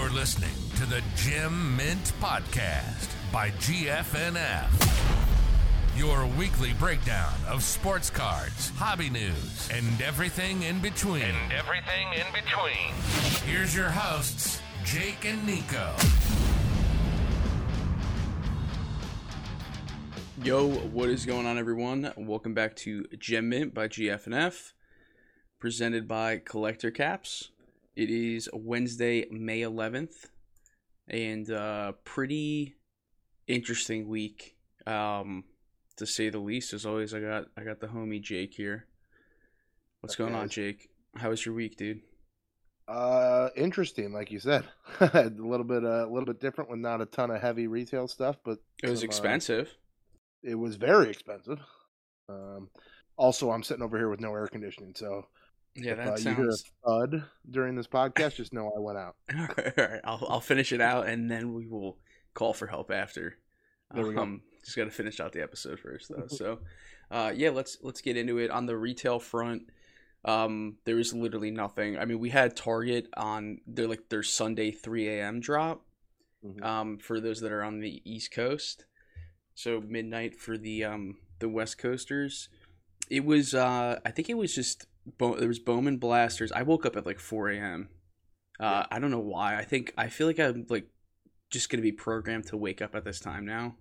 You're 0.00 0.08
listening 0.08 0.48
to 0.76 0.86
the 0.86 1.02
Gem 1.14 1.76
Mint 1.76 2.14
Podcast 2.22 3.10
by 3.30 3.50
GFNF. 3.50 4.70
Your 5.94 6.26
weekly 6.38 6.72
breakdown 6.72 7.34
of 7.46 7.62
sports 7.62 8.08
cards, 8.08 8.70
hobby 8.76 9.10
news, 9.10 9.68
and 9.70 10.00
everything 10.00 10.62
in 10.62 10.80
between. 10.80 11.20
And 11.20 11.52
everything 11.52 12.06
in 12.14 12.24
between. 12.32 12.94
Here's 13.44 13.76
your 13.76 13.90
hosts, 13.90 14.62
Jake 14.84 15.26
and 15.26 15.46
Nico. 15.46 15.94
Yo, 20.42 20.66
what 20.66 21.10
is 21.10 21.26
going 21.26 21.44
on, 21.46 21.58
everyone? 21.58 22.10
Welcome 22.16 22.54
back 22.54 22.74
to 22.76 23.04
Gem 23.18 23.50
Mint 23.50 23.74
by 23.74 23.86
GFNF, 23.86 24.72
presented 25.58 26.08
by 26.08 26.38
Collector 26.38 26.90
Caps. 26.90 27.50
It 28.00 28.08
is 28.08 28.48
Wednesday, 28.54 29.26
May 29.30 29.60
11th, 29.60 30.24
and 31.06 31.50
uh, 31.50 31.92
pretty 32.02 32.76
interesting 33.46 34.08
week, 34.08 34.56
um, 34.86 35.44
to 35.98 36.06
say 36.06 36.30
the 36.30 36.38
least. 36.38 36.72
As 36.72 36.86
always, 36.86 37.12
I 37.12 37.20
got 37.20 37.48
I 37.58 37.62
got 37.62 37.78
the 37.78 37.88
homie 37.88 38.22
Jake 38.22 38.54
here. 38.54 38.86
What's 40.00 40.16
going 40.16 40.34
on, 40.34 40.48
Jake? 40.48 40.88
How 41.14 41.28
was 41.28 41.44
your 41.44 41.54
week, 41.54 41.76
dude? 41.76 42.00
Uh, 42.88 43.50
interesting, 43.54 44.14
like 44.14 44.30
you 44.30 44.38
said, 44.40 44.64
a 45.00 45.30
little 45.36 45.66
bit 45.66 45.84
uh, 45.84 46.06
a 46.06 46.10
little 46.10 46.24
bit 46.24 46.40
different 46.40 46.70
with 46.70 46.80
not 46.80 47.02
a 47.02 47.06
ton 47.06 47.30
of 47.30 47.42
heavy 47.42 47.66
retail 47.66 48.08
stuff, 48.08 48.36
but 48.46 48.60
It 48.82 48.88
was 48.88 49.00
some, 49.00 49.08
uh, 49.08 49.10
expensive. 49.10 49.76
it 50.42 50.54
was 50.54 50.76
very 50.76 51.10
expensive. 51.10 51.58
Um, 52.30 52.70
also, 53.18 53.50
I'm 53.50 53.62
sitting 53.62 53.82
over 53.82 53.98
here 53.98 54.08
with 54.08 54.20
no 54.20 54.32
air 54.32 54.46
conditioning, 54.46 54.94
so 54.96 55.26
yeah, 55.74 55.92
if 55.92 55.96
that 55.98 56.08
uh, 56.08 56.16
you 56.16 56.36
hear 56.36 56.48
a 56.48 56.52
sounds. 56.52 56.72
thud 56.84 57.24
during 57.48 57.74
this 57.76 57.86
podcast, 57.86 58.36
just 58.36 58.52
know 58.52 58.72
I 58.76 58.80
went 58.80 58.98
out. 58.98 59.16
All 59.36 59.84
right, 59.84 60.00
I'll 60.04 60.26
I'll 60.28 60.40
finish 60.40 60.72
it 60.72 60.80
out, 60.80 61.06
and 61.06 61.30
then 61.30 61.54
we 61.54 61.66
will 61.66 61.98
call 62.34 62.52
for 62.52 62.66
help 62.66 62.90
after. 62.90 63.36
There 63.94 64.06
we 64.06 64.14
go. 64.14 64.22
Um, 64.22 64.42
just 64.64 64.76
got 64.76 64.84
to 64.84 64.90
finish 64.90 65.20
out 65.20 65.32
the 65.32 65.42
episode 65.42 65.80
first, 65.80 66.10
though. 66.10 66.26
so, 66.28 66.58
uh, 67.10 67.32
yeah, 67.34 67.50
let's 67.50 67.78
let's 67.82 68.00
get 68.00 68.16
into 68.16 68.38
it. 68.38 68.50
On 68.50 68.66
the 68.66 68.76
retail 68.76 69.18
front, 69.18 69.62
um, 70.24 70.76
there 70.84 70.98
is 70.98 71.12
literally 71.12 71.50
nothing. 71.50 71.98
I 71.98 72.04
mean, 72.04 72.18
we 72.18 72.30
had 72.30 72.56
Target 72.56 73.08
on 73.16 73.58
their 73.66 73.88
like 73.88 74.08
their 74.08 74.22
Sunday 74.22 74.70
three 74.70 75.08
a.m. 75.08 75.40
drop. 75.40 75.84
Mhm. 76.44 76.64
Um, 76.64 76.98
for 76.98 77.20
those 77.20 77.40
that 77.40 77.52
are 77.52 77.62
on 77.62 77.80
the 77.80 78.00
East 78.10 78.32
Coast, 78.32 78.86
so 79.54 79.82
midnight 79.86 80.38
for 80.38 80.56
the 80.56 80.84
um 80.84 81.18
the 81.38 81.48
West 81.48 81.78
Coasters. 81.78 82.48
It 83.10 83.24
was 83.24 83.54
uh 83.54 83.98
I 84.06 84.10
think 84.10 84.30
it 84.30 84.36
was 84.38 84.54
just 84.54 84.86
Bo- 85.18 85.36
there 85.36 85.48
was 85.48 85.58
Bowman 85.58 85.98
Blasters. 85.98 86.52
I 86.52 86.62
woke 86.62 86.84
up 86.86 86.96
at 86.96 87.06
like 87.06 87.20
four 87.20 87.48
a.m. 87.50 87.88
Uh, 88.58 88.84
I 88.90 88.98
don't 88.98 89.10
know 89.10 89.18
why. 89.20 89.56
I 89.56 89.64
think 89.64 89.92
I 89.96 90.08
feel 90.08 90.26
like 90.26 90.38
I'm 90.38 90.66
like 90.68 90.86
just 91.50 91.70
gonna 91.70 91.82
be 91.82 91.92
programmed 91.92 92.46
to 92.48 92.56
wake 92.56 92.82
up 92.82 92.94
at 92.94 93.04
this 93.04 93.20
time 93.20 93.44
now 93.46 93.76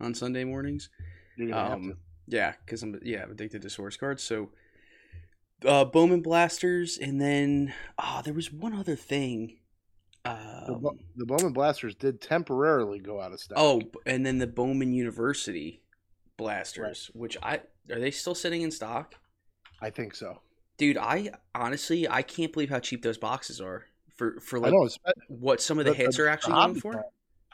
on 0.00 0.14
Sunday 0.14 0.44
mornings. 0.44 0.90
You're 1.36 1.48
gonna 1.50 1.60
have 1.62 1.72
Um, 1.78 1.96
yeah, 2.26 2.54
because 2.64 2.82
I'm 2.82 2.98
yeah 3.02 3.22
I'm 3.22 3.30
addicted 3.30 3.62
to 3.62 3.70
source 3.70 3.96
cards. 3.96 4.22
So 4.22 4.50
uh, 5.64 5.84
Bowman 5.84 6.20
Blasters, 6.22 6.98
and 6.98 7.20
then 7.20 7.72
ah, 7.98 8.22
there 8.24 8.34
was 8.34 8.52
one 8.52 8.74
other 8.74 8.96
thing. 8.96 9.58
The, 10.24 10.30
Um, 10.30 10.80
Bo- 10.80 10.98
the 11.16 11.26
Bowman 11.26 11.52
Blasters 11.52 11.94
did 11.94 12.20
temporarily 12.20 12.98
go 12.98 13.20
out 13.20 13.32
of 13.32 13.40
stock. 13.40 13.58
oh, 13.58 13.82
and 14.06 14.24
then 14.24 14.38
the 14.38 14.46
Bowman 14.46 14.92
University 14.92 15.82
Blasters, 16.36 17.10
which 17.14 17.36
I 17.42 17.60
are 17.90 18.00
they 18.00 18.10
still 18.10 18.34
sitting 18.34 18.62
in 18.62 18.70
stock? 18.70 19.14
I 19.80 19.90
think 19.90 20.14
so. 20.14 20.40
Dude, 20.76 20.96
I 20.98 21.30
honestly 21.54 22.08
I 22.08 22.22
can't 22.22 22.52
believe 22.52 22.70
how 22.70 22.80
cheap 22.80 23.02
those 23.02 23.18
boxes 23.18 23.60
are 23.60 23.84
for 24.16 24.40
for 24.40 24.58
like 24.58 24.72
know. 24.72 24.88
What 25.28 25.60
some 25.60 25.78
of 25.78 25.84
the, 25.84 25.94
hits 25.94 26.18
are 26.18 26.28
actually 26.28 26.54
going 26.54 26.74
for. 26.76 26.92
not- 26.94 27.04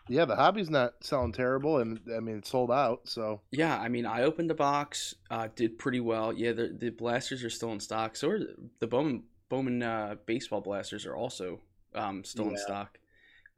yeah, 0.08 0.24
the 0.24 0.34
hobby's 0.34 0.70
not 0.70 0.94
selling 1.02 1.30
terrible, 1.32 1.78
and 1.78 2.00
I 2.14 2.18
mean, 2.18 2.38
it's 2.38 2.50
sold 2.50 2.72
out. 2.72 3.02
So 3.04 3.42
Yeah, 3.52 3.78
I 3.78 3.88
mean, 3.88 4.06
I 4.06 4.22
opened 4.22 4.50
the 4.50 4.54
box, 4.54 5.14
uh, 5.30 5.48
did 5.54 5.78
pretty 5.78 6.00
well. 6.00 6.32
Yeah, 6.32 6.52
the 6.52 6.74
the 6.76 6.90
blasters 6.90 7.44
are 7.44 7.50
still 7.50 7.70
in 7.72 7.78
stock. 7.78 8.16
So 8.16 8.30
are 8.30 8.38
the, 8.40 8.56
the 8.80 8.86
Bowman 8.88 9.22
Bowman 9.48 9.82
uh, 9.82 10.16
baseball 10.26 10.62
blasters 10.62 11.06
are 11.06 11.14
also 11.14 11.60
um, 11.94 12.24
still 12.24 12.48
in 12.48 12.56
stock. 12.56 12.98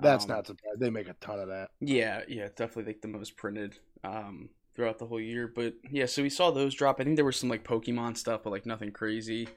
that's 0.00 0.24
Um, 0.24 0.30
not 0.30 0.46
surprising. 0.46 0.80
They 0.80 0.90
make 0.90 1.08
a 1.08 1.14
ton 1.14 1.38
of 1.40 1.48
that. 1.48 1.70
Yeah, 1.80 2.22
yeah, 2.28 2.48
definitely 2.48 2.84
like 2.92 3.00
the 3.00 3.08
most 3.08 3.36
printed 3.36 3.78
um, 4.04 4.50
throughout 4.74 4.98
the 4.98 5.06
whole 5.06 5.20
year. 5.20 5.50
But 5.54 5.74
yeah, 5.90 6.06
so 6.06 6.22
we 6.22 6.30
saw 6.30 6.50
those 6.50 6.74
drop. 6.74 7.00
I 7.00 7.04
think 7.04 7.16
there 7.16 7.24
was 7.24 7.36
some 7.36 7.48
like 7.50 7.64
Pokemon 7.64 8.16
stuff, 8.16 8.42
but 8.44 8.50
like 8.50 8.66
nothing 8.66 8.90
crazy. 8.92 9.48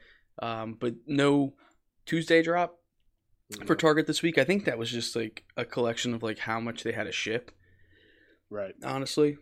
Um, 0.41 0.75
but 0.79 0.95
no 1.07 1.53
Tuesday 2.05 2.41
drop 2.43 2.79
for 3.65 3.75
Target 3.75 4.07
this 4.07 4.21
week. 4.21 4.37
I 4.37 4.43
think 4.43 4.65
that 4.65 4.77
was 4.77 4.91
just 4.91 5.15
like 5.15 5.43
a 5.55 5.65
collection 5.65 6.13
of 6.13 6.23
like 6.23 6.39
how 6.39 6.59
much 6.59 6.83
they 6.83 6.91
had 6.91 7.05
to 7.05 7.11
ship. 7.11 7.51
right. 8.49 8.73
Honestly, 8.83 9.37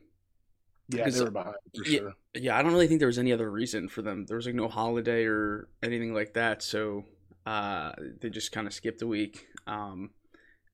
Yeah, 0.89 1.09
they 1.09 1.21
were 1.21 1.31
behind 1.31 1.55
for 1.75 1.85
yeah, 1.89 1.97
sure. 1.99 2.13
yeah, 2.35 2.57
I 2.57 2.61
don't 2.61 2.73
really 2.73 2.87
think 2.87 2.99
there 2.99 3.07
was 3.07 3.17
any 3.19 3.31
other 3.33 3.49
reason 3.49 3.87
for 3.89 4.01
them. 4.01 4.25
There 4.25 4.37
was 4.37 4.45
like 4.45 4.55
no 4.55 4.67
holiday 4.67 5.25
or 5.25 5.67
anything 5.81 6.13
like 6.13 6.33
that, 6.33 6.61
so 6.61 7.05
uh, 7.45 7.93
they 8.21 8.29
just 8.29 8.51
kind 8.51 8.67
of 8.67 8.73
skipped 8.73 9.01
a 9.01 9.07
week. 9.07 9.47
Um, 9.65 10.11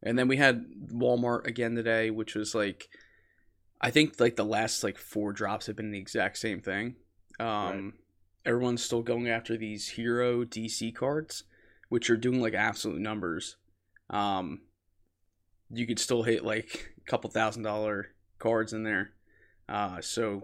and 0.03 0.17
then 0.17 0.27
we 0.27 0.37
had 0.37 0.65
Walmart 0.91 1.45
again 1.47 1.75
today, 1.75 2.09
which 2.09 2.35
was 2.35 2.53
like, 2.55 2.89
I 3.81 3.91
think 3.91 4.19
like 4.19 4.35
the 4.35 4.45
last 4.45 4.83
like 4.83 4.97
four 4.97 5.33
drops 5.33 5.67
have 5.67 5.75
been 5.75 5.91
the 5.91 5.99
exact 5.99 6.37
same 6.37 6.61
thing. 6.61 6.95
Um, 7.39 7.47
Right. 7.47 7.93
Everyone's 8.45 8.83
still 8.83 9.03
going 9.03 9.27
after 9.29 9.57
these 9.57 9.89
hero 9.89 10.43
DC 10.45 10.95
cards, 10.95 11.43
which 11.89 12.09
are 12.09 12.17
doing 12.17 12.41
like 12.41 12.53
absolute 12.53 12.99
numbers. 12.99 13.57
Um, 14.09 14.61
you 15.69 15.85
could 15.85 15.99
still 15.99 16.23
hit 16.23 16.43
like 16.43 16.93
a 16.97 17.09
couple 17.09 17.29
thousand 17.29 17.63
dollar 17.63 18.07
cards 18.39 18.73
in 18.73 18.83
there. 18.83 19.11
Uh, 19.67 20.01
so 20.01 20.41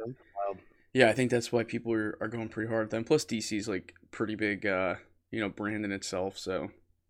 yeah, 0.93 1.09
I 1.09 1.13
think 1.13 1.29
that's 1.31 1.51
why 1.51 1.63
people 1.63 1.91
are, 1.93 2.17
are 2.21 2.27
going 2.29 2.47
pretty 2.47 2.69
hard 2.69 2.85
at 2.85 2.89
them. 2.89 3.03
Plus, 3.03 3.25
DC's 3.25 3.67
like 3.67 3.93
pretty 4.11 4.35
big, 4.35 4.65
uh, 4.65 4.95
you 5.29 5.41
know, 5.41 5.49
brand 5.49 5.83
in 5.83 5.91
itself. 5.91 6.37
So, 6.37 6.69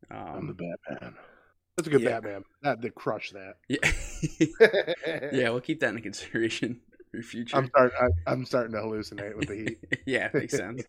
I'm 0.10 0.48
the 0.48 0.54
um, 0.54 0.76
Batman. 0.90 1.16
That's 1.78 1.88
a 1.88 1.92
good 1.92 2.02
yeah. 2.02 2.22
Batman. 2.22 2.46
That 2.62 2.82
they 2.82 2.90
crush 2.90 3.32
that. 3.32 3.56
yeah, 3.68 5.30
yeah, 5.34 5.50
we'll 5.50 5.62
keep 5.62 5.82
that 5.82 5.90
into 5.90 6.02
consideration 6.02 6.80
for 7.12 7.22
future. 7.22 7.58
I'm 7.58 7.68
starting. 7.68 7.98
I, 8.00 8.32
I'm 8.32 8.46
starting 8.46 8.72
to 8.74 8.80
hallucinate 8.80 9.36
with 9.36 9.50
the 9.50 9.56
heat. 9.56 10.02
yeah, 10.06 10.30
makes 10.34 10.56
sense. 10.56 10.84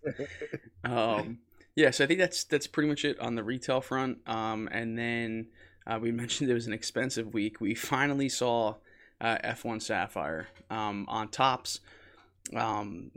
Um, 0.85 1.39
yeah, 1.75 1.91
so 1.91 2.05
I 2.05 2.07
think 2.07 2.21
that's 2.21 2.45
that's 2.45 2.69
pretty 2.69 2.89
much 2.89 3.05
it 3.05 3.19
on 3.19 3.35
the 3.35 3.43
retail 3.43 3.81
front. 3.81 4.19
Um, 4.29 4.69
and 4.71 4.97
then 4.97 5.49
uh, 5.87 5.99
we 6.01 6.13
mentioned 6.13 6.51
it 6.51 6.55
was 6.55 6.69
an 6.69 6.73
expensive 6.73 7.35
week. 7.35 7.61
We 7.61 7.75
finally 7.75 8.29
saw 8.29 8.77
uh, 9.21 9.39
F1 9.43 9.83
Sapphire 9.83 10.47
um, 10.71 11.05
on 11.09 11.29
Topps. 11.29 11.81
Um, 12.55 13.11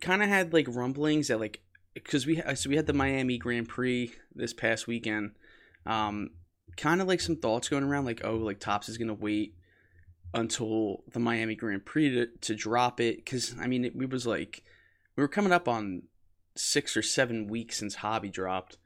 kind 0.00 0.22
of 0.22 0.28
had 0.28 0.52
like 0.52 0.66
rumblings 0.68 1.28
that 1.28 1.40
like 1.40 1.60
because 1.94 2.26
we 2.26 2.40
so 2.54 2.70
we 2.70 2.76
had 2.76 2.86
the 2.86 2.92
Miami 2.92 3.38
Grand 3.38 3.68
Prix 3.68 4.12
this 4.34 4.52
past 4.52 4.86
weekend. 4.86 5.32
Um, 5.84 6.30
kind 6.76 7.00
of 7.00 7.08
like 7.08 7.20
some 7.20 7.36
thoughts 7.36 7.68
going 7.68 7.84
around 7.84 8.04
like 8.04 8.22
oh 8.24 8.36
like 8.36 8.58
Topps 8.60 8.88
is 8.88 8.98
gonna 8.98 9.14
wait 9.14 9.54
until 10.34 11.04
the 11.12 11.20
Miami 11.20 11.54
Grand 11.54 11.84
Prix 11.84 12.10
to, 12.10 12.26
to 12.26 12.54
drop 12.54 13.00
it 13.00 13.16
because 13.16 13.54
I 13.60 13.66
mean 13.66 13.84
it, 13.84 13.96
we 13.96 14.06
was 14.06 14.26
like 14.26 14.62
we 15.16 15.22
were 15.22 15.28
coming 15.28 15.52
up 15.52 15.68
on 15.68 16.02
six 16.56 16.96
or 16.96 17.02
seven 17.02 17.46
weeks 17.48 17.78
since 17.78 17.96
Hobby 17.96 18.30
dropped. 18.30 18.78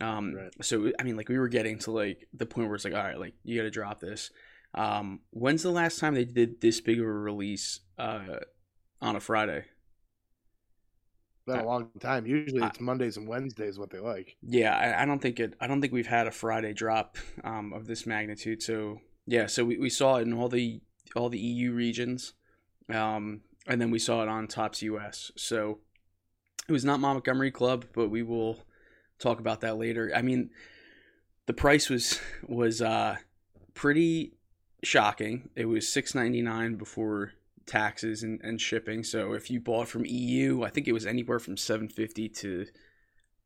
Um, 0.00 0.34
Right. 0.34 0.52
so 0.62 0.90
I 0.98 1.02
mean, 1.02 1.16
like 1.16 1.28
we 1.28 1.38
were 1.38 1.48
getting 1.48 1.78
to 1.80 1.90
like 1.90 2.28
the 2.32 2.46
point 2.46 2.68
where 2.68 2.76
it's 2.76 2.84
like, 2.84 2.94
all 2.94 3.02
right, 3.02 3.18
like 3.18 3.34
you 3.44 3.56
got 3.56 3.64
to 3.64 3.70
drop 3.70 4.00
this. 4.00 4.30
Um, 4.74 5.20
when's 5.30 5.62
the 5.62 5.70
last 5.70 5.98
time 5.98 6.14
they 6.14 6.24
did 6.24 6.60
this 6.60 6.80
big 6.80 6.98
of 7.00 7.04
a 7.04 7.10
release 7.10 7.80
uh, 7.98 8.38
on 9.02 9.16
a 9.16 9.20
Friday? 9.20 9.64
Been 11.46 11.58
a 11.58 11.66
long 11.66 11.90
time. 12.00 12.26
Usually 12.26 12.62
it's 12.62 12.80
Mondays 12.80 13.16
and 13.16 13.26
Wednesdays 13.26 13.78
what 13.78 13.90
they 13.90 13.98
like. 13.98 14.36
Yeah, 14.42 14.76
I, 14.76 15.02
I 15.02 15.04
don't 15.06 15.20
think 15.20 15.40
it. 15.40 15.54
I 15.60 15.66
don't 15.66 15.80
think 15.80 15.92
we've 15.92 16.06
had 16.06 16.26
a 16.26 16.30
Friday 16.30 16.72
drop 16.72 17.16
um, 17.44 17.72
of 17.72 17.86
this 17.86 18.06
magnitude. 18.06 18.62
So 18.62 19.00
yeah, 19.26 19.46
so 19.46 19.64
we, 19.64 19.78
we 19.78 19.90
saw 19.90 20.16
it 20.16 20.22
in 20.22 20.32
all 20.32 20.48
the 20.48 20.80
all 21.16 21.28
the 21.28 21.38
EU 21.38 21.72
regions, 21.72 22.34
um, 22.92 23.40
and 23.66 23.80
then 23.80 23.90
we 23.90 23.98
saw 23.98 24.22
it 24.22 24.28
on 24.28 24.46
Topps 24.46 24.82
US. 24.82 25.32
So 25.36 25.78
it 26.68 26.72
was 26.72 26.84
not 26.84 27.00
Montgomery 27.00 27.50
Club, 27.50 27.86
but 27.92 28.10
we 28.10 28.22
will 28.22 28.58
talk 29.18 29.40
about 29.40 29.60
that 29.60 29.76
later. 29.76 30.12
I 30.14 30.22
mean, 30.22 30.50
the 31.46 31.52
price 31.52 31.88
was 31.88 32.20
was 32.46 32.82
uh, 32.82 33.16
pretty 33.74 34.34
shocking. 34.82 35.50
It 35.56 35.66
was 35.66 35.88
six 35.88 36.14
ninety 36.14 36.42
nine 36.42 36.76
before 36.76 37.32
taxes 37.70 38.22
and, 38.22 38.40
and 38.42 38.60
shipping. 38.60 39.04
So 39.04 39.32
if 39.32 39.50
you 39.50 39.60
bought 39.60 39.88
from 39.88 40.04
EU, 40.04 40.62
I 40.62 40.70
think 40.70 40.88
it 40.88 40.92
was 40.92 41.06
anywhere 41.06 41.38
from 41.38 41.56
seven 41.56 41.88
fifty 41.88 42.28
to 42.28 42.66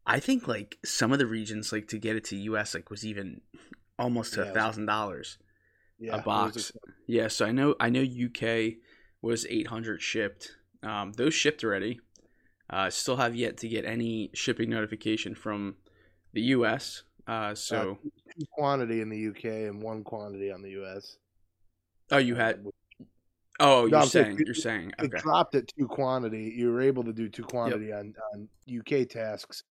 I 0.07 0.21
think 0.21 0.49
like 0.49 0.79
some 0.85 1.13
of 1.13 1.19
the 1.19 1.27
regions 1.27 1.73
like 1.73 1.89
to 1.89 1.99
get 1.99 2.17
it 2.17 2.25
to 2.25 2.37
US 2.37 2.75
like 2.75 2.91
was 2.91 3.05
even 3.07 3.41
almost 3.99 4.35
to 4.35 4.43
a 4.43 4.53
thousand 4.53 4.87
dollars 4.87 5.39
Yeah, 5.99 6.17
a 6.17 6.23
box. 6.23 6.73
Yeah, 7.07 7.29
so 7.29 7.47
I 7.47 7.53
know 7.53 7.75
I 7.79 7.91
know 7.91 8.03
UK 8.03 8.75
was 9.23 9.47
eight 9.49 9.69
hundred 9.69 10.03
shipped. 10.03 10.57
Um, 10.83 11.13
those 11.13 11.35
shipped 11.35 11.63
already. 11.63 12.01
Uh, 12.71 12.89
still 12.89 13.17
have 13.17 13.37
yet 13.37 13.59
to 13.59 13.69
get 13.69 13.85
any 13.85 14.31
shipping 14.35 14.71
notification 14.71 15.35
from 15.35 15.77
the 16.33 16.41
US. 16.57 17.03
Uh, 17.27 17.55
so 17.55 17.99
two 18.39 18.47
quantity 18.53 19.01
in 19.01 19.09
the 19.09 19.29
UK 19.29 19.45
and 19.69 19.83
one 19.83 20.03
quantity 20.03 20.51
on 20.51 20.63
the 20.63 20.71
US. 20.83 21.17
oh, 22.11 22.19
you 22.19 22.35
had 22.35 22.65
oh, 23.61 23.83
No, 23.83 23.87
you're 23.87 23.99
I'm 24.01 24.07
saying 24.09 24.41
it- 24.41 24.47
you're 24.47 24.55
saying 24.55 24.93
It 24.99 25.05
okay. 25.07 25.19
dropped 25.19 25.55
at 25.55 25.69
two 25.69 25.87
quantity. 25.89 26.53
You 26.57 26.73
were 26.73 26.81
able 26.81 27.05
to 27.05 27.13
do 27.13 27.29
two 27.29 27.45
quantity 27.45 27.93
on, 27.93 28.15
on 28.35 28.49
UK 28.69 29.09
tasks. 29.09 29.65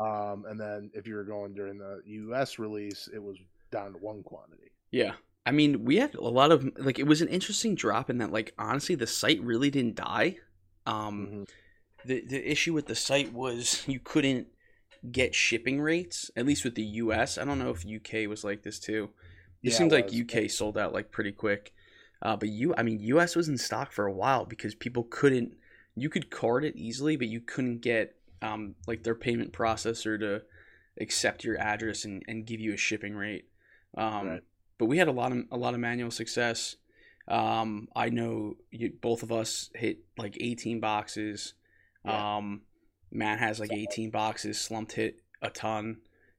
Um, 0.00 0.44
and 0.48 0.58
then 0.60 0.90
if 0.94 1.06
you 1.06 1.14
were 1.14 1.24
going 1.24 1.54
during 1.54 1.78
the 1.78 2.00
US 2.06 2.58
release, 2.58 3.08
it 3.12 3.22
was 3.22 3.36
down 3.70 3.92
to 3.92 3.98
one 3.98 4.22
quantity. 4.22 4.70
Yeah. 4.90 5.14
I 5.44 5.50
mean, 5.52 5.84
we 5.84 5.96
had 5.96 6.14
a 6.14 6.20
lot 6.22 6.52
of 6.52 6.68
like 6.78 6.98
it 6.98 7.06
was 7.06 7.20
an 7.20 7.28
interesting 7.28 7.74
drop 7.74 8.08
in 8.10 8.18
that 8.18 8.30
like 8.32 8.54
honestly 8.58 8.94
the 8.94 9.06
site 9.06 9.42
really 9.42 9.70
didn't 9.70 9.96
die. 9.96 10.38
Um 10.86 11.26
Mhm. 11.26 11.48
the 12.06 12.20
the 12.26 12.50
issue 12.50 12.72
with 12.72 12.86
the 12.86 12.94
site 12.94 13.32
was 13.32 13.86
you 13.88 14.00
couldn't 14.00 14.48
get 15.10 15.34
shipping 15.34 15.80
rates 15.80 16.30
at 16.36 16.46
least 16.46 16.64
with 16.64 16.74
the 16.76 16.84
US. 16.84 17.38
I 17.38 17.44
don't 17.44 17.58
know 17.58 17.70
if 17.70 17.84
UK 17.84 18.28
was 18.28 18.44
like 18.44 18.62
this 18.62 18.78
too. 18.78 19.10
It 19.62 19.70
Yeah, 19.72 19.78
seemed 19.78 19.92
it 19.92 20.10
like. 20.12 20.12
UK 20.14 20.48
sold 20.50 20.78
out 20.78 20.92
like 20.92 21.10
pretty 21.10 21.32
quick. 21.32 21.72
Uh 22.22 22.36
but 22.36 22.48
you 22.48 22.74
I 22.76 22.82
mean 22.82 23.00
US 23.00 23.36
was 23.36 23.48
in 23.48 23.58
stock 23.58 23.92
for 23.92 24.06
a 24.06 24.12
while 24.12 24.44
because 24.46 24.74
people 24.74 25.04
couldn't 25.10 25.54
you 25.94 26.08
could 26.08 26.30
card 26.30 26.64
it 26.64 26.76
easily 26.76 27.16
but 27.16 27.28
you 27.28 27.40
couldn't 27.40 27.80
get 27.80 28.14
um 28.40 28.74
like 28.86 29.02
their 29.02 29.14
payment 29.14 29.52
processor 29.52 30.18
to 30.20 30.42
accept 31.00 31.44
your 31.44 31.58
address 31.58 32.04
and, 32.04 32.22
and 32.28 32.46
give 32.46 32.60
you 32.60 32.72
a 32.72 32.76
shipping 32.76 33.14
rate. 33.14 33.46
Um 33.96 34.28
Right. 34.28 34.42
but 34.78 34.86
we 34.86 34.98
had 34.98 35.08
a 35.08 35.12
lot 35.12 35.32
of 35.32 35.38
a 35.50 35.56
lot 35.56 35.74
of 35.74 35.80
manual 35.80 36.10
success. 36.10 36.76
Um, 37.28 37.88
I 37.94 38.08
know 38.08 38.56
you, 38.72 38.92
both 39.00 39.22
of 39.22 39.30
us 39.30 39.70
hit 39.74 39.98
like 40.18 40.36
18 40.40 40.80
boxes. 40.80 41.54
Yeah. 42.04 42.36
Um, 42.36 42.62
Matt 43.12 43.38
has 43.38 43.60
like 43.60 43.72
18 43.72 44.10
boxes. 44.10 44.60
Slumped 44.60 44.92
hit 44.92 45.20
a 45.40 45.48
ton, 45.50 45.98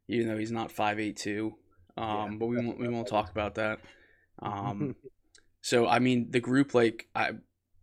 even 0.10 0.28
though 0.28 0.38
he's 0.38 0.52
not 0.52 0.72
5'8", 0.72 1.54
Um, 1.98 2.32
Yeah, 2.32 2.38
but 2.38 2.46
we 2.48 2.58
won't 2.58 2.80
we 2.80 2.90
won't 2.90 3.08
talk 3.08 3.32
about 3.32 3.56
that. 3.56 3.80
Um, 4.40 4.96
so 5.64 5.88
I 5.88 6.00
mean 6.00 6.30
the 6.30 6.42
group 6.42 6.74
like 6.74 7.08
I 7.16 7.32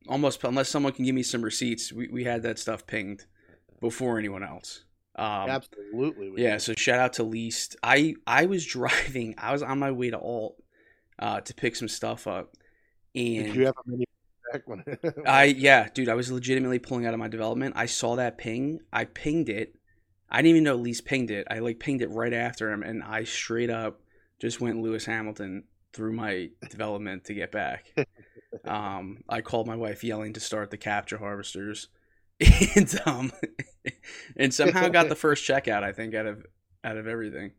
almost 0.06 0.44
unless 0.44 0.68
someone 0.68 0.92
can 0.92 1.06
give 1.06 1.14
me 1.14 1.22
some 1.22 1.42
receipts, 1.42 1.92
we, 1.92 2.08
we 2.08 2.24
had 2.24 2.42
that 2.42 2.58
stuff 2.58 2.86
pinged 2.86 3.24
before 3.80 4.18
anyone 4.18 4.44
else. 4.44 4.84
Um, 5.16 5.48
Absolutely. 5.48 6.34
yeah, 6.36 6.52
did. 6.52 6.62
so 6.62 6.74
shout 6.74 6.98
out 6.98 7.14
to 7.14 7.22
Least. 7.22 7.76
I 7.82 8.16
I 8.26 8.44
was 8.46 8.66
driving. 8.78 9.34
I 9.38 9.52
was 9.52 9.62
on 9.62 9.78
my 9.78 9.90
way 9.90 10.10
to 10.10 10.18
Alt 10.18 10.62
uh, 11.18 11.40
to 11.40 11.54
pick 11.54 11.74
some 11.74 11.88
stuff 11.88 12.26
up, 12.26 12.52
Did 13.14 13.46
and 13.46 13.54
you 13.56 13.64
have 13.64 13.74
a 13.78 13.90
mini 13.90 14.04
back 14.52 14.68
when 14.68 14.84
I 15.26 15.44
yeah, 15.44 15.88
dude, 15.88 16.10
I 16.10 16.14
was 16.14 16.30
legitimately 16.30 16.80
pulling 16.80 17.06
out 17.06 17.14
of 17.14 17.18
my 17.18 17.28
development. 17.28 17.74
I 17.78 17.86
saw 17.86 18.16
that 18.16 18.36
ping. 18.36 18.80
I 18.92 19.06
pinged 19.06 19.48
it. 19.48 19.74
I 20.28 20.42
didn't 20.42 20.50
even 20.50 20.64
know 20.64 20.76
Least 20.76 21.06
pinged 21.06 21.30
it. 21.30 21.46
I 21.50 21.60
like 21.60 21.80
pinged 21.80 22.02
it 22.02 22.10
right 22.10 22.34
after 22.34 22.70
him, 22.70 22.82
and 22.82 23.02
I 23.02 23.24
straight 23.24 23.70
up 23.70 24.02
just 24.38 24.60
went 24.60 24.82
Lewis 24.82 25.06
Hamilton 25.06 25.64
through 25.92 26.12
my 26.12 26.50
development 26.68 27.24
to 27.24 27.34
get 27.34 27.52
back. 27.52 27.92
Um, 28.64 29.22
I 29.28 29.42
called 29.42 29.68
my 29.68 29.76
wife 29.76 30.02
yelling 30.02 30.32
to 30.32 30.40
start 30.40 30.72
the 30.72 30.76
captcha 30.76 31.18
harvesters, 31.18 31.86
and 32.74 33.00
um, 33.06 33.32
and 34.36 34.52
somehow 34.52 34.88
got 34.88 35.08
the 35.08 35.14
first 35.14 35.48
checkout. 35.48 35.84
I 35.84 35.92
think 35.92 36.14
out 36.16 36.26
of 36.26 36.44
out 36.82 36.96
of 36.96 37.06
everything. 37.06 37.52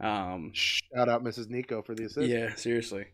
Um, 0.00 0.52
Shout 0.54 1.10
out 1.10 1.22
Mrs. 1.22 1.50
Nico 1.50 1.82
for 1.82 1.94
the 1.94 2.04
assist. 2.04 2.26
yeah, 2.26 2.54
seriously. 2.54 3.06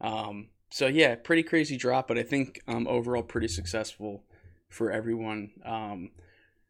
Um, 0.00 0.48
so 0.70 0.86
yeah, 0.86 1.16
pretty 1.16 1.42
crazy 1.42 1.76
drop, 1.76 2.08
but 2.08 2.16
I 2.16 2.22
think 2.22 2.60
um, 2.66 2.86
overall 2.88 3.22
pretty 3.22 3.48
successful 3.48 4.24
for 4.68 4.90
everyone. 4.90 5.50
Um, 5.64 6.10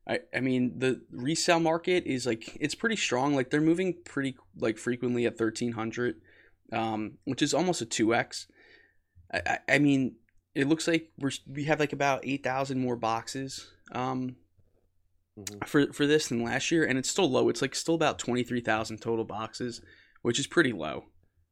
I, 0.08 0.20
I 0.34 0.40
mean 0.40 0.78
the 0.78 1.02
resale 1.12 1.60
market 1.60 2.04
is 2.06 2.26
like 2.26 2.56
it's 2.60 2.74
pretty 2.74 2.96
strong. 2.96 3.34
Like 3.34 3.50
they're 3.50 3.60
moving 3.60 3.94
pretty 4.04 4.36
like 4.58 4.78
frequently 4.78 5.26
at 5.26 5.38
thirteen 5.38 5.72
hundred, 5.72 6.16
um, 6.72 7.18
which 7.24 7.42
is 7.42 7.54
almost 7.54 7.80
a 7.82 7.86
two 7.86 8.14
x. 8.14 8.46
I, 9.32 9.40
I, 9.46 9.58
I 9.74 9.78
mean 9.78 10.16
it 10.54 10.66
looks 10.66 10.88
like 10.88 11.10
we're 11.18 11.30
we 11.48 11.64
have 11.64 11.78
like 11.80 11.92
about 11.92 12.20
eight 12.24 12.42
thousand 12.42 12.80
more 12.80 12.96
boxes 12.96 13.68
um, 13.92 14.36
Mhm. 15.38 15.66
for 15.66 15.92
for 15.92 16.06
this 16.06 16.28
than 16.28 16.42
last 16.42 16.70
year, 16.70 16.84
and 16.84 16.98
it's 16.98 17.08
still 17.08 17.30
low. 17.30 17.48
It's 17.48 17.62
like 17.62 17.74
still 17.74 17.94
about 17.94 18.18
twenty 18.18 18.42
three 18.42 18.60
thousand 18.60 18.98
total 19.00 19.24
boxes, 19.24 19.80
which 20.22 20.38
is 20.40 20.46
pretty 20.46 20.72
low. 20.72 21.04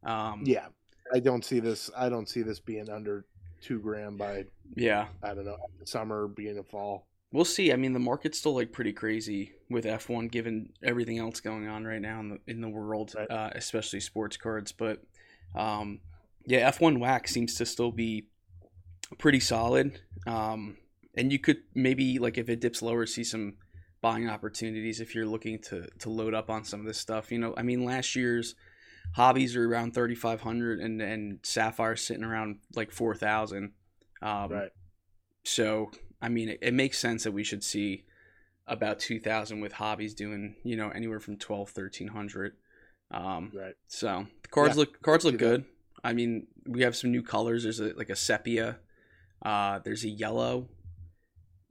Um, 0.03 0.43
Yeah. 0.45 0.67
I 1.15 1.21
don't 1.21 1.45
see 1.45 1.59
this. 1.61 1.89
I 1.97 2.09
don't 2.11 2.29
see 2.29 2.43
this 2.43 2.61
being 2.61 2.91
under 2.91 3.25
two 3.63 3.79
grand 3.81 4.19
by 4.19 4.45
yeah, 4.77 5.07
I 5.23 5.33
don't 5.35 5.47
know 5.47 5.57
summer, 5.85 6.29
being 6.29 6.59
of 6.59 6.67
fall. 6.69 7.07
we'll 7.33 7.45
see. 7.47 7.73
I 7.73 7.77
mean, 7.77 7.93
the 7.95 7.99
market's 7.99 8.39
still 8.39 8.55
like 8.55 8.73
pretty 8.73 8.93
crazy 8.93 9.53
with 9.71 9.87
F 9.87 10.09
one, 10.11 10.29
given 10.29 10.71
everything 10.83 11.19
else 11.19 11.41
going 11.41 11.67
on 11.67 11.85
right 11.85 12.01
now 12.03 12.21
in 12.21 12.29
the 12.31 12.39
in 12.47 12.61
the 12.61 12.69
world, 12.69 13.15
Right. 13.17 13.31
uh, 13.31 13.51
especially 13.55 14.01
sports 14.01 14.37
cards. 14.37 14.71
But 14.73 15.03
um, 15.55 16.01
yeah, 16.47 16.59
F 16.61 16.81
one 16.81 17.01
wax 17.01 17.33
seems 17.33 17.55
to 17.57 17.67
still 17.67 17.93
be 17.93 18.27
pretty 19.19 19.41
solid. 19.41 20.01
Um, 20.27 20.77
and 21.15 21.33
you 21.33 21.39
could 21.39 21.59
maybe 21.75 22.19
like 22.19 22.39
if 22.39 22.49
it 22.49 22.61
dips 22.61 22.83
lower, 22.83 23.07
see 23.07 23.25
some 23.25 23.55
buying 24.01 24.29
opportunities 24.29 25.01
if 25.01 25.15
you're 25.15 25.27
looking 25.27 25.59
to 25.59 25.87
to 25.99 26.11
load 26.11 26.35
up 26.35 26.51
on 26.51 26.65
some 26.65 26.81
of 26.81 26.87
this 26.87 26.99
stuff. 26.99 27.31
You 27.33 27.39
know, 27.39 27.55
I 27.57 27.63
mean, 27.63 27.85
last 27.85 28.15
year's 28.17 28.55
hobbies 29.13 29.57
are 29.57 29.69
around 29.69 29.95
3500 29.95 30.81
and 30.81 31.01
and 31.01 31.39
sapphire 31.43 31.97
sitting 31.97 32.25
around 32.25 32.59
like 32.75 32.93
4000 32.93 33.73
um 34.21 34.51
Right. 34.51 34.71
so 35.45 35.91
i 36.21 36.29
mean 36.29 36.51
it, 36.51 36.59
it 36.61 36.75
makes 36.75 36.99
sense 36.99 37.25
that 37.25 37.33
we 37.33 37.43
should 37.45 37.65
see 37.65 38.05
about 38.67 38.99
2000 38.99 39.61
with 39.61 39.73
hobbies 39.73 40.15
doing 40.15 40.57
you 40.63 40.77
know 40.77 40.91
anywhere 40.91 41.21
from 41.21 41.37
12 41.39 41.69
1300 41.75 42.55
um 43.11 43.51
Right. 43.55 43.75
so 43.87 44.27
the 44.43 44.49
cards 44.49 44.75
Yeah, 44.77 44.81
look 44.81 45.03
cards 45.03 45.25
look 45.25 45.39
good 45.39 45.65
i 46.05 46.13
mean 46.13 46.47
we 46.67 46.83
have 46.83 46.95
some 46.97 47.11
new 47.11 47.23
colors 47.23 47.63
there's 47.63 47.81
a, 47.81 47.93
like 47.95 48.11
a 48.11 48.17
sepia 48.17 48.79
uh 49.45 49.79
there's 49.85 50.05
a 50.05 50.09
yellow 50.09 50.69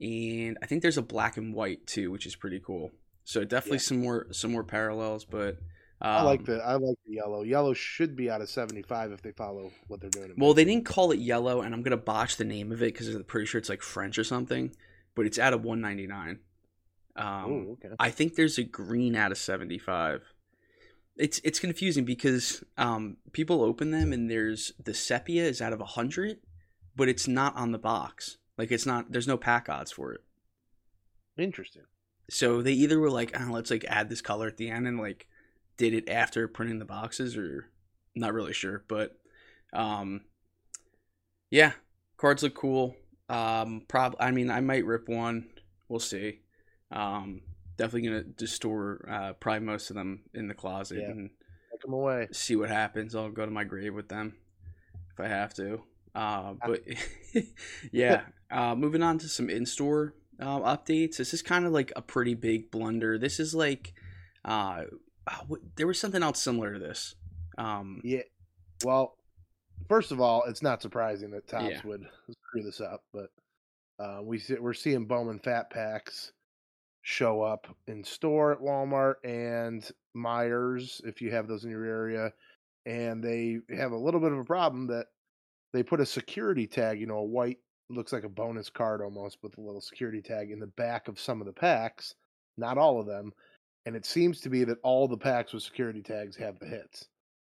and 0.00 0.58
i 0.62 0.66
think 0.66 0.82
there's 0.82 0.98
a 0.98 1.02
black 1.02 1.36
and 1.36 1.54
white 1.54 1.86
too 1.86 2.10
which 2.10 2.26
is 2.26 2.36
pretty 2.36 2.60
cool 2.60 2.90
so 3.24 3.44
definitely 3.44 3.76
Yeah. 3.78 3.82
some 3.82 4.00
more 4.02 4.26
some 4.32 4.52
more 4.52 4.64
parallels 4.64 5.24
but 5.24 5.58
um, 6.00 6.10
I 6.12 6.22
like 6.22 6.44
the 6.44 6.58
I 6.64 6.74
like 6.74 6.96
the 7.06 7.14
yellow. 7.14 7.42
Yellow 7.42 7.74
should 7.74 8.14
be 8.14 8.30
out 8.30 8.40
of 8.40 8.48
seventy 8.48 8.82
five 8.82 9.10
if 9.10 9.20
they 9.20 9.32
follow 9.32 9.72
what 9.88 10.00
they're 10.00 10.08
doing. 10.10 10.32
Well, 10.36 10.54
they 10.54 10.64
didn't 10.64 10.84
call 10.84 11.10
it 11.10 11.18
yellow, 11.18 11.60
and 11.62 11.74
I'm 11.74 11.82
gonna 11.82 11.96
botch 11.96 12.36
the 12.36 12.44
name 12.44 12.70
of 12.70 12.80
it 12.82 12.94
because 12.94 13.12
I'm 13.12 13.24
pretty 13.24 13.46
sure 13.46 13.58
it's 13.58 13.68
like 13.68 13.82
French 13.82 14.16
or 14.16 14.22
something. 14.22 14.70
But 15.16 15.26
it's 15.26 15.40
out 15.40 15.54
of 15.54 15.64
199. 15.64 16.38
Um, 17.16 17.50
Ooh, 17.50 17.72
okay. 17.72 17.96
I 17.98 18.10
think 18.12 18.36
there's 18.36 18.58
a 18.58 18.62
green 18.62 19.16
out 19.16 19.32
of 19.32 19.38
75. 19.38 20.22
It's 21.18 21.40
it's 21.42 21.58
confusing 21.58 22.04
because 22.04 22.62
um, 22.76 23.16
people 23.32 23.62
open 23.62 23.90
them 23.90 24.12
and 24.12 24.30
there's 24.30 24.72
the 24.82 24.94
sepia 24.94 25.44
is 25.44 25.60
out 25.60 25.72
of 25.72 25.80
a 25.80 25.84
100, 25.84 26.38
but 26.94 27.08
it's 27.08 27.26
not 27.26 27.56
on 27.56 27.72
the 27.72 27.78
box. 27.78 28.38
Like 28.56 28.72
it's 28.72 28.86
not. 28.86 29.12
There's 29.12 29.28
no 29.28 29.36
pack 29.36 29.68
odds 29.68 29.92
for 29.92 30.12
it. 30.12 30.20
Interesting. 31.36 31.84
So 32.30 32.60
they 32.62 32.72
either 32.72 32.98
were 32.98 33.10
like, 33.10 33.38
oh, 33.38 33.50
let's 33.50 33.70
like 33.70 33.84
add 33.88 34.08
this 34.08 34.20
color 34.20 34.48
at 34.48 34.56
the 34.56 34.70
end 34.70 34.86
and 34.86 34.98
like 34.98 35.28
did 35.76 35.94
it 35.94 36.08
after 36.08 36.46
printing 36.48 36.78
the 36.78 36.84
boxes 36.84 37.36
or 37.36 37.70
not 38.14 38.34
really 38.34 38.52
sure, 38.52 38.84
but 38.88 39.16
um 39.72 40.22
yeah, 41.50 41.72
cards 42.16 42.42
look 42.42 42.54
cool. 42.54 42.96
Um 43.28 43.82
prob 43.88 44.16
I 44.20 44.30
mean 44.30 44.50
I 44.50 44.60
might 44.60 44.84
rip 44.84 45.08
one. 45.08 45.48
We'll 45.88 46.00
see. 46.00 46.40
Um 46.90 47.42
definitely 47.78 48.08
gonna 48.08 48.24
just 48.38 48.54
store 48.54 49.04
uh 49.08 49.32
probably 49.34 49.60
most 49.64 49.88
of 49.90 49.96
them 49.96 50.20
in 50.34 50.46
the 50.48 50.54
closet 50.54 50.98
Yeah. 51.00 51.10
and 51.10 51.30
Take 51.70 51.80
them 51.82 51.92
away. 51.94 52.28
see 52.32 52.56
what 52.56 52.68
happens. 52.68 53.14
I'll 53.14 53.30
go 53.30 53.44
to 53.46 53.50
my 53.50 53.64
grave 53.64 53.94
with 53.94 54.08
them 54.08 54.36
if 55.12 55.20
I 55.20 55.28
have 55.28 55.54
to. 55.54 55.80
Uh, 56.14 56.54
but 56.66 56.82
yeah, 57.92 58.22
uh, 58.50 58.74
moving 58.74 59.02
on 59.02 59.18
to 59.18 59.28
some 59.28 59.48
in-store 59.48 60.14
uh, 60.40 60.58
updates. 60.60 61.16
This 61.18 61.32
is 61.34 61.42
kind 61.42 61.64
of 61.64 61.72
like 61.72 61.92
a 61.96 62.02
pretty 62.02 62.34
big 62.34 62.70
blunder. 62.70 63.18
This 63.18 63.38
is 63.38 63.54
like 63.54 63.94
uh, 64.44 64.84
uh, 65.26 65.36
there 65.76 65.86
was 65.86 66.00
something 66.00 66.22
else 66.22 66.42
similar 66.42 66.72
to 66.74 66.78
this. 66.80 67.14
Um, 67.58 68.00
Yeah. 68.04 68.22
Well, 68.84 69.16
first 69.88 70.10
of 70.12 70.20
all, 70.20 70.44
it's 70.44 70.62
not 70.62 70.82
surprising 70.82 71.30
that 71.32 71.46
Topps 71.48 71.70
Yeah. 71.70 71.80
would 71.84 72.06
screw 72.30 72.62
this 72.62 72.80
up, 72.80 73.04
but 73.12 73.30
uh, 74.00 74.20
we 74.22 74.38
see, 74.38 74.54
we're 74.54 74.72
seeing 74.74 75.04
Bowman 75.06 75.38
Fat 75.40 75.70
Packs 75.70 76.32
show 77.08 77.40
up 77.40 77.66
in 77.86 78.04
store 78.04 78.52
at 78.52 78.60
Walmart 78.60 79.14
and 79.24 79.90
Meijer 80.14 81.00
if 81.04 81.22
you 81.22 81.30
have 81.30 81.48
those 81.48 81.64
in 81.64 81.70
your 81.70 81.86
area, 81.86 82.30
and 82.84 83.24
they 83.24 83.60
have 83.74 83.92
a 83.92 83.96
little 83.96 84.20
bit 84.20 84.30
of 84.30 84.38
a 84.38 84.44
problem 84.44 84.88
that 84.88 85.06
they 85.72 85.82
put 85.82 86.00
a 86.00 86.06
security 86.06 86.66
tag, 86.66 87.00
you 87.00 87.06
know, 87.06 87.16
a 87.16 87.24
white 87.24 87.56
looks 87.88 88.12
like 88.12 88.24
a 88.24 88.28
bonus 88.28 88.68
card 88.68 89.00
almost 89.00 89.38
with 89.42 89.56
a 89.56 89.60
little 89.60 89.80
security 89.80 90.20
tag 90.20 90.50
in 90.50 90.60
the 90.60 90.66
back 90.66 91.08
of 91.08 91.18
some 91.18 91.40
of 91.40 91.46
the 91.46 91.52
packs, 91.52 92.14
not 92.58 92.76
all 92.76 93.00
of 93.00 93.06
them, 93.06 93.32
and 93.86 93.96
it 93.96 94.04
seems 94.04 94.42
to 94.42 94.50
be 94.50 94.64
that 94.64 94.76
all 94.82 95.08
the 95.08 95.16
packs 95.16 95.54
with 95.54 95.62
security 95.62 96.02
tags 96.02 96.36
have 96.36 96.58
the 96.58 96.66
hits. 96.66 97.08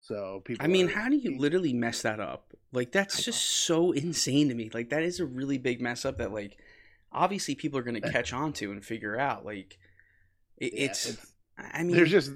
So 0.02 0.42
people. 0.44 0.62
I 0.62 0.68
mean, 0.68 0.90
are- 0.90 0.92
how 0.92 1.08
do 1.08 1.16
you 1.16 1.38
literally 1.38 1.72
mess 1.72 2.02
that 2.02 2.20
up? 2.20 2.52
Like 2.70 2.92
that's 2.92 3.22
just 3.24 3.40
so 3.40 3.92
insane 3.92 4.50
to 4.50 4.54
me. 4.54 4.68
Like 4.74 4.90
that 4.90 5.04
is 5.04 5.20
a 5.20 5.26
really 5.26 5.56
big 5.56 5.80
mess 5.80 6.04
up 6.04 6.18
that 6.18 6.34
like 6.34 6.58
obviously 7.12 7.54
people 7.54 7.78
are 7.78 7.82
gonna 7.82 8.00
catch 8.00 8.32
on 8.32 8.52
to 8.54 8.72
and 8.72 8.84
figure 8.84 9.18
out. 9.18 9.44
Like 9.44 9.78
it, 10.58 10.72
Yeah, 10.74 10.84
it's, 10.86 11.16
I 11.58 11.82
mean, 11.82 11.96
there's 11.96 12.10
just 12.10 12.32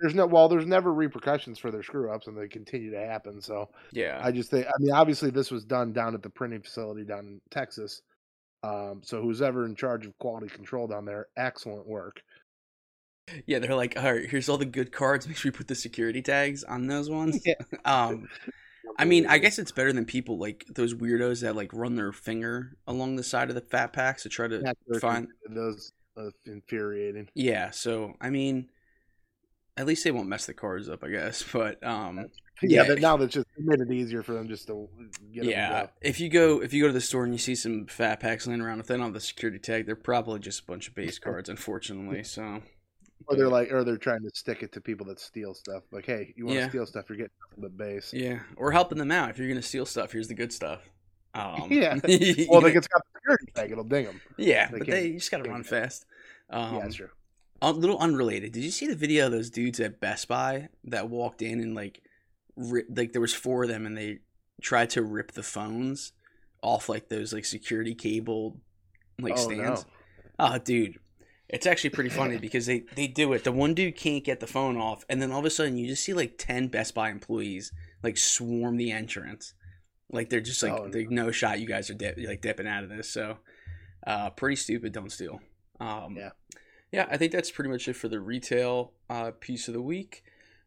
there's 0.00 0.14
no 0.14 0.26
well, 0.26 0.48
there's 0.48 0.66
never 0.66 0.92
repercussions 0.92 1.58
for 1.58 1.70
their 1.70 1.82
screw 1.82 2.10
ups, 2.12 2.26
and 2.26 2.36
they 2.36 2.48
continue 2.48 2.90
to 2.90 2.98
happen. 3.06 3.40
So 3.40 3.70
Yeah. 3.92 4.20
I 4.22 4.32
just 4.32 4.50
think, 4.50 4.66
I 4.66 4.72
mean, 4.80 4.92
obviously 4.92 5.30
this 5.30 5.50
was 5.50 5.64
done 5.64 5.92
down 5.92 6.14
at 6.14 6.22
the 6.22 6.30
printing 6.30 6.62
facility 6.62 7.04
down 7.04 7.20
in 7.26 7.40
Texas. 7.50 8.02
Um, 8.64 9.00
so 9.04 9.20
who's 9.22 9.42
ever 9.42 9.64
in 9.64 9.74
charge 9.76 10.06
of 10.06 10.16
quality 10.18 10.48
control 10.48 10.86
down 10.86 11.04
there, 11.04 11.28
excellent 11.36 11.86
work. 11.86 12.22
Yeah, 13.46 13.60
they're 13.60 13.74
like, 13.76 13.96
all 13.96 14.12
right, 14.12 14.28
here's 14.28 14.48
all 14.48 14.58
the 14.58 14.64
good 14.64 14.92
cards. 14.92 15.26
Make 15.28 15.36
sure 15.36 15.50
you 15.50 15.56
put 15.56 15.68
the 15.68 15.74
security 15.74 16.22
tags 16.22 16.64
on 16.64 16.86
those 16.86 17.08
ones. 17.20 17.40
Yeah. 17.44 17.54
Um, 17.84 18.28
I 18.98 19.04
mean, 19.04 19.26
I 19.26 19.38
guess 19.38 19.58
it's 19.58 19.72
better 19.72 19.92
than 19.92 20.04
people 20.04 20.38
like 20.38 20.64
those 20.68 20.94
weirdos 20.94 21.42
that 21.42 21.56
like 21.56 21.72
run 21.72 21.96
their 21.96 22.12
finger 22.12 22.76
along 22.86 23.16
the 23.16 23.22
side 23.22 23.48
of 23.48 23.54
the 23.54 23.60
fat 23.60 23.92
packs 23.92 24.22
to 24.24 24.28
try 24.28 24.48
to 24.48 24.58
That's 24.58 25.00
find. 25.00 25.28
those 25.48 25.92
uh, 26.16 26.30
infuriating. 26.46 27.28
Yeah, 27.34 27.70
so 27.70 28.14
I 28.20 28.30
mean, 28.30 28.68
at 29.76 29.86
least 29.86 30.04
they 30.04 30.10
won't 30.10 30.28
mess 30.28 30.46
the 30.46 30.54
cards 30.54 30.88
up, 30.88 31.02
I 31.04 31.08
guess. 31.08 31.42
But 31.52 31.82
um, 31.86 32.18
Yeah, 32.62 32.82
Yeah. 32.82 32.84
but 32.88 33.00
now 33.00 33.16
that's 33.16 33.32
just 33.34 33.46
it 33.56 33.64
made 33.64 33.80
it 33.80 33.90
easier 33.90 34.22
for 34.22 34.34
them 34.34 34.46
just 34.48 34.66
to 34.66 34.88
get 35.32 35.44
'em 35.44 35.50
yeah, 35.50 35.82
to 35.82 35.90
if 36.02 36.20
you 36.20 36.28
go 36.28 36.60
if 36.62 36.72
you 36.74 36.82
go 36.82 36.88
to 36.88 36.92
the 36.92 37.00
store 37.00 37.24
and 37.24 37.32
you 37.32 37.38
see 37.38 37.54
some 37.54 37.86
fat 37.86 38.20
packs 38.20 38.46
laying 38.46 38.60
around, 38.60 38.80
if 38.80 38.86
they 38.86 38.94
don't 38.96 39.04
have 39.06 39.14
the 39.14 39.20
security 39.20 39.58
tag, 39.58 39.86
they're 39.86 39.96
probably 39.96 40.38
just 40.38 40.60
a 40.60 40.64
bunch 40.66 40.88
of 40.88 40.94
base 40.94 41.18
cards, 41.26 41.48
unfortunately. 41.48 42.22
So 42.24 42.62
Or 43.32 43.36
they're 43.36 43.48
like, 43.48 43.72
or 43.72 43.84
they're 43.84 43.96
trying 43.96 44.22
to 44.22 44.30
stick 44.34 44.62
it 44.62 44.72
to 44.72 44.80
people 44.80 45.06
that 45.06 45.18
steal 45.20 45.54
stuff. 45.54 45.82
Like, 45.90 46.06
hey, 46.06 46.32
you 46.36 46.46
want 46.46 46.56
to 46.56 46.60
Yeah. 46.62 46.68
steal 46.68 46.86
stuff? 46.86 47.06
You're 47.08 47.16
getting 47.18 47.30
the 47.58 47.68
base. 47.68 48.12
yeah, 48.12 48.40
or 48.56 48.72
helping 48.72 48.98
them 48.98 49.10
out 49.10 49.30
if 49.30 49.38
you're 49.38 49.48
gonna 49.48 49.62
steal 49.62 49.86
stuff. 49.86 50.12
Here's 50.12 50.28
the 50.28 50.34
good 50.34 50.52
stuff. 50.52 50.80
Um, 51.34 51.68
Yeah. 51.70 51.94
Well, 52.50 52.64
if 52.66 52.76
it's 52.76 52.86
got 52.88 53.00
the 53.02 53.18
security 53.18 53.46
tag, 53.54 53.70
it'll 53.72 53.84
ding 53.84 54.04
them. 54.04 54.20
Yeah, 54.36 54.66
They 54.70 54.78
but 54.78 54.86
can't- 54.86 55.00
they 55.00 55.06
you 55.08 55.18
just 55.18 55.30
gotta 55.30 55.44
can't 55.44 55.52
run 55.54 55.62
do 55.62 55.68
that. 55.70 55.82
fast. 55.82 56.04
Um, 56.50 56.74
yeah, 56.74 56.80
that's 56.82 56.94
true. 56.96 57.08
A 57.62 57.72
little 57.72 57.96
unrelated. 57.98 58.52
Did 58.52 58.64
you 58.64 58.70
see 58.70 58.86
the 58.86 58.94
video 58.94 59.26
of 59.26 59.32
those 59.32 59.48
dudes 59.48 59.80
at 59.80 59.98
Best 59.98 60.28
Buy 60.28 60.68
that 60.84 61.08
walked 61.08 61.40
in 61.40 61.60
and 61.60 61.74
like, 61.74 62.02
ri- 62.56 62.84
like 62.94 63.12
there 63.12 63.20
was 63.22 63.32
four 63.32 63.62
of 63.62 63.70
them 63.70 63.86
and 63.86 63.96
they 63.96 64.18
tried 64.60 64.90
to 64.90 65.02
rip 65.02 65.32
the 65.32 65.42
phones 65.42 66.12
off 66.60 66.88
like 66.90 67.08
those 67.08 67.32
like 67.32 67.46
security 67.46 67.94
cable 67.94 68.60
like 69.18 69.32
oh 69.34 69.36
stands. 69.36 69.86
no. 69.86 69.92
Oh, 70.38 70.58
dude, 70.58 70.98
it's 71.52 71.66
actually 71.66 71.90
pretty 71.90 72.10
funny 72.10 72.38
because 72.38 72.66
they 72.66 72.80
they 72.96 73.06
do 73.06 73.32
it. 73.34 73.44
The 73.44 73.52
one 73.52 73.74
dude 73.74 73.96
can't 73.96 74.24
get 74.24 74.40
the 74.40 74.46
phone 74.46 74.76
off, 74.76 75.04
and 75.08 75.22
then 75.22 75.30
all 75.30 75.38
of 75.40 75.44
a 75.44 75.50
sudden 75.50 75.76
you 75.78 75.86
just 75.86 76.04
see 76.04 76.14
like 76.14 76.34
ten 76.38 76.66
Best 76.68 76.94
Buy 76.94 77.10
employees 77.10 77.72
like 78.02 78.16
swarm 78.16 78.76
the 78.78 78.90
entrance. 78.90 79.54
Like 80.10 80.28
they're 80.30 80.40
just 80.40 80.62
like 80.62 80.72
Oh, 80.72 80.84
no. 80.86 80.88
there's 80.90 81.10
no 81.10 81.30
shot 81.30 81.60
you 81.60 81.66
guys 81.66 81.88
are 81.90 81.94
dip, 81.94 82.18
like 82.18 82.42
dipping 82.42 82.66
out 82.66 82.82
of 82.84 82.90
this. 82.90 83.08
So, 83.10 83.38
uh, 84.06 84.30
pretty 84.30 84.56
stupid. 84.56 84.92
Don't 84.92 85.10
steal. 85.12 85.40
Um, 85.80 86.16
Yeah. 86.18 86.30
yeah, 86.90 87.06
I 87.10 87.16
think 87.16 87.32
that's 87.32 87.50
pretty 87.50 87.70
much 87.70 87.88
it 87.88 87.94
for 87.96 88.08
the 88.08 88.20
retail 88.20 88.92
uh, 89.08 89.30
piece 89.40 89.68
of 89.68 89.74
the 89.74 89.80
week. 89.82 90.22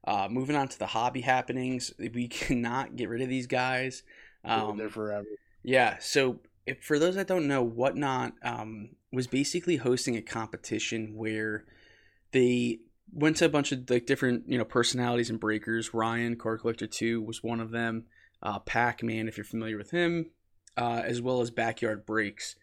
Uh, 0.07 0.27
moving 0.29 0.55
on 0.55 0.67
to 0.67 0.77
the 0.79 0.85
hobby 0.87 1.21
happenings, 1.21 1.93
we 2.13 2.27
cannot 2.29 2.95
get 2.95 3.09
rid 3.09 3.21
of 3.21 3.29
these 3.29 3.47
guys. 3.47 4.03
Um, 4.43 4.77
They're 4.77 4.89
forever. 4.89 5.25
yeah. 5.63 5.97
So 5.99 6.39
if, 6.65 6.83
for 6.83 6.97
those 6.99 7.15
that 7.15 7.27
don't 7.27 7.47
know, 7.47 7.63
Whatnot 7.63 8.33
um, 8.43 8.89
was 9.15 9.27
basically 9.27 9.77
hosting 9.77 10.15
a 10.15 10.21
competition 10.21 11.15
where 11.15 11.65
they 12.31 12.79
went 13.11 13.37
to 13.37 13.45
a 13.45 13.49
bunch 13.49 13.71
of 13.71 13.89
like 13.89 14.05
different 14.05 14.43
you 14.47 14.57
know 14.57 14.65
personalities 14.65 15.29
and 15.29 15.39
breakers. 15.39 15.93
Ryan 15.93 16.35
Card 16.35 16.61
Collector 16.61 16.87
Two 16.87 17.21
was 17.21 17.43
one 17.43 17.59
of 17.59 17.71
them. 17.71 18.05
Uh, 18.43 18.59
Pac 18.59 19.01
Man, 19.01 19.27
if 19.27 19.37
you're 19.37 19.43
familiar 19.43 19.77
with 19.77 19.91
him, 19.91 20.31
uh, 20.77 21.01
as 21.03 21.21
well 21.21 21.41
as 21.41 21.49
Backyard 21.49 22.05
Breaks, 22.05 22.55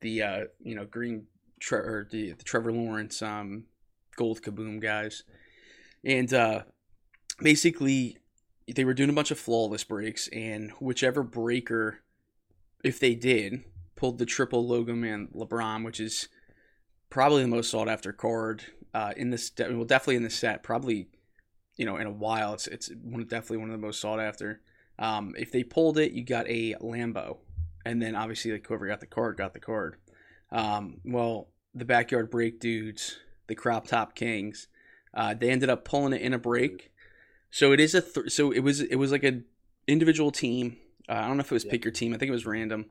the 0.00 0.22
uh, 0.22 0.44
you 0.60 0.74
know 0.74 0.84
green 0.84 1.26
tre- 1.60 1.78
or 1.78 2.08
the, 2.10 2.32
the 2.32 2.44
Trevor 2.44 2.72
Lawrence 2.72 3.22
um, 3.22 3.64
Gold 4.16 4.42
Kaboom 4.42 4.80
guys, 4.80 5.24
and 6.04 6.32
uh, 6.32 6.62
basically 7.40 8.18
they 8.74 8.84
were 8.84 8.94
doing 8.94 9.10
a 9.10 9.14
bunch 9.14 9.30
of 9.30 9.38
flawless 9.38 9.84
breaks, 9.84 10.28
and 10.28 10.72
whichever 10.80 11.22
breaker, 11.22 12.00
if 12.84 12.98
they 13.00 13.14
did, 13.14 13.64
pulled 13.98 14.18
the 14.18 14.24
triple 14.24 14.64
logo 14.66 14.94
man 14.94 15.28
LeBron, 15.34 15.84
which 15.84 15.98
is 15.98 16.28
probably 17.10 17.42
the 17.42 17.48
most 17.48 17.70
sought 17.70 17.88
after 17.88 18.12
card 18.12 18.62
uh, 18.94 19.12
in 19.16 19.30
this. 19.30 19.50
De- 19.50 19.74
well, 19.74 19.84
definitely 19.84 20.16
in 20.16 20.22
the 20.22 20.30
set. 20.30 20.62
Probably, 20.62 21.08
you 21.76 21.84
know, 21.84 21.96
in 21.96 22.06
a 22.06 22.12
while. 22.12 22.54
It's 22.54 22.68
it's 22.68 22.90
one 23.02 23.24
definitely 23.24 23.58
one 23.58 23.68
of 23.70 23.72
the 23.80 23.86
most 23.86 24.00
sought 24.00 24.20
after. 24.20 24.60
Um, 25.00 25.34
if 25.36 25.50
they 25.52 25.64
pulled 25.64 25.98
it, 25.98 26.12
you 26.12 26.24
got 26.24 26.48
a 26.48 26.74
Lambo, 26.80 27.38
and 27.84 28.00
then 28.00 28.14
obviously 28.14 28.52
like 28.52 28.66
whoever 28.66 28.86
got 28.86 29.00
the 29.00 29.06
card 29.06 29.36
got 29.36 29.52
the 29.52 29.60
card. 29.60 29.96
Um, 30.50 31.00
well, 31.04 31.48
the 31.74 31.84
backyard 31.84 32.30
break 32.30 32.60
dudes, 32.60 33.18
the 33.48 33.54
crop 33.54 33.86
top 33.86 34.14
kings, 34.14 34.68
uh, 35.12 35.34
they 35.34 35.50
ended 35.50 35.70
up 35.70 35.84
pulling 35.84 36.12
it 36.12 36.22
in 36.22 36.32
a 36.32 36.38
break. 36.38 36.92
So 37.50 37.72
it 37.72 37.80
is 37.80 37.94
a 37.94 38.00
th- 38.02 38.30
so 38.30 38.50
it 38.52 38.60
was 38.60 38.80
it 38.80 38.96
was 38.96 39.10
like 39.10 39.24
a 39.24 39.40
individual 39.86 40.30
team. 40.30 40.76
Uh, 41.08 41.14
I 41.14 41.26
don't 41.26 41.36
know 41.36 41.40
if 41.40 41.50
it 41.50 41.54
was 41.54 41.64
Yeah. 41.64 41.70
pick 41.72 41.84
your 41.84 41.92
team. 41.92 42.14
I 42.14 42.18
think 42.18 42.28
it 42.28 42.32
was 42.32 42.46
random. 42.46 42.86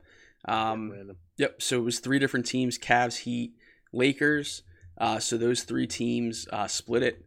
Um. 0.46 1.12
Yep. 1.36 1.62
So 1.62 1.78
it 1.78 1.84
was 1.84 1.98
three 2.00 2.18
different 2.18 2.46
teams: 2.46 2.78
Cavs, 2.78 3.18
Heat, 3.18 3.54
Lakers. 3.92 4.62
Uh, 4.96 5.18
so 5.18 5.36
those 5.36 5.62
three 5.62 5.86
teams 5.86 6.48
uh, 6.52 6.66
split 6.66 7.02
it. 7.02 7.24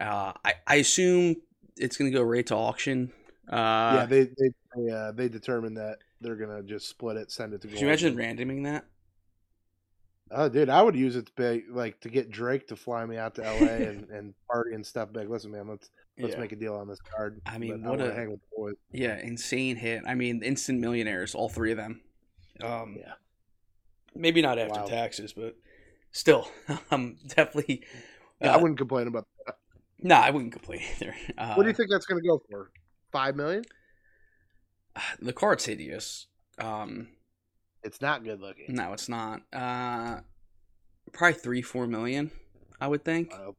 Uh, 0.00 0.32
I, 0.44 0.54
I 0.66 0.74
assume 0.76 1.36
it's 1.76 1.96
going 1.96 2.10
to 2.10 2.16
go 2.16 2.24
right 2.24 2.44
to 2.46 2.56
auction. 2.56 3.12
Uh, 3.48 3.98
yeah, 4.00 4.06
they 4.06 4.22
they 4.24 4.50
they, 4.76 4.90
uh, 4.90 5.12
they 5.12 5.28
determined 5.28 5.76
that 5.76 5.98
they're 6.20 6.36
gonna 6.36 6.62
just 6.62 6.88
split 6.88 7.16
it, 7.16 7.30
send 7.30 7.52
it 7.52 7.60
to. 7.62 7.68
Can 7.68 7.78
you 7.78 7.86
imagine 7.86 8.16
randoming 8.16 8.64
that? 8.64 8.86
Oh, 10.30 10.48
dude, 10.48 10.70
I 10.70 10.82
would 10.82 10.96
use 10.96 11.16
it 11.16 11.26
to 11.26 11.32
pay, 11.32 11.62
like 11.70 12.00
to 12.00 12.08
get 12.08 12.30
Drake 12.30 12.66
to 12.68 12.76
fly 12.76 13.04
me 13.04 13.18
out 13.18 13.34
to 13.36 13.42
LA 13.42 13.48
and, 13.66 14.08
and 14.08 14.34
party 14.50 14.74
and 14.74 14.84
stuff. 14.84 15.10
Like, 15.12 15.28
listen, 15.28 15.50
man, 15.50 15.68
let's 15.68 15.90
let's 16.18 16.34
yeah. 16.34 16.40
make 16.40 16.52
a 16.52 16.56
deal 16.56 16.74
on 16.74 16.88
this 16.88 17.00
card. 17.00 17.40
I 17.44 17.58
mean, 17.58 17.82
but 17.82 17.90
what 17.90 17.98
wanna 17.98 18.10
a- 18.10 18.14
hang 18.14 18.30
with 18.30 18.40
the 18.40 18.56
boys. 18.56 18.74
yeah, 18.90 19.18
insane 19.18 19.76
hit. 19.76 20.02
I 20.06 20.14
mean, 20.14 20.42
instant 20.42 20.80
millionaires, 20.80 21.34
all 21.34 21.48
three 21.48 21.70
of 21.70 21.76
them. 21.76 22.00
Um, 22.62 22.96
Yeah. 22.98 23.14
maybe 24.14 24.42
not 24.42 24.58
after 24.58 24.80
Wow. 24.80 24.86
taxes, 24.86 25.32
but 25.32 25.56
still, 26.12 26.48
I'm 26.90 27.16
definitely. 27.26 27.84
Yeah, 28.40 28.52
uh, 28.52 28.54
I 28.54 28.62
wouldn't 28.62 28.78
complain 28.78 29.06
about. 29.06 29.26
That. 29.46 29.56
No, 30.00 30.16
I 30.16 30.30
wouldn't 30.30 30.52
complain 30.52 30.80
either. 30.96 31.14
Uh, 31.38 31.54
What 31.54 31.62
do 31.64 31.68
you 31.68 31.74
think 31.74 31.90
that's 31.90 32.06
gonna 32.06 32.20
go 32.22 32.40
for? 32.50 32.70
Five 33.12 33.36
million? 33.36 33.64
The 35.20 35.32
card's 35.32 35.64
hideous. 35.64 36.26
Um, 36.58 37.08
It's 37.82 38.00
not 38.00 38.22
good 38.24 38.40
looking. 38.40 38.66
no, 38.74 38.92
it's 38.92 39.08
not. 39.08 39.42
Uh, 39.52 40.20
probably 41.12 41.38
three, 41.38 41.62
four 41.62 41.86
million. 41.86 42.30
I 42.80 42.86
would 42.88 43.04
think. 43.04 43.30
Wild. 43.32 43.56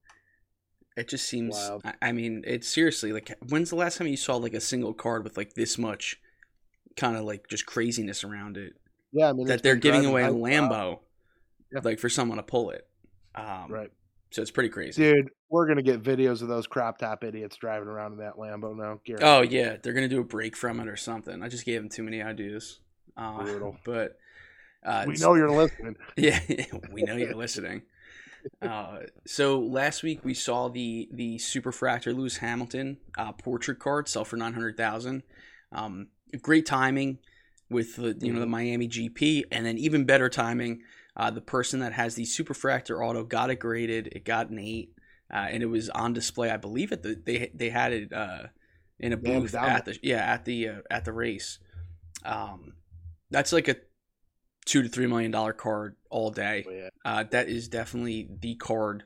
It 0.98 1.10
just 1.10 1.28
seems. 1.28 1.56
Wild. 1.56 1.82
I, 1.86 1.94
I 2.02 2.12
mean, 2.14 2.44
it's 2.48 2.68
seriously 2.70 3.12
like. 3.12 3.34
When's 3.50 3.70
the 3.70 3.76
last 3.76 3.98
time 3.98 4.08
you 4.08 4.16
saw 4.18 4.36
like 4.38 4.54
a 4.54 4.62
single 4.62 4.94
card 4.94 5.24
with 5.26 5.36
like 5.36 5.54
this 5.54 5.78
much, 5.78 6.20
kind 6.96 7.18
of 7.18 7.24
like 7.26 7.48
just 7.50 7.66
craziness 7.66 8.24
around 8.24 8.56
it? 8.58 8.74
Yeah, 9.16 9.30
I 9.30 9.34
mean 9.34 9.48
that 9.48 9.64
they're 9.64 9.76
giving 9.76 10.06
away 10.06 10.24
a 10.24 10.30
Lambo. 10.30 11.00
Yeah. 11.72 11.80
like 11.84 12.00
for 12.00 12.10
someone 12.10 12.38
to 12.38 12.44
pull 12.44 12.70
it. 12.70 12.88
Um, 13.34 13.68
Right, 13.70 13.92
So 14.32 14.42
it's 14.42 14.52
pretty 14.52 14.70
crazy. 14.70 15.02
dude. 15.02 15.30
We're 15.50 15.68
gonna 15.68 15.82
get 15.82 16.04
videos 16.04 16.42
of 16.42 16.48
those 16.50 16.68
crop 16.68 16.98
top 16.98 17.24
idiots 17.24 17.56
driving 17.56 17.88
around 17.88 18.14
in 18.14 18.18
that 18.20 18.36
Lambo 18.36 18.76
now. 18.76 19.00
Guaranteed. 19.06 19.24
Oh 19.24 19.42
yeah, 19.42 19.78
they're 19.82 19.94
gonna 19.94 20.08
do 20.10 20.20
a 20.22 20.24
break 20.26 20.56
from 20.56 20.80
it 20.80 20.88
or 20.88 20.96
something. 20.98 21.42
I 21.42 21.48
just 21.50 21.66
gave 21.66 21.82
them 21.82 21.90
too 21.90 22.04
many 22.04 22.22
ideas. 22.22 22.80
Uh, 23.18 23.42
Brutal. 23.44 23.78
But 23.86 24.18
uh, 24.86 25.06
we 25.08 25.16
know 25.16 25.34
you're 25.36 25.50
listening. 25.50 25.96
Yeah, 26.18 26.40
we 26.92 27.04
know 27.04 27.16
you're 27.16 27.34
listening. 27.36 27.84
Uh, 28.62 29.00
so 29.26 29.60
last 29.60 30.04
week 30.04 30.20
we 30.24 30.34
saw 30.34 30.68
the 30.70 31.08
the 31.12 31.38
Superfractor 31.38 32.16
Lewis 32.16 32.38
Hamilton 32.38 32.98
uh, 33.18 33.32
portrait 33.32 33.80
card 33.80 34.08
sell 34.08 34.26
for 34.26 34.36
nine 34.38 34.54
hundred 34.54 34.78
thousand. 34.78 35.24
Um, 35.72 36.08
great 36.42 36.66
timing 36.66 37.18
with 37.70 37.96
the 37.96 38.16
you 38.20 38.32
know 38.34 38.40
the 38.40 38.46
Miami 38.46 38.88
GP, 38.88 39.44
and 39.52 39.66
then 39.66 39.78
even 39.78 40.06
better 40.06 40.30
timing. 40.30 40.82
Uh, 41.18 41.32
the 41.32 41.42
person 41.42 41.80
that 41.80 41.94
has 41.94 42.16
the 42.16 42.24
Superfractor 42.24 43.06
auto 43.06 43.24
got 43.24 43.50
it 43.50 43.56
graded. 43.60 44.08
It 44.08 44.26
got 44.26 44.50
an 44.50 44.60
eight, 44.60 44.94
uh, 45.34 45.48
and 45.50 45.64
it 45.64 45.68
was 45.68 45.90
on 45.90 46.14
display. 46.14 46.50
I 46.50 46.58
believe 46.58 46.92
at 46.92 47.04
the 47.04 47.16
they 47.16 47.52
they 47.54 47.70
had 47.70 47.94
it 47.94 48.14
uh, 48.14 48.48
in 49.00 49.14
a 49.14 49.18
They 49.18 49.30
had 49.30 49.38
it 49.38 49.42
booth 49.42 49.52
down 49.54 49.70
at 49.70 49.86
the 49.86 49.98
yeah 50.04 50.34
at 50.34 50.46
the 50.46 50.70
uh, 50.70 50.82
at 50.92 51.06
the 51.06 51.14
race. 51.14 51.60
Um, 52.24 52.74
that's 53.32 53.54
like 53.54 53.68
a 53.68 53.78
two 54.66 54.84
to 54.84 54.90
three 54.90 55.08
million 55.08 55.32
dollar 55.32 55.54
card 55.54 55.96
all 56.10 56.32
day. 56.32 56.66
Yeah, 56.70 56.90
Uh, 57.06 57.24
that 57.32 57.48
is 57.48 57.68
definitely 57.68 58.30
the 58.42 58.56
card 58.56 59.04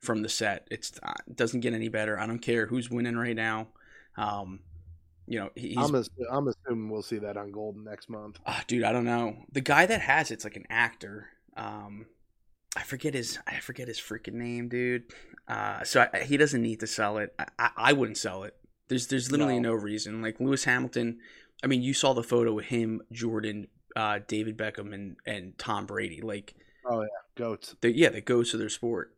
from 0.00 0.22
the 0.22 0.28
set. 0.28 0.66
It's 0.70 0.92
uh, 1.02 1.12
it 1.26 1.36
doesn't 1.36 1.60
get 1.60 1.72
any 1.72 1.88
better. 1.88 2.18
I 2.18 2.26
don't 2.26 2.40
care 2.40 2.66
who's 2.66 2.90
winning 2.90 3.16
right 3.16 3.36
now. 3.36 3.68
Um, 4.16 4.60
you 5.26 5.38
know, 5.40 5.50
he- 5.54 5.76
I'm 5.76 5.94
ass- 5.94 6.10
I'm 6.30 6.48
assuming 6.48 6.90
we'll 6.90 7.02
see 7.02 7.18
that 7.18 7.36
on 7.36 7.52
Goldin 7.52 7.84
next 7.84 8.08
month. 8.08 8.38
Ah, 8.46 8.62
dude. 8.66 8.84
I 8.84 8.92
don't 8.92 9.04
know. 9.04 9.44
The 9.52 9.60
guy 9.60 9.86
that 9.86 10.00
has 10.02 10.30
it's 10.30 10.44
like 10.44 10.56
an 10.56 10.66
actor. 10.70 11.28
Um, 11.56 12.06
I 12.76 12.82
forget 12.82 13.14
his 13.14 13.38
I 13.46 13.60
forget 13.60 13.88
his 13.88 13.98
freaking 14.00 14.34
name, 14.34 14.68
dude. 14.68 15.04
Uh, 15.46 15.84
so 15.84 16.06
I, 16.12 16.20
he 16.24 16.36
doesn't 16.36 16.62
need 16.62 16.80
to 16.80 16.86
sell 16.86 17.18
it. 17.18 17.34
I, 17.38 17.46
I, 17.58 17.70
I 17.76 17.92
wouldn't 17.92 18.18
sell 18.18 18.42
it. 18.44 18.54
There's 18.88 19.06
there's 19.06 19.30
literally 19.30 19.60
no. 19.60 19.70
No. 19.74 19.74
reason. 19.82 20.20
Like 20.22 20.40
Lewis 20.40 20.64
Hamilton. 20.64 21.18
I 21.62 21.66
mean, 21.68 21.82
you 21.82 21.94
saw 21.94 22.12
the 22.12 22.22
photo 22.22 22.58
of 22.58 22.66
him, 22.66 23.00
Jordan, 23.12 23.68
uh, 23.96 24.18
David 24.26 24.58
Beckham, 24.58 24.92
and 24.92 25.16
and 25.24 25.56
Tom 25.56 25.86
Brady. 25.86 26.20
Like 26.20 26.54
oh 26.84 27.00
yeah, 27.02 27.06
Goats. 27.36 27.76
the 27.80 27.96
yeah, 27.96 28.10
that 28.10 28.24
goes 28.26 28.50
to 28.50 28.56
their 28.58 28.68
sport. 28.68 29.14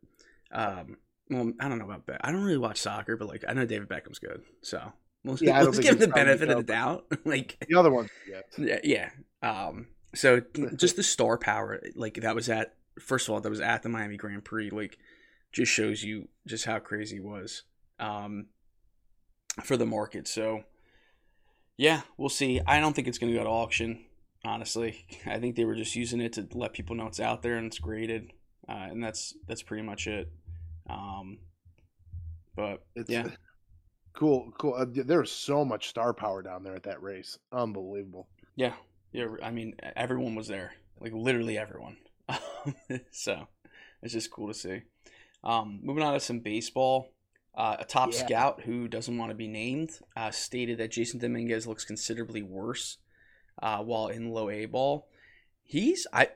Um, 0.51 0.97
well, 1.29 1.51
I 1.59 1.67
don't 1.67 1.79
know 1.79 1.85
about 1.85 2.05
that. 2.07 2.21
I 2.23 2.31
don't 2.31 2.43
really 2.43 2.57
watch 2.57 2.79
soccer, 2.79 3.17
but 3.17 3.27
like 3.27 3.43
I 3.47 3.53
know 3.53 3.65
David 3.65 3.89
Beckham's 3.89 4.19
good, 4.19 4.43
so 4.61 4.93
we'll, 5.27 5.37
Yeah, 5.39 5.59
don't 5.59 5.65
let's 5.67 5.79
give 5.87 5.99
the 5.99 6.07
benefit 6.07 6.49
of 6.49 6.57
the 6.57 6.63
doubt. 6.63 7.05
like, 7.25 7.57
The 7.67 7.75
other 7.75 7.91
ones, 7.91 8.09
yeah. 8.57 8.79
yeah. 8.83 9.09
Um, 9.41 9.87
so 10.15 10.41
just 10.75 10.95
the 10.95 11.03
star 11.03 11.37
power, 11.37 11.81
like 11.95 12.15
that 12.21 12.33
was 12.33 12.49
at 12.49 12.73
first 12.99 13.27
of 13.27 13.33
all, 13.33 13.41
that 13.41 13.49
was 13.49 13.61
at 13.61 13.83
the 13.83 13.89
Miami 13.89 14.17
Grand 14.17 14.43
Prix. 14.43 14.69
Like, 14.69 14.97
just 15.51 15.71
shows 15.71 16.03
you 16.03 16.27
just 16.45 16.65
how 16.65 16.79
crazy 16.79 17.17
it 17.17 17.23
was 17.23 17.63
um, 17.99 18.47
for 19.63 19.77
the 19.77 19.85
market. 19.85 20.27
So, 20.27 20.63
yeah, 21.77 22.01
we'll 22.17 22.29
see. 22.29 22.61
I 22.65 22.79
don't 22.79 22.93
think 22.95 23.07
it's 23.07 23.17
going 23.17 23.31
to 23.31 23.37
go 23.37 23.43
to 23.43 23.49
auction. 23.49 24.05
Honestly, 24.43 25.05
I 25.25 25.39
think 25.39 25.55
they 25.55 25.65
were 25.65 25.75
just 25.75 25.95
using 25.95 26.21
it 26.21 26.33
to 26.33 26.47
let 26.53 26.73
people 26.73 26.95
know 26.95 27.07
it's 27.07 27.19
out 27.19 27.41
there 27.41 27.57
and 27.57 27.67
it's 27.67 27.79
graded, 27.79 28.31
uh, 28.69 28.87
and 28.89 29.03
that's 29.03 29.35
that's 29.47 29.63
pretty 29.63 29.83
much 29.83 30.07
it. 30.07 30.31
Um, 30.89 31.39
but 32.55 32.85
It's 32.95 33.09
yeah, 33.09 33.27
cool, 34.17 34.51
cool. 34.57 34.73
Uh, 34.73 34.85
there's 34.89 35.31
so 35.31 35.63
much 35.63 35.87
star 35.89 36.13
power 36.13 36.41
down 36.41 36.63
there 36.63 36.75
at 36.75 36.83
that 36.83 37.01
race. 37.01 37.37
Unbelievable. 37.51 38.27
yeah, 38.55 38.73
yeah. 39.13 39.27
I 39.41 39.51
mean, 39.51 39.75
everyone 39.95 40.35
was 40.35 40.47
there, 40.47 40.73
like 40.99 41.13
literally 41.13 41.57
everyone. 41.57 41.97
so 43.11 43.47
it's 44.01 44.13
just 44.13 44.31
cool 44.31 44.47
to 44.47 44.53
see. 44.53 44.81
Um, 45.43 45.79
moving 45.81 46.03
on 46.03 46.13
to 46.13 46.19
some 46.19 46.39
baseball. 46.39 47.13
Uh, 47.55 47.77
a 47.79 47.85
top 47.85 48.11
Yeah. 48.13 48.25
scout 48.25 48.61
who 48.61 48.87
doesn't 48.87 49.17
want 49.17 49.31
to 49.31 49.35
be 49.35 49.47
named 49.47 49.89
uh, 50.15 50.29
stated 50.29 50.77
that 50.77 50.91
Jasson 50.91 51.19
Dominguez 51.19 51.65
looks 51.65 51.85
considerably 51.85 52.43
worse 52.43 52.97
uh, 53.63 53.79
while 53.83 54.09
in 54.09 54.29
low 54.29 54.49
A 54.51 54.65
ball. 54.67 55.07
He's 55.63 56.05
I 56.13 56.29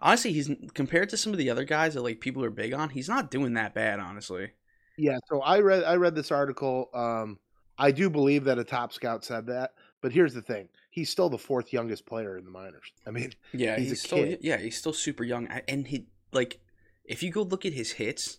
honestly 0.00 0.32
he's 0.32 0.48
compared 0.74 1.08
to 1.08 1.16
some 1.16 1.32
of 1.32 1.38
the 1.38 1.50
other 1.50 1.64
guys 1.64 1.94
that 1.94 2.02
like 2.02 2.20
people 2.20 2.44
are 2.44 2.50
big 2.50 2.72
on. 2.74 2.90
He's 2.90 3.08
not 3.08 3.30
doing 3.30 3.54
that 3.54 3.74
bad, 3.74 3.98
honestly. 3.98 4.52
Yeah, 4.98 5.18
so 5.28 5.40
I 5.40 5.60
read 5.60 5.84
I 5.84 5.94
read 5.96 6.14
this 6.14 6.30
article. 6.32 6.90
Um, 6.92 7.38
I 7.78 7.90
do 7.92 8.10
believe 8.10 8.44
that 8.44 8.58
a 8.58 8.64
top 8.64 8.92
scout 8.92 9.24
said 9.24 9.46
that, 9.46 9.72
but 10.02 10.12
here's 10.12 10.34
the 10.34 10.42
thing: 10.42 10.68
he's 10.90 11.08
still 11.10 11.28
the 11.30 11.38
fourth 11.38 11.72
youngest 11.72 12.04
player 12.06 12.36
in 12.36 12.44
the 12.44 12.50
minors. 12.50 12.90
I 13.06 13.10
mean, 13.10 13.32
Yeah, 13.52 13.78
He's 13.78 13.90
he's, 13.90 14.02
still 14.02 14.18
kid. 14.18 14.40
yeah 14.42 14.56
he's 14.56 14.76
still 14.76 14.92
super 14.92 15.24
young, 15.24 15.46
and 15.68 15.86
he 15.86 16.06
like 16.32 16.58
if 17.04 17.22
you 17.22 17.30
go 17.30 17.42
look 17.42 17.64
at 17.64 17.72
his 17.72 17.92
hits, 17.92 18.38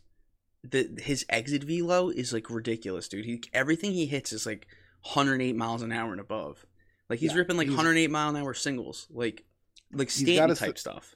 the 0.63 0.89
his 1.01 1.25
exit 1.30 1.63
velo 1.63 2.10
is 2.10 2.34
like 2.34 2.50
ridiculous, 2.50 3.08
dude. 3.08 3.25
He 3.25 3.42
everything 3.54 3.94
he 3.94 4.06
hits 4.06 4.34
is 4.34 4.46
like 4.46 4.68
108 5.04 5.56
miles 5.56 5.82
an 5.82 5.92
hour 5.94 6.12
and 6.12 6.20
above. 6.22 6.66
Like 7.10 7.20
he's 7.20 7.32
Yeah, 7.32 7.38
ripping 7.39 7.56
like 7.58 7.68
he's- 7.68 7.78
108 7.78 8.12
mile 8.12 8.30
an 8.30 8.36
hour 8.36 8.54
singles, 8.54 9.08
like 9.10 9.46
like 9.94 10.10
Stanton 10.10 10.56
type 10.58 10.78
stuff. 10.78 11.16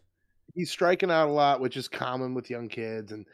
he's 0.55 0.71
striking 0.71 1.12
out 1.12 1.27
a 1.27 1.31
lot, 1.31 1.59
which 1.59 1.75
is 1.77 1.88
common 1.89 2.33
with 2.33 2.50
young 2.50 2.69
kids, 2.69 3.12
and 3.12 3.25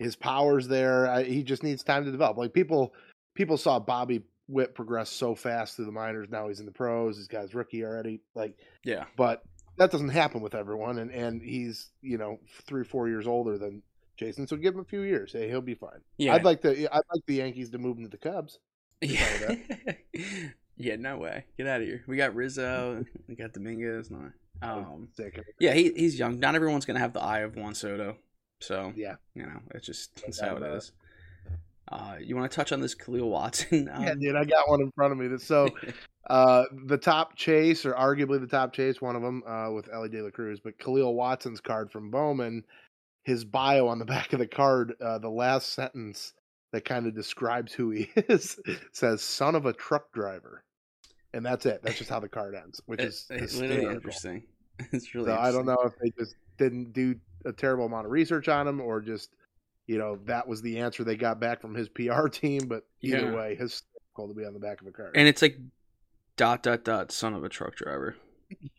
his 0.00 0.16
power's 0.16 0.66
there. 0.66 1.06
I, 1.06 1.22
he 1.22 1.42
just 1.42 1.62
needs 1.62 1.84
time 1.84 2.04
to 2.04 2.10
develop. 2.10 2.36
Like 2.36 2.52
people, 2.52 2.94
people 3.34 3.56
saw 3.56 3.78
Bobby 3.78 4.22
Witt 4.48 4.74
progress 4.74 5.10
so 5.10 5.34
fast 5.34 5.76
through 5.76 5.84
the 5.84 5.92
minors. 5.92 6.28
Now 6.30 6.48
he's 6.48 6.58
in 6.58 6.66
the 6.66 6.72
pros. 6.72 7.16
He's 7.16 7.28
got 7.28 7.42
his 7.42 7.54
rookie 7.54 7.84
already. 7.84 8.20
Like, 8.34 8.58
Yeah, 8.82 9.04
but 9.16 9.44
that 9.76 9.90
doesn't 9.90 10.08
happen 10.08 10.40
with 10.40 10.54
everyone, 10.54 10.98
and 10.98 11.10
and 11.10 11.40
he's 11.40 11.90
you 12.02 12.18
know 12.18 12.38
three 12.66 12.84
four 12.84 13.08
years 13.08 13.26
older 13.26 13.58
than 13.58 13.82
Jasson, 14.18 14.48
so 14.48 14.56
give 14.56 14.74
him 14.74 14.80
a 14.80 14.84
few 14.84 15.02
years. 15.02 15.32
Hey, 15.32 15.48
he'll 15.48 15.60
be 15.60 15.74
fine. 15.74 16.00
yeah, 16.18 16.34
I'd 16.34 16.44
like 16.44 16.62
to. 16.62 16.70
I'd 16.70 17.02
like 17.12 17.24
the 17.26 17.36
Yankees 17.36 17.70
to 17.70 17.78
move 17.78 17.96
him 17.96 18.04
to 18.04 18.10
the 18.10 18.18
Cubs. 18.18 18.58
yeah. 19.00 19.54
yeah, 20.76 20.96
no 20.96 21.16
way. 21.16 21.46
Get 21.56 21.66
out 21.66 21.80
of 21.80 21.86
here. 21.86 22.04
We 22.06 22.16
got 22.16 22.34
Rizzo. 22.34 23.04
We 23.28 23.34
got 23.34 23.54
Dominguez. 23.54 24.10
No. 24.10 24.30
Um, 24.62 25.08
yeah, 25.58 25.72
he, 25.72 25.90
he's 25.96 26.18
young. 26.18 26.38
Not 26.38 26.54
everyone's 26.54 26.84
gonna 26.84 26.98
have 26.98 27.14
the 27.14 27.22
eye 27.22 27.40
of 27.40 27.56
Juan 27.56 27.74
Soto. 27.74 28.16
So 28.60 28.92
Yeah. 28.96 29.16
you 29.34 29.42
know, 29.42 29.60
it's 29.74 29.86
just 29.86 30.22
that's 30.22 30.40
how 30.40 30.56
it. 30.56 30.62
is. 30.62 30.92
Uh, 31.90 32.16
you 32.20 32.36
want 32.36 32.50
to 32.50 32.54
touch 32.54 32.70
on 32.70 32.80
this 32.80 32.94
Khalil 32.94 33.28
Watson? 33.28 33.88
Um, 33.92 34.02
Yeah, 34.04 34.14
dude, 34.14 34.36
I 34.36 34.44
got 34.44 34.68
one 34.68 34.80
in 34.80 34.92
front 34.92 35.12
of 35.12 35.18
me. 35.18 35.28
That's 35.28 35.46
so. 35.46 35.68
Uh, 36.28 36.64
the 36.86 36.98
top 36.98 37.34
chase, 37.34 37.84
or 37.86 37.94
arguably 37.94 38.38
the 38.38 38.46
top 38.46 38.72
chase, 38.72 39.00
one 39.00 39.16
of 39.16 39.22
them 39.22 39.42
uh, 39.48 39.70
with 39.72 39.88
Elly 39.92 40.10
De 40.10 40.22
La 40.22 40.30
Cruz, 40.30 40.60
but 40.62 40.78
Khalil 40.78 41.14
Watson's 41.14 41.60
card 41.60 41.90
from 41.90 42.10
Bowman, 42.10 42.62
his 43.24 43.44
bio 43.44 43.88
on 43.88 43.98
the 43.98 44.04
back 44.06 44.32
of 44.32 44.38
the 44.38 44.46
card, 44.46 44.94
uh, 45.00 45.18
the 45.18 45.30
last 45.30 45.72
sentence 45.72 46.34
that 46.72 46.84
kind 46.84 47.06
of 47.06 47.14
describes 47.14 47.72
who 47.72 47.90
he 47.90 48.10
is 48.28 48.60
says 48.92 49.22
"son 49.22 49.54
of 49.54 49.66
a 49.66 49.72
truck 49.72 50.12
driver," 50.12 50.62
and 51.32 51.44
that's 51.44 51.66
it. 51.66 51.80
That's 51.82 51.98
just 51.98 52.10
how 52.10 52.20
the 52.20 52.28
card 52.28 52.54
ends, 52.54 52.80
which 52.86 53.00
is 53.00 53.26
it's 53.30 53.56
literally 53.56 53.86
interesting. 53.86 54.44
It's 54.92 55.14
really. 55.14 55.30
So 55.30 55.36
I 55.36 55.50
don't 55.50 55.66
know 55.66 55.80
if 55.84 55.94
they 56.00 56.10
just 56.16 56.36
didn't 56.68 56.92
do 56.92 57.16
a 57.44 57.52
terrible 57.52 57.86
amount 57.86 58.06
of 58.06 58.12
research 58.12 58.48
on 58.48 58.68
him, 58.68 58.80
or 58.80 59.00
just 59.00 59.30
you 59.86 59.98
know 59.98 60.18
that 60.26 60.46
was 60.46 60.62
the 60.62 60.78
answer 60.78 61.02
they 61.02 61.16
got 61.16 61.40
back 61.40 61.60
from 61.60 61.74
his 61.74 61.88
PR 61.96 62.28
team. 62.28 62.68
But 62.68 62.84
either 63.00 63.30
Yeah. 63.30 63.34
way, 63.34 63.54
hysterical 63.56 64.28
to 64.28 64.34
be 64.34 64.44
on 64.44 64.52
the 64.54 64.60
back 64.60 64.80
of 64.80 64.86
a 64.86 64.92
car. 64.92 65.10
And 65.14 65.26
it's 65.26 65.42
like 65.42 65.56
dot 66.36 66.62
dot 66.62 66.84
dot 66.84 67.10
son 67.12 67.34
of 67.34 67.42
a 67.44 67.48
truck 67.48 67.74
driver. 67.76 68.16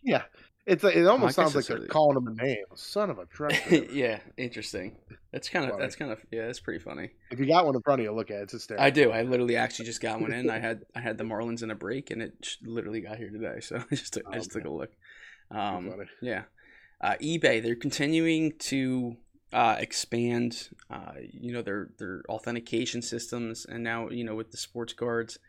Yeah, 0.04 0.24
it's 0.66 0.84
like, 0.84 0.96
it 0.96 1.06
almost 1.08 1.38
I 1.40 1.44
sounds 1.44 1.56
like 1.56 1.66
they're 1.66 1.78
really- 1.78 1.88
calling 1.88 2.18
him 2.18 2.28
a 2.28 2.44
name. 2.44 2.64
Son 2.76 3.10
of 3.10 3.20
a 3.20 3.26
truck. 3.26 3.54
driver. 3.70 3.86
yeah, 3.92 4.20
interesting. 4.38 4.98
That's 5.32 5.48
kind 5.50 5.72
of 5.72 5.80
that's 5.80 5.96
kind 5.96 6.12
of 6.12 6.20
yeah, 6.32 6.46
that's 6.46 6.60
pretty 6.60 6.80
funny. 6.84 7.12
if 7.32 7.40
you 7.40 7.46
got 7.48 7.66
one 7.66 7.76
in 7.76 7.82
front 7.82 8.02
of 8.02 8.06
you, 8.06 8.12
look 8.12 8.30
at 8.32 8.38
it. 8.40 8.44
It's 8.44 8.54
hysterical. 8.54 8.86
I 8.86 8.90
do. 8.90 9.12
I 9.12 9.22
literally 9.24 9.56
actually 9.56 9.86
just 9.86 10.02
got 10.02 10.20
one 10.22 10.34
in. 10.34 10.50
I 10.50 10.60
had 10.60 10.82
I 10.96 11.00
had 11.00 11.18
the 11.18 11.24
Marlins 11.24 11.64
in 11.64 11.72
a 11.72 11.76
break, 11.76 12.12
and 12.12 12.22
it 12.22 12.34
literally 12.64 13.00
got 13.02 13.18
here 13.18 13.30
today. 13.30 13.60
So 13.62 13.78
I 13.92 13.96
just 13.96 14.14
took, 14.14 14.24
I 14.28 14.32
Oh, 14.32 14.34
just 14.34 14.52
took 14.52 14.66
a 14.66 14.70
look. 14.70 14.92
Um, 15.50 15.94
yeah, 16.22 16.44
uh, 17.02 17.16
eBay. 17.22 17.62
They're 17.62 17.76
continuing 17.76 18.54
to 18.60 19.18
uh, 19.54 19.76
expand. 19.80 20.70
Uh, 20.90 21.14
you 21.32 21.52
know 21.54 21.62
their 21.62 21.90
their 21.98 22.22
authentication 22.30 23.02
systems, 23.02 23.66
and 23.66 23.84
now 23.84 24.10
you 24.10 24.24
know 24.24 24.36
with 24.36 24.52
the 24.52 24.58
sports 24.58 24.94
cards. 24.94 25.40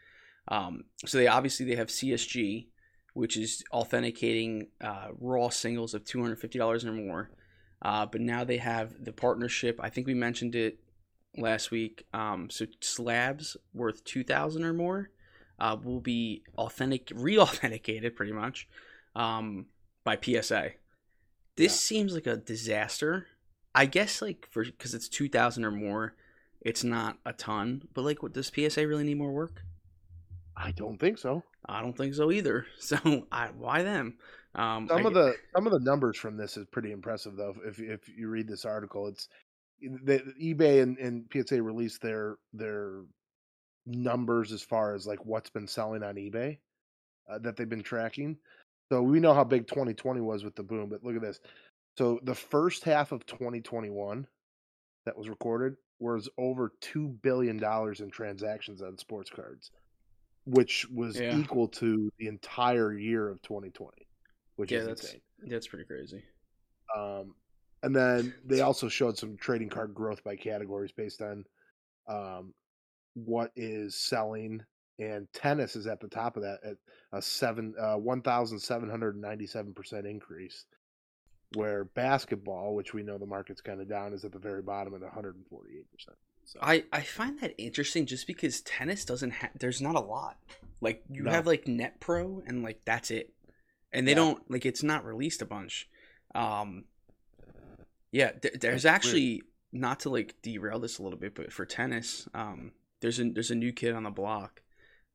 Um, 0.49 0.85
so 1.07 1.19
they 1.19 1.29
obviously 1.29 1.67
they 1.67 1.77
have 1.77 1.89
CSG, 1.89 2.67
which 3.15 3.37
is 3.37 3.63
authenticating 3.73 4.69
uh, 4.81 5.09
raw 5.19 5.49
singles 5.49 5.95
of 5.95 6.05
two 6.05 6.21
hundred 6.21 6.41
fifty 6.41 6.59
dollars 6.59 6.85
or 6.85 6.93
more. 6.93 7.31
Uh, 7.81 8.07
but 8.07 8.21
now 8.21 8.45
they 8.45 8.59
have 8.59 9.05
the 9.05 9.13
partnership. 9.13 9.79
I 9.83 9.91
think 9.91 10.07
we 10.07 10.15
mentioned 10.15 10.55
it 10.55 10.79
last 11.37 11.71
week. 11.71 12.07
Um, 12.15 12.49
so 12.51 12.67
slabs 12.81 13.57
worth 13.75 14.05
two 14.05 14.25
thousand 14.25 14.65
or 14.65 14.73
more 14.73 15.11
uh, 15.59 15.77
will 15.83 16.01
be 16.01 16.43
authentic, 16.59 17.11
re-authenticated, 17.15 18.17
pretty 18.17 18.33
much, 18.33 18.69
um, 19.15 19.67
by 20.05 20.19
PSA. 20.21 20.73
This 21.57 21.79
seems 21.81 22.15
like 22.15 22.27
a 22.27 22.37
disaster. 22.37 23.27
I 23.75 23.87
guess 23.87 24.21
like 24.23 24.49
for 24.51 24.65
because 24.65 24.95
it's 24.95 25.09
two 25.09 25.29
thousand 25.29 25.65
or 25.65 25.71
more, 25.71 26.15
it's 26.61 26.85
not 26.85 27.19
a 27.25 27.33
ton. 27.33 27.83
But 27.95 28.03
like, 28.05 28.23
what 28.23 28.33
does 28.33 28.51
PSA 28.55 28.87
really 28.87 29.05
need 29.05 29.19
more 29.19 29.33
work? 29.33 29.63
I 30.57 30.73
don't 30.73 30.99
think 30.99 31.19
so. 31.19 31.43
I 31.67 31.81
don't 31.81 31.97
think 31.97 32.15
so 32.15 32.31
either. 32.31 32.67
So 32.79 33.27
I, 33.33 33.49
why 33.57 33.83
them? 33.83 34.19
Um, 34.55 34.87
Some 34.89 35.07
I- 35.07 35.09
of 35.09 35.15
the 35.15 35.35
some 35.55 35.67
of 35.67 35.73
the 35.73 35.81
numbers 35.81 36.19
from 36.19 36.37
this 36.37 36.57
is 36.57 36.67
pretty 36.67 36.93
impressive, 36.93 37.37
though. 37.37 37.55
If 37.65 37.79
if 37.79 38.09
you 38.09 38.29
read 38.29 38.49
this 38.49 38.65
article, 38.65 39.09
it's 39.09 39.29
the 39.81 40.21
eBay 40.41 40.83
and, 40.83 40.99
and 40.99 41.25
PSA 41.33 41.63
released 41.63 42.03
their 42.03 42.37
their 42.53 43.03
numbers 43.87 44.53
as 44.53 44.63
far 44.63 44.95
as 44.95 45.07
like 45.07 45.25
what's 45.25 45.51
been 45.51 45.67
selling 45.67 46.03
on 46.03 46.15
eBay 46.17 46.59
uh, 47.31 47.39
that 47.39 47.57
they've 47.57 47.69
been 47.69 47.83
tracking. 47.83 48.37
So 48.93 49.01
we 49.01 49.21
know 49.21 49.33
how 49.33 49.43
big 49.43 49.67
2020 49.69 50.21
was 50.21 50.45
with 50.45 50.55
the 50.55 50.63
boom, 50.63 50.91
but 50.91 51.03
look 51.03 51.17
at 51.17 51.23
this. 51.23 51.41
So 51.97 52.21
the 52.25 52.35
first 52.35 52.85
half 52.85 53.11
of 53.11 53.25
2021 53.25 54.27
that 55.07 55.17
was 55.17 55.31
recorded 55.31 55.77
was 55.99 56.29
over 56.37 56.75
two 56.83 57.09
billion 57.23 57.57
dollars 57.57 58.03
in 58.03 58.11
transactions 58.11 58.83
on 58.83 58.99
sports 58.99 59.31
cards, 59.31 59.71
which 60.45 60.87
was 60.91 61.19
Yeah. 61.19 61.39
equal 61.39 61.69
to 61.69 62.11
the 62.19 62.27
entire 62.27 62.93
year 62.93 63.31
of 63.31 63.41
2020, 63.41 64.07
which 64.57 64.73
yeah, 64.73 64.81
is 64.81 64.89
that's 64.89 65.05
insane. 65.05 65.23
that's 65.47 65.69
pretty 65.69 65.87
crazy. 65.87 66.23
Um, 66.95 67.35
and 67.83 67.97
then 67.97 68.35
they 68.45 68.61
also 68.61 68.91
showed 68.91 69.17
some 69.17 69.39
trading 69.39 69.71
card 69.71 69.95
growth 69.95 70.23
by 70.23 70.37
categories 70.37 70.93
based 70.93 71.23
on 71.23 71.47
um, 72.09 72.53
what 73.15 73.53
is 73.57 73.97
selling, 73.97 74.63
and 74.99 75.27
tennis 75.33 75.77
is 75.77 75.87
at 75.87 76.01
the 76.01 76.09
top 76.09 76.37
of 76.37 76.43
that 76.43 76.61
at 76.65 76.77
a 77.13 77.23
seven 77.23 77.75
uh, 77.81 77.97
one 77.97 78.23
thousand 78.23 78.59
seven 78.59 78.89
hundred 78.91 79.17
ninety 79.17 79.47
seven 79.47 79.73
percent 79.75 80.07
increase. 80.07 80.65
Where 81.55 81.85
basketball, 81.85 82.75
which 82.75 82.95
we 82.95 83.03
know 83.03 83.19
the 83.19 83.27
market's 83.27 83.61
kind 83.61 83.83
of 83.83 83.87
down, 83.89 84.15
is 84.15 84.25
at 84.25 84.33
the 84.33 84.39
very 84.39 84.63
bottom 84.63 84.95
at 84.95 85.03
one 85.03 85.11
hundred 85.11 85.37
and 85.37 85.47
forty 85.49 85.73
eight 85.79 85.91
percent. 85.93 86.17
So 86.45 86.59
I, 86.63 86.85
I 86.93 87.03
find 87.03 87.39
that 87.41 87.55
interesting 87.59 88.07
just 88.07 88.27
because 88.27 88.63
tennis 88.63 89.05
doesn't 89.05 89.31
have 89.33 89.51
there's 89.61 89.83
not 89.83 89.95
a 89.95 90.01
lot. 90.01 90.39
Like 90.81 91.05
you 91.11 91.23
No. 91.25 91.31
have 91.31 91.47
like 91.47 91.69
Net 91.69 92.01
Pro 92.01 92.43
and 92.47 92.63
like 92.63 92.81
that's 92.87 93.11
it. 93.11 93.35
And 93.93 94.09
they 94.09 94.13
Yeah. 94.13 94.17
don't 94.17 94.51
like 94.51 94.65
it's 94.67 94.83
not 94.83 95.05
released 95.05 95.43
a 95.43 95.47
bunch. 95.47 95.89
Um 96.35 96.85
yeah, 98.11 98.31
th- 98.33 98.55
there's 98.61 98.83
That's 98.83 99.05
weird. 99.05 99.15
actually 99.17 99.43
not 99.73 100.01
to 100.01 100.11
like 100.11 100.35
derail 100.43 100.79
this 100.81 100.99
a 100.99 101.03
little 101.03 101.19
bit, 101.19 101.35
but 101.35 101.53
for 101.53 101.65
tennis, 101.67 102.27
um 102.35 102.73
there's 103.01 103.21
a 103.21 103.25
there's 103.31 103.51
a 103.51 103.55
new 103.55 103.73
kid 103.73 103.95
on 103.95 104.03
the 104.05 104.11
block. 104.11 104.62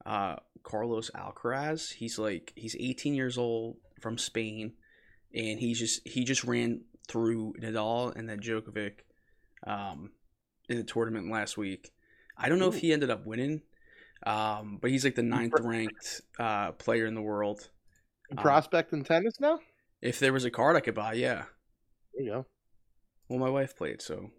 Uh 0.07 0.37
Carlos 0.63 1.11
Alcaraz. 1.15 1.91
He's 1.93 2.17
like 2.17 2.53
he's 2.55 2.75
18 2.79 3.13
years 3.13 3.37
old 3.37 3.77
from 4.01 4.17
Spain 4.17 4.73
and 5.33 5.59
he 5.59 5.73
just 5.73 6.07
he 6.07 6.23
just 6.23 6.43
ran 6.43 6.81
through 7.07 7.53
Nadal 7.61 8.15
and 8.15 8.27
then 8.29 8.39
Djokovic. 8.39 8.99
Um 9.65 10.11
in 10.69 10.77
the 10.77 10.83
tournament 10.83 11.31
last 11.31 11.57
week. 11.57 11.91
I 12.37 12.49
don't 12.49 12.59
know 12.59 12.67
if 12.69 12.79
he 12.79 12.93
ended 12.93 13.09
up 13.09 13.25
winning, 13.25 13.61
um, 14.25 14.77
but 14.81 14.91
he's 14.91 15.03
like 15.03 15.15
the 15.15 15.23
ninth 15.23 15.53
ranked 15.61 16.21
uh, 16.37 16.73
player 16.73 17.05
in 17.05 17.15
the 17.15 17.21
world. 17.21 17.69
Um, 18.29 18.37
Prospect 18.37 18.93
in 18.93 19.03
tennis 19.03 19.39
now. 19.39 19.59
If 20.01 20.19
there 20.19 20.33
was 20.33 20.45
a 20.45 20.51
card 20.51 20.75
I 20.75 20.81
could 20.81 20.93
buy, 20.93 21.13
yeah. 21.13 21.45
There 22.13 22.23
you 22.25 22.31
go. 22.31 22.45
Well, 23.29 23.39
my 23.39 23.49
wife 23.49 23.75
played, 23.75 24.01
so 24.01 24.29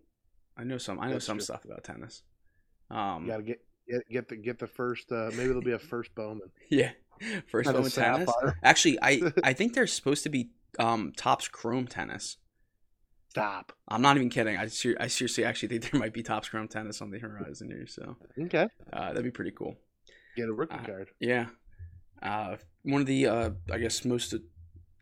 I 0.57 0.65
know 0.65 0.79
some. 0.79 1.01
I 1.01 1.07
know 1.07 1.15
That's 1.15 1.25
some 1.25 1.39
true. 1.39 1.45
stuff 1.45 1.65
about 1.65 1.83
tennis. 1.83 2.23
Um, 2.91 3.25
You 3.25 3.31
gotta 3.31 3.43
get 3.43 3.61
get 3.89 4.09
get 4.11 4.29
the 4.29 4.37
get 4.37 4.59
the 4.59 4.67
first. 4.67 5.11
Uh, 5.13 5.31
maybe 5.33 5.47
there'll 5.49 5.63
be 5.63 5.73
a 5.73 5.79
first 5.79 6.15
Bowman. 6.15 6.51
yeah. 6.71 6.91
First 7.49 7.67
Not 7.67 7.75
a 7.75 7.79
one 7.79 7.85
with 7.85 7.95
tennis. 7.95 8.31
Actually, 8.63 8.99
I 9.03 9.21
I 9.45 9.53
think 9.53 9.75
there's 9.75 9.93
supposed 9.93 10.23
to 10.23 10.29
be 10.29 10.51
um, 10.79 11.13
Topps 11.17 11.49
chrome 11.49 11.87
tennis. 11.87 12.37
Stop. 13.31 13.73
I'm 13.89 14.01
not 14.03 14.17
even 14.17 14.31
kidding. 14.31 14.57
I 14.57 14.67
ser- 14.69 14.97
I 14.99 15.09
seriously 15.09 15.45
actually 15.45 15.69
think 15.69 15.83
there 15.91 16.01
might 16.01 16.13
be 16.13 16.23
Topps 16.23 16.49
chrome 16.49 16.69
tennis 16.69 17.03
on 17.03 17.11
the 17.11 17.19
horizon 17.19 17.69
here. 17.71 17.87
So 17.87 18.17
Okay. 18.41 18.69
uh, 18.93 19.09
that'd 19.09 19.23
be 19.25 19.31
pretty 19.31 19.51
cool. 19.53 19.77
Get 20.37 20.49
a 20.49 20.53
rookie 20.53 20.75
Uh, 20.77 20.85
card. 20.85 21.09
Yeah. 21.21 21.47
Uh, 22.23 22.57
one 22.83 23.01
of 23.01 23.07
the, 23.07 23.27
uh, 23.27 23.51
I 23.73 23.79
guess, 23.79 24.05
most 24.05 24.33
of 24.33 24.43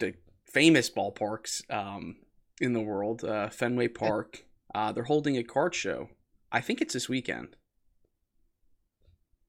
the 0.01 0.15
famous 0.45 0.91
ballparks 0.91 1.63
um, 1.73 2.17
in 2.61 2.73
the 2.73 2.81
world, 2.81 3.25
uh, 3.25 3.49
Fenway 3.49 3.89
Park, 3.89 4.45
uh, 4.75 4.93
they're 4.93 5.05
holding 5.05 5.37
a 5.37 5.43
card 5.45 5.75
show. 5.75 6.09
I 6.53 6.61
think 6.61 6.81
it's 6.81 6.95
this 6.95 7.09
weekend. 7.09 7.57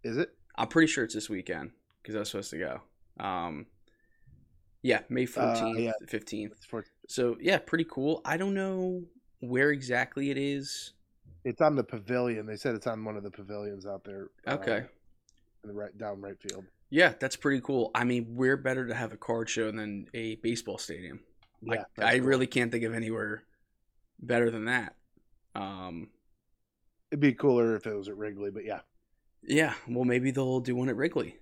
Is 0.07 0.17
it? 0.17 0.29
I'm 0.55 0.67
pretty 0.67 0.87
sure 0.87 1.03
it's 1.03 1.13
this 1.13 1.29
weekend 1.29 1.71
because 2.01 2.15
I 2.15 2.19
was 2.19 2.29
supposed 2.29 2.49
to 2.51 2.57
go. 2.57 2.81
Um, 3.23 3.65
yeah, 4.81 5.01
May 5.09 5.25
14th, 5.25 5.79
yeah. 5.83 5.91
15th. 6.05 6.53
So, 7.07 7.35
yeah, 7.41 7.57
pretty 7.57 7.85
cool. 7.89 8.21
I 8.25 8.37
don't 8.37 8.53
know 8.53 9.03
where 9.41 9.71
exactly 9.71 10.31
it 10.31 10.37
is. 10.37 10.93
It's 11.43 11.61
on 11.61 11.75
the 11.75 11.83
pavilion. 11.83 12.45
They 12.45 12.55
said 12.55 12.75
it's 12.75 12.87
on 12.87 13.03
one 13.03 13.17
of 13.17 13.23
the 13.23 13.31
pavilions 13.31 13.85
out 13.85 14.03
there. 14.03 14.27
uh, 14.47 14.51
Okay. 14.53 14.85
in 15.63 15.69
the 15.69 15.73
right 15.73 15.95
down 15.97 16.21
right 16.21 16.39
field. 16.41 16.65
Yeah, 16.89 17.13
that's 17.19 17.35
pretty 17.35 17.59
cool. 17.61 17.91
I 17.93 18.03
mean, 18.05 18.27
we're 18.35 18.55
better 18.57 18.87
to 18.87 18.93
have 18.95 19.11
a 19.11 19.17
card 19.17 19.49
show 19.49 19.71
than 19.71 20.07
a 20.13 20.35
baseball 20.35 20.77
stadium. 20.77 21.19
Yeah, 21.61 21.69
Like 21.71 21.79
that's 21.97 22.07
I 22.15 22.19
cool. 22.19 22.27
really 22.29 22.47
can't 22.47 22.71
think 22.71 22.83
of 22.85 22.93
anywhere 22.93 23.43
better 24.19 24.49
than 24.49 24.65
that. 24.65 24.95
Um, 25.53 26.09
It'd 27.11 27.19
be 27.21 27.33
cooler 27.33 27.75
if 27.75 27.85
it 27.87 27.93
was 27.93 28.07
at 28.09 28.17
Wrigley, 28.17 28.51
but 28.51 28.63
yeah, 28.65 28.81
yeah, 29.43 29.73
well, 29.87 30.05
maybe 30.05 30.31
they'll 30.31 30.59
do 30.59 30.75
one 30.75 30.89
at 30.89 30.95
Wrigley. 30.95 31.37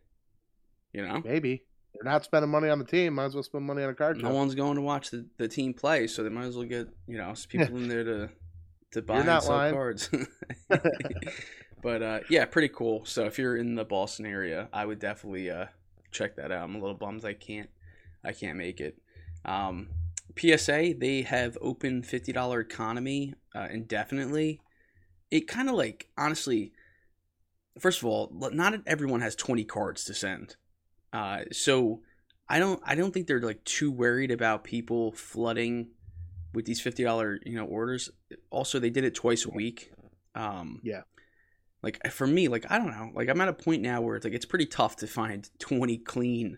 You 0.94 1.06
know, 1.06 1.22
maybe 1.24 1.64
they're 1.94 2.12
not 2.12 2.24
spending 2.24 2.52
money 2.52 2.70
on 2.70 2.80
the 2.80 2.86
team. 2.86 3.16
Might 3.16 3.26
as 3.26 3.34
well 3.34 3.44
spend 3.44 3.66
money 3.66 3.84
on 3.84 3.90
a 3.90 3.94
card 3.94 4.18
no 4.22 4.34
one's 4.34 4.56
going 4.56 4.76
to 4.76 4.82
watch 4.82 5.12
the, 5.12 5.26
the 5.38 5.48
team 5.48 5.74
play, 5.74 6.08
so 6.08 6.24
they 6.24 6.30
might 6.30 6.46
as 6.46 6.56
well 6.56 6.66
get 6.66 6.88
you 7.08 7.18
know 7.18 7.34
some 7.34 7.50
people 7.50 7.78
in 7.78 7.88
there 7.88 8.04
to 8.04 8.30
to 8.92 9.02
buy 9.02 9.20
and 9.20 9.44
sell 9.44 9.56
lying. 9.56 9.74
cards. 9.74 10.10
but 11.82 12.02
uh, 12.02 12.20
yeah, 12.30 12.46
pretty 12.46 12.70
cool. 12.70 13.06
So 13.06 13.26
if 13.26 13.38
you're 13.38 13.58
in 13.58 13.76
the 13.76 13.86
Boston 13.86 14.26
area, 14.26 14.70
I 14.74 14.86
would 14.86 15.00
definitely 15.00 15.50
uh, 15.50 15.68
check 16.12 16.36
that 16.38 16.52
out. 16.52 16.64
I'm 16.64 16.76
a 16.76 16.80
little 16.80 16.96
bummed 16.96 17.26
I 17.26 17.34
can't 17.34 17.70
I 18.24 18.32
can't 18.32 18.58
make 18.58 18.82
it. 18.82 18.98
Um, 19.44 19.90
PSA 20.38 20.96
they 20.98 21.22
have 21.22 21.58
open 21.62 22.04
fifty 22.04 22.32
dollar 22.32 22.60
economy 22.60 23.36
uh, 23.54 23.68
indefinitely. 23.72 24.62
It 25.32 25.48
kind 25.48 25.70
of 25.70 25.76
like 25.76 26.08
honestly, 26.18 26.74
first 27.80 28.00
of 28.00 28.06
all, 28.06 28.32
not 28.34 28.74
everyone 28.86 29.22
has 29.22 29.36
twenty 29.36 29.64
cards 29.64 30.06
to 30.06 30.14
send, 30.14 30.56
uh, 31.14 31.42
so 31.52 32.02
I 32.48 32.60
don't 32.60 32.82
I 32.86 32.96
don't 32.96 33.14
think 33.14 33.28
they're 33.28 33.42
like 33.42 33.64
too 33.64 33.92
worried 33.92 34.32
about 34.32 34.64
people 34.64 35.12
flooding 35.14 35.90
with 36.54 36.66
these 36.66 36.82
fifty 36.82 37.04
dollar 37.04 37.40
you 37.46 37.56
know 37.56 37.66
orders. 37.66 38.10
Also, 38.50 38.80
they 38.80 38.90
did 38.90 39.04
it 39.04 39.16
twice 39.16 39.46
a 39.46 39.50
week. 39.52 39.92
Um, 40.36 40.80
Yeah. 40.84 41.02
Like 41.82 42.12
for 42.12 42.26
me, 42.26 42.48
like 42.48 42.66
I 42.72 42.78
don't 42.80 42.90
know, 42.92 43.12
like 43.14 43.30
I'm 43.30 43.40
at 43.42 43.48
a 43.48 43.54
point 43.54 43.84
now 43.84 44.02
where 44.02 44.16
it's 44.16 44.26
like 44.26 44.34
it's 44.34 44.46
pretty 44.46 44.66
tough 44.66 44.96
to 44.98 45.08
find 45.08 45.48
twenty 45.60 45.98
clean 45.98 46.58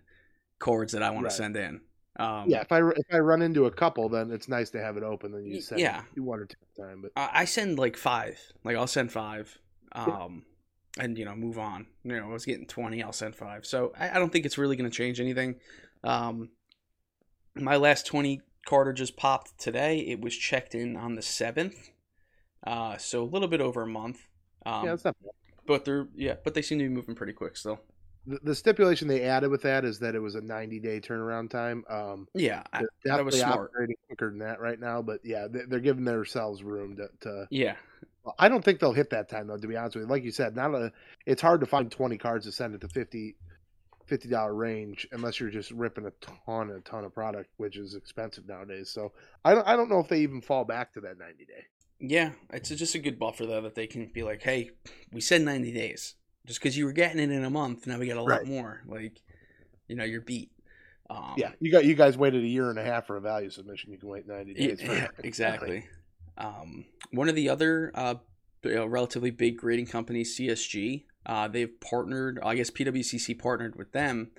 cards 0.60 0.94
that 0.94 1.04
I 1.04 1.10
want 1.10 1.26
Right. 1.26 1.30
to 1.32 1.36
send 1.36 1.58
in. 1.58 1.82
Um, 2.20 2.46
yeah, 2.48 2.62
if 2.62 2.72
I 2.72 2.80
if 2.80 3.06
I 3.12 3.20
run 3.20 3.42
into 3.42 3.66
a 3.66 3.72
couple, 3.72 4.10
then 4.10 4.32
it's 4.32 4.48
nice 4.48 4.70
to 4.72 4.82
have 4.82 4.96
it 4.98 5.04
open. 5.04 5.34
Then 5.34 5.46
you 5.46 5.62
send 5.62 5.82
yeah. 5.82 6.02
you 6.16 6.24
one 6.24 6.40
or 6.40 6.46
two 6.46 6.56
at 6.80 6.86
a 6.86 6.88
time. 6.88 7.02
But 7.02 7.12
I 7.16 7.42
I 7.42 7.46
send 7.46 7.78
like 7.78 7.98
five. 7.98 8.40
Like 8.64 8.78
I'll 8.78 8.88
send 8.88 9.12
five. 9.12 9.60
Um 9.92 10.44
and 11.00 11.18
you 11.18 11.26
know, 11.26 11.36
move 11.36 11.58
on. 11.60 11.88
You 12.04 12.20
know, 12.20 12.30
I 12.30 12.34
was 12.34 12.46
getting 12.46 12.66
twenty, 12.66 13.04
I'll 13.04 13.12
send 13.14 13.36
five. 13.36 13.66
So 13.66 13.94
I, 13.98 14.12
I 14.12 14.14
don't 14.20 14.32
think 14.32 14.46
it's 14.46 14.58
really 14.58 14.76
gonna 14.76 14.90
change 14.90 15.20
anything. 15.20 15.56
Um 16.04 16.50
my 17.56 17.76
last 17.78 18.06
twenty 18.06 18.42
Carter 18.66 18.94
just 18.94 19.16
popped 19.18 19.58
today. 19.60 20.00
It 20.00 20.20
was 20.22 20.36
checked 20.36 20.76
in 20.76 20.96
on 20.96 21.16
the 21.16 21.22
seventh. 21.22 21.90
Uh 22.66 22.98
so 22.98 23.24
a 23.24 23.26
little 23.26 23.48
bit 23.48 23.62
over 23.62 23.82
a 23.84 23.88
month. 23.88 24.28
Um 24.66 24.86
yeah, 24.86 24.94
it's 24.94 25.06
not 25.06 25.16
bad. 25.24 25.32
but 25.66 25.86
they're 25.86 26.08
yeah, 26.16 26.36
but 26.44 26.54
they 26.54 26.62
seem 26.62 26.80
to 26.80 26.84
be 26.86 26.90
moving 26.90 27.16
pretty 27.16 27.34
quick 27.34 27.58
still. 27.58 27.80
The, 28.30 28.40
the 28.44 28.56
stipulation 28.56 29.08
they 29.08 29.22
added 29.24 29.50
with 29.52 29.62
that 29.62 29.86
is 29.86 30.00
that 30.00 30.14
it 30.14 30.20
was 30.20 30.36
a 30.36 30.42
90 30.42 30.80
day 30.82 31.00
turnaround 31.00 31.50
time. 31.50 31.86
Um, 31.90 32.28
Yeah, 32.34 32.62
that 33.06 33.24
was 33.24 33.40
smart. 33.40 33.72
operating 33.72 33.96
quicker 34.08 34.30
than 34.30 34.40
that 34.40 34.60
right 34.60 34.78
now. 34.78 35.02
But 35.02 35.22
yeah, 35.24 35.48
they, 35.50 35.62
they're 35.66 35.80
giving 35.80 36.04
themselves 36.04 36.62
room 36.62 36.98
to, 36.98 37.08
to. 37.22 37.48
yeah. 37.52 37.76
I 38.40 38.50
don't 38.50 38.64
think 38.64 38.80
they'll 38.80 38.94
hit 38.94 39.10
that 39.12 39.30
time 39.30 39.48
though. 39.48 39.58
To 39.58 39.68
be 39.68 39.76
honest 39.78 39.96
with 39.96 40.06
you, 40.06 40.10
like 40.10 40.24
you 40.24 40.32
said, 40.32 40.56
not 40.56 40.74
a. 40.76 40.92
It's 41.26 41.42
hard 41.42 41.60
to 41.62 41.66
find 41.66 41.92
20 41.92 42.18
cards 42.18 42.46
to 42.46 42.52
send 42.52 42.74
at 42.74 42.82
the 42.82 42.90
50 42.90 43.36
fifty 44.06 44.30
dollar 44.30 44.54
range 44.56 45.06
unless 45.12 45.38
you're 45.40 45.50
just 45.50 45.70
ripping 45.72 46.06
a 46.06 46.12
ton 46.46 46.72
a 46.72 46.80
ton 46.82 47.04
of 47.04 47.14
product, 47.14 47.50
which 47.58 47.76
is 47.78 47.94
expensive 47.94 48.48
nowadays. 48.48 48.90
So 48.90 49.12
I 49.44 49.54
don't 49.54 49.68
I 49.68 49.76
don't 49.76 49.90
know 49.90 50.00
if 50.00 50.08
they 50.08 50.22
even 50.22 50.42
fall 50.42 50.64
back 50.64 50.94
to 50.94 51.02
that 51.02 51.20
90 51.20 51.46
day. 51.46 51.66
Yeah, 52.00 52.32
it's 52.54 52.70
just 52.70 52.96
a 52.96 53.00
good 53.00 53.20
buffer 53.20 53.46
though 53.46 53.62
that 53.62 53.76
they 53.76 53.88
can 53.88 54.06
be 54.14 54.24
like, 54.24 54.42
"Hey, 54.44 54.72
we 55.12 55.20
said 55.20 55.42
90 55.42 55.72
days. 55.74 56.16
Just 56.46 56.60
because 56.62 56.78
you 56.78 56.86
were 56.86 56.94
getting 56.94 57.20
it 57.20 57.32
in 57.32 57.44
a 57.44 57.50
month, 57.50 57.86
now 57.88 57.98
we 58.00 58.06
get 58.06 58.16
a 58.18 58.22
lot 58.22 58.30
Right. 58.30 58.46
more." 58.46 58.82
Like, 58.88 59.20
you 59.88 59.96
know, 59.96 60.06
you're 60.06 60.22
beat. 60.22 60.52
Um, 61.10 61.34
Yeah, 61.38 61.52
you 61.60 61.72
got 61.72 61.84
you 61.86 61.96
guys 61.96 62.18
waited 62.18 62.44
a 62.44 62.48
year 62.48 62.70
and 62.70 62.78
a 62.80 62.84
half 62.84 63.08
for 63.08 63.18
a 63.18 63.22
value 63.22 63.50
submission. 63.50 63.92
You 63.92 63.98
can 63.98 64.10
wait 64.10 64.28
90 64.28 64.54
yeah, 64.54 64.68
days. 64.68 64.82
for 64.82 64.88
yeah, 64.94 65.00
that. 65.02 65.12
exactly. 65.26 65.86
Um, 66.38 66.86
one 67.12 67.30
of 67.30 67.36
the 67.36 67.50
other 67.50 67.92
uh, 67.96 68.16
relatively 68.64 69.32
big 69.32 69.58
grading 69.58 69.88
companies, 69.88 70.38
CSG, 70.38 71.06
uh, 71.26 71.48
they've 71.48 71.80
partnered. 71.80 72.40
I 72.44 72.56
guess 72.56 72.70
PWCC 72.70 73.38
partnered 73.38 73.76
with 73.76 73.92
them 73.92 74.32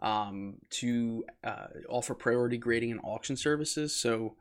um, 0.00 0.56
to 0.70 1.24
uh, 1.44 1.66
offer 1.88 2.14
priority 2.14 2.58
grading 2.58 2.92
and 2.92 3.00
auction 3.02 3.36
services. 3.36 3.94
So, 3.94 4.36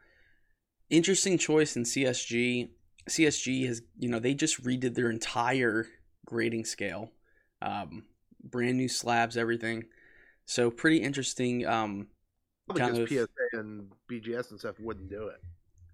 interesting 0.90 1.38
choice 1.38 1.76
in 1.76 1.84
CSG. 1.84 2.70
CSG 3.10 3.68
has, 3.68 3.82
you 3.98 4.10
know, 4.10 4.20
they 4.20 4.34
just 4.34 4.64
redid 4.64 4.96
their 4.96 5.10
entire 5.10 5.88
grading 6.26 6.66
scale, 6.66 7.12
um, 7.62 8.06
brand 8.44 8.78
new 8.78 8.90
slabs, 8.90 9.38
everything. 9.38 9.86
So 10.46 10.70
pretty 10.70 11.02
interesting. 11.02 11.66
Um, 11.66 12.08
kind 12.76 12.96
Because 12.96 13.00
of- 13.00 13.10
PSA 13.10 13.60
and 13.60 13.92
BGS 14.10 14.52
and 14.52 14.60
stuff 14.60 14.80
wouldn't 14.80 15.10
do 15.10 15.28
it. 15.28 15.42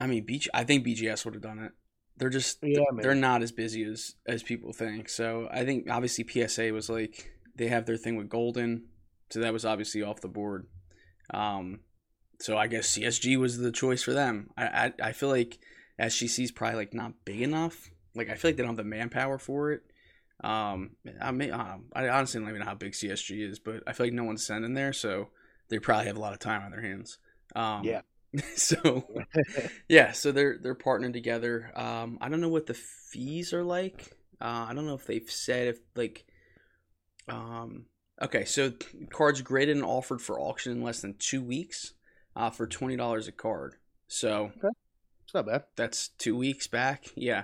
I 0.01 0.07
mean, 0.07 0.25
BG, 0.25 0.47
I 0.53 0.63
think 0.63 0.85
BGS 0.85 1.23
would 1.25 1.35
have 1.35 1.43
done 1.43 1.59
it. 1.59 1.71
They're 2.17 2.29
just 2.29 2.57
Yeah, 2.63 2.81
they're 2.97 3.15
not 3.15 3.43
as 3.43 3.51
busy 3.51 3.83
as 3.83 4.15
as 4.25 4.43
people 4.43 4.73
think. 4.73 5.07
So 5.09 5.47
I 5.51 5.63
think 5.63 5.89
obviously 5.89 6.27
PSA 6.27 6.73
was 6.73 6.89
like 6.89 7.31
they 7.55 7.67
have 7.67 7.85
their 7.85 7.97
thing 7.97 8.15
with 8.15 8.27
Goldin, 8.29 8.81
so 9.29 9.39
that 9.39 9.53
was 9.53 9.63
obviously 9.63 10.01
off 10.01 10.21
the 10.21 10.27
board. 10.27 10.67
Um, 11.33 11.81
so 12.39 12.57
I 12.57 12.67
guess 12.67 12.97
CSG 12.97 13.37
was 13.37 13.59
the 13.59 13.71
choice 13.71 14.03
for 14.03 14.13
them. 14.13 14.49
I 14.57 14.65
I, 14.65 14.93
I 15.03 15.11
feel 15.13 15.29
like 15.29 15.59
SGC 15.99 16.45
is 16.45 16.51
probably 16.51 16.77
like 16.77 16.93
not 16.93 17.13
big 17.23 17.41
enough. 17.41 17.91
Like 18.15 18.29
I 18.29 18.35
feel 18.35 18.49
like 18.49 18.57
they 18.57 18.63
don't 18.63 18.71
have 18.71 18.77
the 18.77 18.83
manpower 18.83 19.37
for 19.37 19.71
it. 19.71 19.83
Um, 20.43 20.91
I 21.21 21.29
may 21.31 21.51
uh, 21.51 21.77
I 21.93 22.09
honestly 22.09 22.39
don't 22.39 22.49
even 22.49 22.61
know 22.61 22.65
how 22.65 22.75
big 22.75 22.93
CSG 22.93 23.47
is, 23.49 23.59
but 23.59 23.83
I 23.85 23.93
feel 23.93 24.07
like 24.07 24.13
no 24.13 24.23
one's 24.23 24.45
sending 24.45 24.73
there, 24.73 24.93
so 24.93 25.29
they 25.69 25.79
probably 25.79 26.07
have 26.07 26.17
a 26.17 26.21
lot 26.21 26.33
of 26.33 26.39
time 26.39 26.63
on 26.63 26.71
their 26.71 26.81
hands. 26.81 27.19
Um, 27.55 27.83
Yeah. 27.83 28.01
So 28.55 29.05
yeah, 29.89 30.11
so 30.13 30.31
they're 30.31 30.57
they're 30.61 30.75
partnering 30.75 31.13
together. 31.13 31.71
Um, 31.75 32.17
I 32.21 32.29
don't 32.29 32.41
know 32.41 32.49
what 32.49 32.65
the 32.65 32.73
fees 32.73 33.53
are 33.53 33.63
like. 33.63 34.15
Uh, 34.39 34.67
I 34.69 34.73
don't 34.73 34.85
know 34.85 34.95
if 34.95 35.05
they've 35.05 35.29
said 35.29 35.67
if 35.67 35.79
like, 35.95 36.25
um, 37.27 37.85
okay, 38.21 38.45
so 38.45 38.71
cards 39.11 39.41
graded 39.41 39.75
and 39.75 39.85
offered 39.85 40.21
for 40.21 40.39
auction 40.39 40.71
in 40.71 40.81
less 40.81 41.01
than 41.01 41.15
two 41.19 41.41
weeks, 41.43 41.93
uh, 42.35 42.49
for 42.49 42.67
twenty 42.67 42.95
dollars 42.95 43.27
a 43.27 43.31
card. 43.31 43.75
So 44.07 44.51
It's 45.25 45.33
not 45.33 45.45
bad. 45.45 45.63
that's 45.75 46.09
two 46.17 46.35
weeks 46.35 46.67
back. 46.67 47.05
Yeah, 47.15 47.43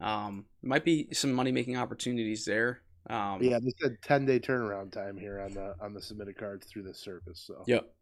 um, 0.00 0.44
might 0.62 0.84
be 0.84 1.08
some 1.12 1.32
money 1.32 1.52
making 1.52 1.76
opportunities 1.76 2.44
there. 2.44 2.82
Um, 3.10 3.42
Yeah, 3.42 3.58
they 3.58 3.72
said 3.82 3.96
10 4.02 4.26
day 4.26 4.38
turnaround 4.38 4.92
time 4.92 5.16
here 5.16 5.40
on 5.40 5.52
the 5.52 5.74
on 5.80 5.92
the 5.92 6.00
submitted 6.00 6.36
cards 6.38 6.66
through 6.66 6.84
this 6.84 6.98
service. 6.98 7.42
So 7.46 7.64
Yep. 7.66 7.92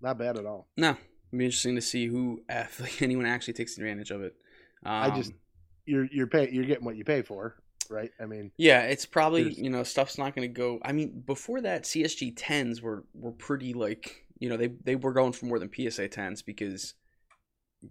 not 0.00 0.18
bad 0.18 0.38
at 0.38 0.46
all. 0.46 0.68
No, 0.76 0.96
be 1.38 1.44
interesting 1.44 1.74
to 1.76 1.82
see 1.82 2.06
who, 2.06 2.42
if 2.48 2.80
like, 2.80 3.02
anyone 3.02 3.26
actually 3.26 3.54
takes 3.54 3.76
advantage 3.78 4.10
of 4.10 4.22
it. 4.22 4.34
Um, 4.84 4.92
I 4.92 5.16
just- 5.16 5.32
You're 5.86 6.06
you're 6.10 6.26
paying 6.26 6.54
you're 6.54 6.64
getting 6.64 6.84
what 6.84 6.96
you 6.96 7.04
pay 7.04 7.22
for, 7.22 7.56
right? 7.90 8.10
I 8.20 8.26
mean, 8.26 8.52
Yeah, 8.56 8.82
it's 8.82 9.04
probably 9.06 9.52
you 9.52 9.68
know 9.70 9.82
stuff's 9.82 10.16
not 10.18 10.34
going 10.34 10.48
to 10.48 10.52
go. 10.52 10.78
I 10.82 10.92
mean, 10.92 11.22
before 11.26 11.60
that, 11.62 11.84
CSG 11.84 12.32
tens 12.36 12.80
were 12.80 13.04
were 13.14 13.32
pretty 13.32 13.74
like 13.74 14.24
you 14.38 14.48
know 14.48 14.56
they 14.56 14.68
they 14.68 14.96
were 14.96 15.12
going 15.12 15.32
for 15.32 15.46
more 15.46 15.58
than 15.58 15.70
PSA 15.74 16.08
tens 16.08 16.40
because 16.42 16.94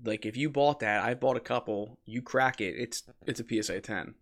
like 0.04 0.26
if 0.26 0.36
you 0.36 0.50
bought 0.50 0.80
that, 0.80 1.04
I 1.04 1.14
bought 1.14 1.38
a 1.38 1.42
couple. 1.42 2.00
You 2.06 2.22
crack 2.24 2.62
it, 2.62 2.76
it's 2.78 3.04
it's 3.28 3.40
a 3.40 3.46
PSA 3.48 3.82
ten. 3.82 4.16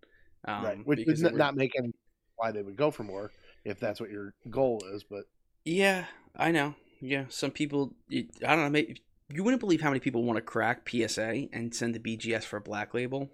Um, 0.45 0.63
right, 0.65 0.85
which 0.85 1.05
does 1.05 1.21
not, 1.21 1.35
not 1.35 1.55
make 1.55 1.71
any 1.77 1.91
why 2.35 2.51
they 2.51 2.61
would 2.63 2.75
go 2.75 2.89
for 2.91 3.03
more 3.03 3.31
if 3.63 3.79
that's 3.79 4.01
what 4.01 4.09
your 4.09 4.33
goal 4.49 4.81
is. 4.93 5.03
But 5.03 5.25
yeah, 5.63 6.05
I 6.35 6.51
know. 6.51 6.75
Yeah, 6.99 7.25
some 7.29 7.51
people. 7.51 7.93
I 8.11 8.25
don't 8.41 8.63
know. 8.65 8.69
Maybe, 8.69 9.01
you 9.33 9.43
wouldn't 9.43 9.59
believe 9.59 9.81
how 9.81 9.89
many 9.89 9.99
people 9.99 10.23
want 10.23 10.37
to 10.37 10.41
crack 10.41 10.89
PSA 10.89 11.47
and 11.53 11.73
send 11.73 11.93
to 11.93 11.99
BGS 11.99 12.43
for 12.43 12.57
a 12.57 12.61
black 12.61 12.93
label. 12.93 13.29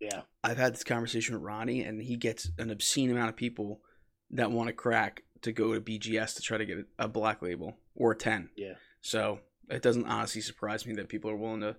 Yeah, 0.00 0.22
I've 0.42 0.56
had 0.56 0.74
this 0.74 0.84
conversation 0.84 1.34
with 1.34 1.44
Ronnie, 1.44 1.82
and 1.82 2.02
he 2.02 2.16
gets 2.16 2.50
an 2.58 2.70
obscene 2.70 3.10
amount 3.10 3.30
of 3.30 3.36
people 3.36 3.80
that 4.30 4.50
want 4.50 4.68
to 4.68 4.72
crack 4.72 5.22
to 5.42 5.52
go 5.52 5.74
to 5.74 5.80
BGS 5.80 6.36
to 6.36 6.42
try 6.42 6.58
to 6.58 6.64
get 6.64 6.78
a 6.98 7.08
black 7.08 7.42
label 7.42 7.76
or 7.94 8.12
a 8.12 8.16
ten. 8.16 8.50
Yeah. 8.56 8.74
So 9.00 9.40
it 9.68 9.82
doesn't 9.82 10.06
honestly 10.06 10.40
surprise 10.40 10.86
me 10.86 10.94
that 10.94 11.08
people 11.08 11.30
are 11.30 11.36
willing 11.36 11.60
to 11.60 11.76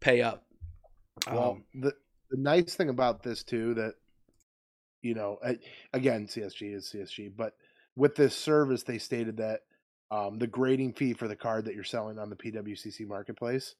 pay 0.00 0.22
up. 0.22 0.44
Well, 1.26 1.52
um, 1.52 1.64
the 1.74 1.94
the 2.30 2.38
nice 2.38 2.74
thing 2.74 2.88
about 2.88 3.22
this 3.22 3.42
too 3.42 3.74
that 3.74 3.94
you 5.02 5.14
know 5.14 5.38
again 5.92 6.26
CSG 6.26 6.74
is 6.74 6.94
CSG, 6.94 7.32
but 7.36 7.54
with 7.96 8.14
this 8.14 8.34
service 8.34 8.82
they 8.84 8.98
stated 8.98 9.36
that 9.38 9.60
um, 10.12 10.38
the 10.38 10.46
grading 10.46 10.92
fee 10.92 11.14
for 11.14 11.26
the 11.26 11.34
card 11.34 11.64
that 11.64 11.74
you're 11.74 11.84
selling 11.84 12.18
on 12.18 12.28
the 12.28 12.36
PWCC 12.36 13.08
marketplace, 13.08 13.74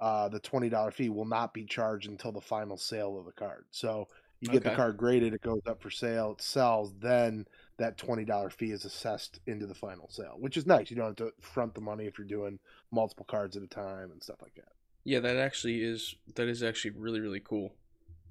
uh, 0.00 0.28
the 0.28 0.38
twenty 0.38 0.68
dollar 0.68 0.90
fee 0.90 1.08
will 1.08 1.24
not 1.24 1.54
be 1.54 1.64
charged 1.64 2.08
until 2.08 2.30
the 2.30 2.42
final 2.42 2.76
sale 2.76 3.18
of 3.18 3.24
the 3.24 3.32
card. 3.32 3.64
So 3.70 4.06
you 4.40 4.48
get 4.48 4.60
okay. 4.60 4.70
the 4.70 4.76
card 4.76 4.98
graded, 4.98 5.32
it 5.32 5.40
goes 5.40 5.62
up 5.66 5.80
for 5.80 5.88
sale, 5.88 6.32
it 6.32 6.42
sells, 6.42 6.92
then 7.00 7.46
that 7.78 7.96
twenty 7.96 8.24
dollar 8.24 8.50
fee 8.50 8.70
is 8.72 8.84
assessed 8.84 9.40
into 9.46 9.66
the 9.66 9.74
final 9.74 10.10
sale, 10.10 10.36
which 10.38 10.58
is 10.58 10.66
nice. 10.66 10.90
You 10.90 10.96
don't 10.96 11.06
have 11.06 11.16
to 11.16 11.32
front 11.40 11.74
the 11.74 11.80
money 11.80 12.04
if 12.04 12.18
you're 12.18 12.26
doing 12.26 12.58
multiple 12.90 13.24
cards 13.24 13.56
at 13.56 13.62
a 13.62 13.66
time 13.66 14.10
and 14.10 14.22
stuff 14.22 14.42
like 14.42 14.54
that. 14.56 14.72
Yeah, 15.04 15.20
that 15.20 15.36
actually 15.36 15.82
is 15.82 16.14
that 16.34 16.48
is 16.48 16.62
actually 16.62 16.90
really 16.90 17.20
really 17.20 17.40
cool. 17.40 17.72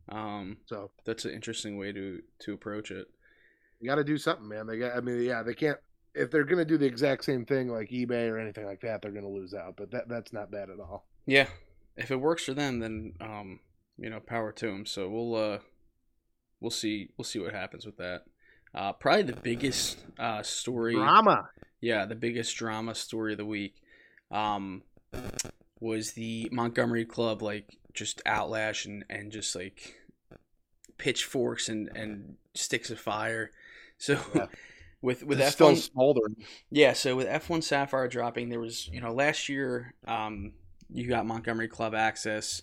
Um, 0.10 0.58
so 0.68 0.92
that's 1.06 1.26
an 1.26 1.32
interesting 1.32 1.76
way 1.78 1.92
to 1.92 2.22
to 2.40 2.54
approach 2.54 2.92
it. 2.92 3.08
You 3.80 3.88
got 3.90 3.96
to 3.96 4.04
do 4.04 4.20
something, 4.20 4.48
man. 4.48 4.68
They 4.68 4.78
got. 4.78 4.96
I 4.96 5.02
mean, 5.02 5.24
yeah, 5.24 5.42
they 5.42 5.56
can't. 5.56 5.80
If 6.14 6.32
they're 6.32 6.44
gonna 6.44 6.66
do 6.66 6.78
the 6.78 6.86
exact 6.86 7.24
same 7.24 7.46
thing 7.46 7.70
like 7.70 7.90
eBay 7.90 8.30
or 8.30 8.38
anything 8.38 8.66
like 8.66 8.82
that, 8.82 9.02
they're 9.02 9.12
gonna 9.12 9.30
lose 9.30 9.54
out. 9.54 9.76
But 9.78 9.92
that 9.92 10.10
that's 10.10 10.34
not 10.34 10.52
bad 10.52 10.70
at 10.70 10.80
all. 10.80 11.06
Yeah, 11.26 11.48
if 11.96 12.12
it 12.12 12.18
works 12.18 12.46
for 12.46 12.54
them, 12.54 12.80
then 12.80 13.14
um, 13.22 13.60
you 13.98 14.10
know, 14.10 14.20
power 14.20 14.52
to 14.52 14.66
them. 14.68 14.86
So 14.86 15.10
we'll 15.10 15.36
uh, 15.36 15.60
we'll 16.60 16.72
see 16.72 17.10
we'll 17.18 17.26
see 17.26 17.40
what 17.40 17.54
happens 17.54 17.86
with 17.86 17.98
that. 17.98 18.24
Uh, 18.74 18.94
probably 18.94 19.24
the 19.24 19.40
biggest 19.42 20.00
uh, 20.18 20.44
story 20.44 20.96
drama. 20.96 21.50
Yeah, 21.82 22.06
the 22.06 22.16
biggest 22.16 22.56
drama 22.56 22.96
story 22.96 23.34
of 23.34 23.38
the 23.38 23.46
week 23.46 23.82
um, 24.32 24.84
was 25.80 26.12
the 26.14 26.48
Montgomery 26.52 27.06
Club 27.06 27.42
like 27.42 27.78
just 27.94 28.22
outlash 28.26 28.86
and, 28.86 29.04
and 29.10 29.32
just 29.32 29.56
like 29.56 29.96
pitchforks 30.98 31.68
and, 31.68 31.90
and 31.96 32.36
sticks 32.54 32.90
of 32.90 33.00
fire. 33.00 33.52
So 33.98 34.20
yeah. 34.34 34.46
with 35.02 35.24
with 35.24 35.42
F 35.42 35.60
one 35.60 35.76
smoldering. 35.76 36.36
Yeah, 36.70 36.94
so 36.94 37.16
with 37.16 37.28
F 37.28 37.50
one 37.50 37.62
Sapphire 37.62 38.08
dropping, 38.08 38.50
there 38.50 38.60
was 38.60 38.88
you 38.90 39.02
know 39.02 39.14
last 39.14 39.50
year 39.50 39.94
um, 40.08 40.54
you 40.90 41.08
got 41.08 41.26
Montgomery 41.26 41.68
Club 41.68 41.96
access 41.96 42.62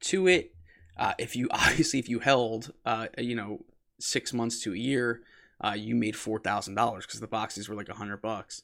to 0.00 0.26
it. 0.26 0.54
Uh, 0.96 1.14
if 1.18 1.36
you 1.36 1.48
obviously 1.50 1.98
if 1.98 2.08
you 2.08 2.18
held 2.18 2.72
uh, 2.84 3.06
you 3.18 3.34
know 3.34 3.64
six 3.98 4.32
months 4.32 4.62
to 4.64 4.72
a 4.72 4.76
year, 4.76 5.22
uh, 5.64 5.74
you 5.76 5.94
made 5.94 6.16
four 6.16 6.38
thousand 6.38 6.74
dollars 6.74 7.06
because 7.06 7.20
the 7.20 7.26
boxes 7.26 7.68
were 7.68 7.76
like 7.76 7.88
a 7.88 7.94
hundred 7.94 8.20
bucks. 8.22 8.62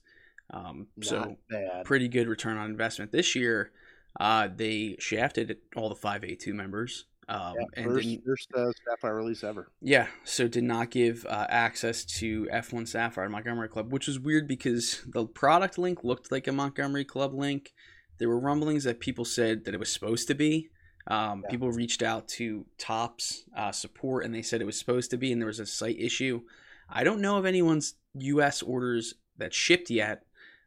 Um, 0.51 0.89
so 1.01 1.39
bad. 1.49 1.85
pretty 1.85 2.09
good 2.09 2.29
return 2.29 2.59
on 2.59 2.69
investment 2.69 3.13
this 3.13 3.35
year. 3.35 3.73
Uh, 4.21 4.49
they 4.55 4.97
shafted 4.99 5.57
all 5.75 5.89
the 5.89 5.95
five 5.95 6.25
A 6.25 6.35
two 6.35 6.53
members. 6.53 7.07
Um, 7.29 7.55
yeah, 7.59 7.65
and 7.77 7.87
first, 7.87 8.19
first 8.27 8.49
uh, 8.55 8.73
Sapphire 8.85 9.15
release 9.15 9.45
ever. 9.45 9.71
Yeah, 9.81 10.09
so 10.25 10.49
did 10.49 10.65
not 10.65 10.91
give 10.91 11.25
uh, 11.27 11.47
access 11.49 12.05
to 12.19 12.49
F1 12.53 12.89
Sapphire 12.89 13.29
Montgomery 13.29 13.69
Club, 13.69 13.93
which 13.93 14.07
was 14.07 14.19
weird 14.19 14.49
because 14.49 15.03
the 15.07 15.27
product 15.27 15.79
link 15.79 16.03
looked 16.03 16.33
like 16.33 16.49
a 16.49 16.53
Montgomery 16.53 17.05
Club 17.05 17.33
link. 17.33 17.73
There 18.19 18.29
were 18.29 18.41
rumblings 18.41 18.85
that 18.85 19.01
people 19.01 19.25
said 19.25 19.65
that 19.65 19.75
it 19.75 19.81
was 19.81 19.93
supposed 19.93 20.29
to 20.29 20.35
be. 20.35 20.71
Um, 21.07 21.43
yeah. 21.45 21.51
People 21.51 21.71
reached 21.71 22.03
out 22.03 22.29
to 22.29 22.67
Topps 22.79 23.45
uh, 23.57 23.73
support 23.73 24.25
and 24.25 24.35
they 24.35 24.43
said 24.43 24.61
it 24.61 24.67
was 24.67 24.79
supposed 24.79 25.11
to 25.11 25.17
be, 25.17 25.33
and 25.33 25.41
there 25.41 25.47
was 25.47 25.61
a 25.61 25.67
site 25.67 25.99
issue. 25.99 26.43
I 26.89 27.05
don't 27.05 27.21
know 27.21 27.39
of 27.39 27.47
anyone's 27.47 27.95
U.S. 28.15 28.63
orders 28.63 29.15
that 29.39 29.55
shipped 29.55 29.91
yet. 29.91 30.25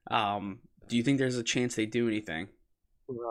Um, 0.10 0.60
do 0.88 0.98
you 0.98 1.04
think 1.04 1.20
there's 1.20 1.38
a 1.38 1.44
chance 1.44 1.76
they 1.76 1.86
do 1.86 2.08
anything? 2.08 2.48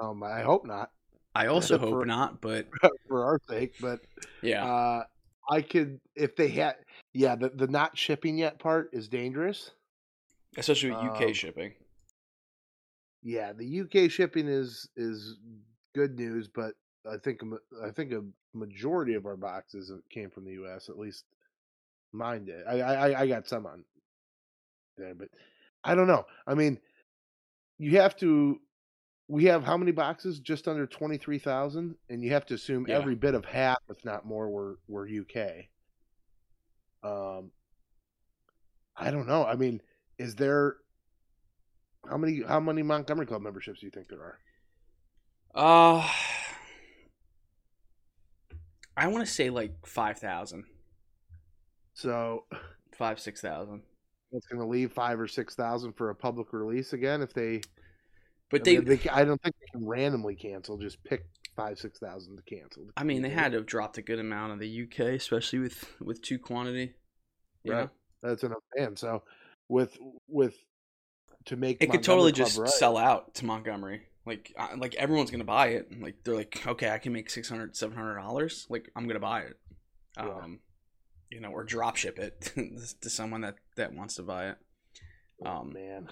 Um, 0.03 0.23
I 0.23 0.43
hope 0.43 0.65
not. 0.65 0.91
I 1.35 1.47
also 1.49 1.79
hope 1.79 1.91
for, 1.91 2.07
not, 2.07 2.41
but 2.41 2.69
for 3.09 3.25
our 3.25 3.41
sake. 3.49 3.75
But 3.81 4.01
yeah, 4.43 4.65
uh, 4.65 5.05
I 5.51 5.63
could 5.63 6.01
if 6.15 6.37
they 6.37 6.49
had. 6.49 6.77
Yeah, 7.13 7.37
the 7.37 7.51
the 7.51 7.69
not 7.69 7.97
shipping 7.97 8.39
yet 8.39 8.59
part 8.59 8.91
is 8.93 9.09
dangerous, 9.09 9.71
especially 10.57 10.91
with 10.91 10.99
UK 10.99 11.23
um, 11.23 11.33
shipping. 11.33 11.73
Yeah, 13.23 13.53
the 13.53 13.81
UK 13.81 14.11
shipping 14.11 14.49
is 14.49 14.89
is 14.97 15.39
good 15.95 16.19
news, 16.19 16.49
but 16.49 16.75
I 17.11 17.17
think 17.19 17.41
I 17.83 17.91
think 17.91 18.13
a 18.13 18.23
majority 18.53 19.15
of 19.15 19.27
our 19.27 19.37
boxes 19.37 19.93
came 20.11 20.31
from 20.31 20.45
the 20.45 20.53
US. 20.65 20.89
At 20.89 20.99
least 20.99 21.25
mine 22.13 22.45
did. 22.47 22.67
I 22.67 22.81
I, 22.81 23.21
I 23.23 23.27
got 23.27 23.49
some 23.49 23.67
on 23.67 23.85
there, 24.97 25.15
but 25.15 25.29
I 25.85 25.95
don't 25.95 26.07
know. 26.07 26.25
I 26.47 26.55
mean, 26.55 26.79
you 27.79 27.99
have 28.01 28.17
to. 28.17 28.61
We 29.29 29.45
have 29.45 29.65
how 29.65 29.77
many 29.77 29.93
boxes? 29.93 30.39
Just 30.39 30.69
under 30.69 30.87
twenty 30.87 31.17
three 31.17 31.39
thousand, 31.39 31.97
and 32.11 32.23
you 32.23 32.33
have 32.33 32.47
to 32.47 32.55
assume 32.55 32.87
yeah. 32.89 32.97
every 32.97 33.15
bit 33.15 33.35
of 33.35 33.45
half, 33.45 33.79
if 33.89 34.05
not 34.05 34.27
more, 34.27 34.51
were 34.51 34.79
were 34.87 35.09
UK. 35.09 35.67
Um, 37.03 37.51
I 38.97 39.11
don't 39.11 39.27
know. 39.27 39.45
I 39.45 39.57
mean, 39.57 39.81
is 40.19 40.35
there 40.35 40.77
how 42.09 42.17
many 42.17 42.43
how 42.47 42.61
many 42.61 42.83
Montgomery 42.83 43.27
Club 43.27 43.43
memberships 43.43 43.81
do 43.81 43.87
you 43.87 43.91
think 43.91 44.09
there 44.09 44.21
are? 44.21 44.39
Uh 45.55 46.09
I 48.97 49.09
want 49.09 49.27
to 49.27 49.33
say 49.33 49.51
like 49.51 49.87
five 49.87 50.19
thousand. 50.19 50.65
So 51.95 52.45
five 52.97 53.19
six 53.19 53.41
thousand. 53.41 53.83
It's 54.33 54.47
going 54.47 54.61
to 54.61 54.67
leave 54.67 54.93
five 54.93 55.21
or 55.21 55.29
six 55.29 55.55
thousand 55.55 55.95
for 55.95 56.11
a 56.11 56.15
public 56.15 56.53
release 56.53 56.93
again 56.93 57.23
if 57.23 57.33
they. 57.33 57.63
But 58.55 58.61
I 58.61 58.65
they, 58.67 58.79
mean, 58.79 58.85
they, 58.85 59.11
I 59.11 59.25
don't 59.25 59.43
think 59.43 59.57
they 59.59 59.67
can 59.67 59.85
randomly 59.85 60.37
cancel. 60.37 60.79
Just 60.79 61.03
pick 61.03 61.27
five 61.57 61.77
six 61.77 61.99
thousand 61.99 62.37
to 62.37 62.43
cancel. 62.45 62.85
I 62.97 63.03
mean, 63.03 63.21
they 63.21 63.29
had 63.29 63.51
to 63.51 63.59
have 63.59 63.67
dropped 63.67 63.99
a 63.99 64.03
good 64.03 64.21
amount 64.21 64.53
of 64.53 64.61
the 64.61 64.85
UK, 64.85 65.01
especially 65.15 65.59
with 65.59 65.85
with 66.01 66.23
two 66.23 66.39
quantity. 66.39 66.95
right. 67.67 67.87
Know? 67.87 67.91
That's 68.23 68.45
enough. 68.45 68.63
And 68.79 68.97
so 68.97 69.25
with 69.69 69.99
with 70.29 70.55
to 71.47 71.57
make 71.57 71.83
it 71.83 71.91
could 71.91 72.05
totally 72.05 72.31
just 72.31 72.57
right. 72.57 72.69
sell 72.69 72.97
out 72.97 73.35
to 73.35 73.45
Montgomery. 73.45 74.03
Like 74.25 74.55
like 74.77 74.95
everyone's 74.95 75.33
gonna 75.33 75.43
buy 75.43 75.71
it. 75.71 75.89
Like 76.01 76.19
they're 76.23 76.37
like, 76.37 76.65
okay, 76.65 76.91
I 76.91 76.99
can 76.99 77.13
make 77.13 77.31
600 77.31 77.75
700 77.75 78.15
dollars. 78.15 78.69
Like 78.71 78.89
I'm 78.95 79.09
gonna 79.09 79.19
buy 79.19 79.41
it. 79.41 79.59
Yeah. 80.17 80.29
Um, 80.29 80.61
you 81.29 81.41
know, 81.41 81.51
or 81.51 81.65
drop 81.65 81.97
ship 81.97 82.21
it 82.21 82.53
to 83.01 83.11
someone 83.11 83.41
that 83.41 83.57
that 83.75 83.93
wants 83.95 84.15
to 84.15 84.23
buy 84.23 84.51
it. 84.51 84.59
Oh, 85.45 85.51
um, 85.51 85.57
oh, 85.59 85.75
man, 85.75 86.09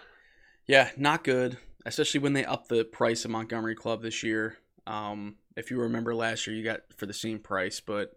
yeah, 0.66 0.90
not 0.96 1.24
good. 1.24 1.58
Especially 1.84 2.20
when 2.20 2.32
they 2.32 2.44
up 2.44 2.68
the 2.68 2.84
price 2.84 3.24
of 3.24 3.30
Montgomery 3.30 3.74
Club 3.74 4.02
this 4.02 4.22
year. 4.22 4.56
Um, 4.86 5.36
if 5.56 5.70
you 5.70 5.78
remember 5.80 6.14
last 6.14 6.46
year, 6.46 6.56
you 6.56 6.64
got 6.64 6.80
for 6.96 7.06
the 7.06 7.12
same 7.12 7.38
price, 7.38 7.80
but 7.80 8.12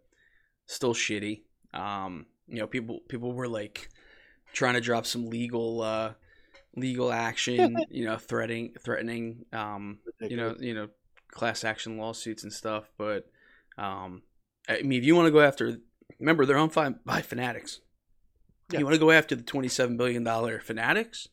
still 0.67 0.93
shitty. 0.93 1.41
Um, 1.73 2.27
you 2.47 2.59
know, 2.59 2.67
people 2.67 2.99
people 3.09 3.33
were 3.33 3.47
like 3.47 3.89
trying 4.53 4.75
to 4.75 4.81
drop 4.81 5.05
some 5.05 5.29
legal 5.29 5.81
uh, 5.81 6.13
legal 6.75 7.11
action, 7.11 7.77
you 7.89 8.05
know, 8.05 8.17
threatening 8.17 8.73
threatening 8.83 9.45
um, 9.51 9.99
you 10.21 10.37
know, 10.37 10.55
you 10.59 10.73
know, 10.73 10.89
class 11.29 11.63
action 11.63 11.97
lawsuits 11.97 12.43
and 12.43 12.53
stuff, 12.53 12.91
but 12.97 13.27
um, 13.77 14.21
I 14.69 14.81
mean, 14.81 14.99
if 14.99 15.05
you 15.05 15.15
want 15.15 15.27
to 15.27 15.31
go 15.31 15.41
after 15.41 15.77
remember 16.19 16.45
they're 16.45 16.57
owned 16.57 16.73
by, 16.73 16.89
by 17.05 17.21
Fanatics. 17.21 17.81
Yeah. 18.71 18.79
You 18.79 18.85
want 18.85 18.95
to 18.95 18.99
go 18.99 19.11
after 19.11 19.35
the 19.35 19.43
twenty-seven 19.43 19.97
billion 19.97 20.23
dollar 20.23 20.59
Fanatics, 20.59 21.27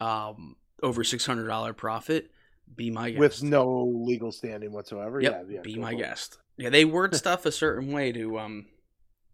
um, 0.00 0.56
over 0.82 1.04
six 1.04 1.26
hundred 1.26 1.48
dollar 1.48 1.72
profit. 1.72 2.30
Be 2.76 2.90
my 2.90 3.10
guest 3.10 3.20
with 3.20 3.42
no 3.42 3.84
legal 3.84 4.32
standing 4.32 4.72
whatsoever. 4.72 5.20
Yep, 5.20 5.46
yeah, 5.48 5.54
yeah 5.56 5.60
be 5.62 5.76
my 5.76 5.94
guest. 5.94 6.38
Yeah, 6.56 6.70
they 6.70 6.84
word 6.84 7.14
stuff 7.16 7.46
a 7.46 7.52
certain 7.52 7.92
way 7.92 8.12
to 8.12 8.38
um 8.38 8.66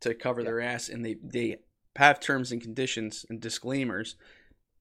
to 0.00 0.14
cover 0.14 0.40
yeah. 0.40 0.46
their 0.46 0.60
ass, 0.60 0.88
and 0.88 1.04
they 1.04 1.16
they 1.22 1.58
have 1.96 2.20
terms 2.20 2.52
and 2.52 2.60
conditions 2.60 3.26
and 3.28 3.40
disclaimers, 3.40 4.16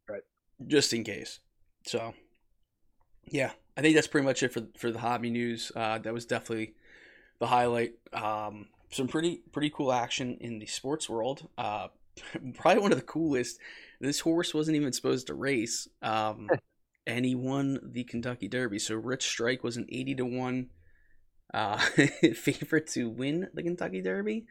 right? 0.10 0.24
Just 0.68 0.94
in 0.94 1.04
case. 1.04 1.40
So, 1.86 2.14
yeah, 3.26 3.52
I 3.78 3.82
think 3.82 3.96
that's 3.96 4.08
pretty 4.08 4.26
much 4.26 4.44
it 4.44 4.54
for 4.54 4.64
for 4.78 4.92
the 4.92 5.00
hobby 5.00 5.30
news. 5.30 5.72
Uh, 5.76 5.98
that 6.00 6.14
was 6.14 6.26
definitely 6.26 6.76
the 7.40 7.48
highlight. 7.48 7.94
Um, 8.14 8.68
some 8.90 9.08
pretty 9.08 9.42
pretty 9.52 9.70
cool 9.70 9.92
action 9.92 10.38
in 10.40 10.60
the 10.60 10.66
sports 10.66 11.10
world. 11.10 11.48
Uh, 11.58 11.88
probably 12.56 12.82
one 12.82 12.92
of 12.92 12.98
the 12.98 13.06
coolest. 13.06 13.60
This 14.06 14.20
horse 14.20 14.54
wasn't 14.54 14.78
even 14.78 14.94
supposed 14.94 15.28
to 15.28 15.34
race. 15.34 15.88
Um, 16.02 16.50
and 17.08 17.26
he 17.26 17.36
won 17.36 17.80
the 17.84 18.04
Kentucky 18.04 18.48
Derby. 18.48 18.80
So 18.80 18.96
Rich 18.96 19.28
Strike 19.28 19.64
was 19.64 19.78
an 19.78 19.86
eighty 19.90 20.16
to 20.16 20.26
one 20.26 20.70
uh, 21.54 21.78
favorite 22.36 22.88
to 22.88 23.10
win 23.10 23.48
the 23.54 23.64
Kentucky 23.64 24.02
Derby. 24.02 24.46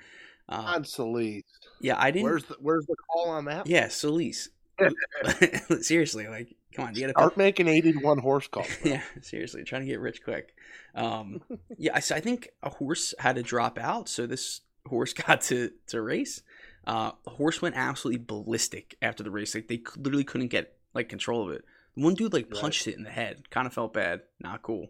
Uh, 0.49 0.75
on 0.77 0.85
Solis. 0.85 1.43
Yeah, 1.81 1.97
I 1.99 2.11
didn't. 2.11 2.25
Where's 2.25 2.45
the 2.45 2.57
Where's 2.61 2.87
the 2.87 2.97
call 3.11 3.31
on 3.31 3.47
that? 3.47 3.67
Yeah, 3.67 3.89
Solis. 3.89 4.51
seriously, 5.83 6.27
like, 6.27 6.55
come 6.75 6.87
on, 6.87 6.95
you 6.95 7.03
gotta 7.03 7.13
start 7.13 7.37
making 7.37 7.69
eighty 7.69 7.93
to 7.93 7.99
one 8.01 8.19
horse 8.19 8.49
calls. 8.49 8.67
yeah, 8.83 9.03
seriously, 9.23 9.63
trying 9.63 9.83
to 9.83 9.87
get 9.87 10.01
rich 10.01 10.23
quick. 10.23 10.55
Um, 10.95 11.41
yeah, 11.79 11.93
I, 11.95 11.99
I 11.99 12.21
think 12.21 12.51
a 12.63 12.71
horse 12.71 13.15
had 13.19 13.37
to 13.37 13.43
drop 13.43 13.79
out, 13.79 14.09
so 14.09 14.27
this 14.27 14.63
horse 14.87 15.13
got 15.13 15.43
to 15.43 15.71
to 15.89 16.03
race. 16.03 16.43
Uh, 16.87 17.13
the 17.25 17.31
horse 17.31 17.63
went 17.63 17.77
absolutely 17.77 18.25
ballistic 18.25 18.97
after 19.01 19.23
the 19.23 19.31
race. 19.31 19.55
Like 19.55 19.69
they 19.69 19.83
literally 19.97 20.25
couldn't 20.25 20.49
get 20.49 20.77
like 20.95 21.09
control 21.09 21.49
of 21.49 21.55
it. 21.55 21.65
One 21.95 22.15
dude 22.15 22.33
like 22.33 22.51
punched 22.51 22.87
right. 22.87 22.95
it 22.95 22.99
in 22.99 23.05
the 23.05 23.11
head. 23.11 23.51
Kind 23.51 23.67
of 23.67 23.73
felt 23.73 23.95
bad. 23.95 24.23
Not 24.41 24.63
cool. 24.63 24.89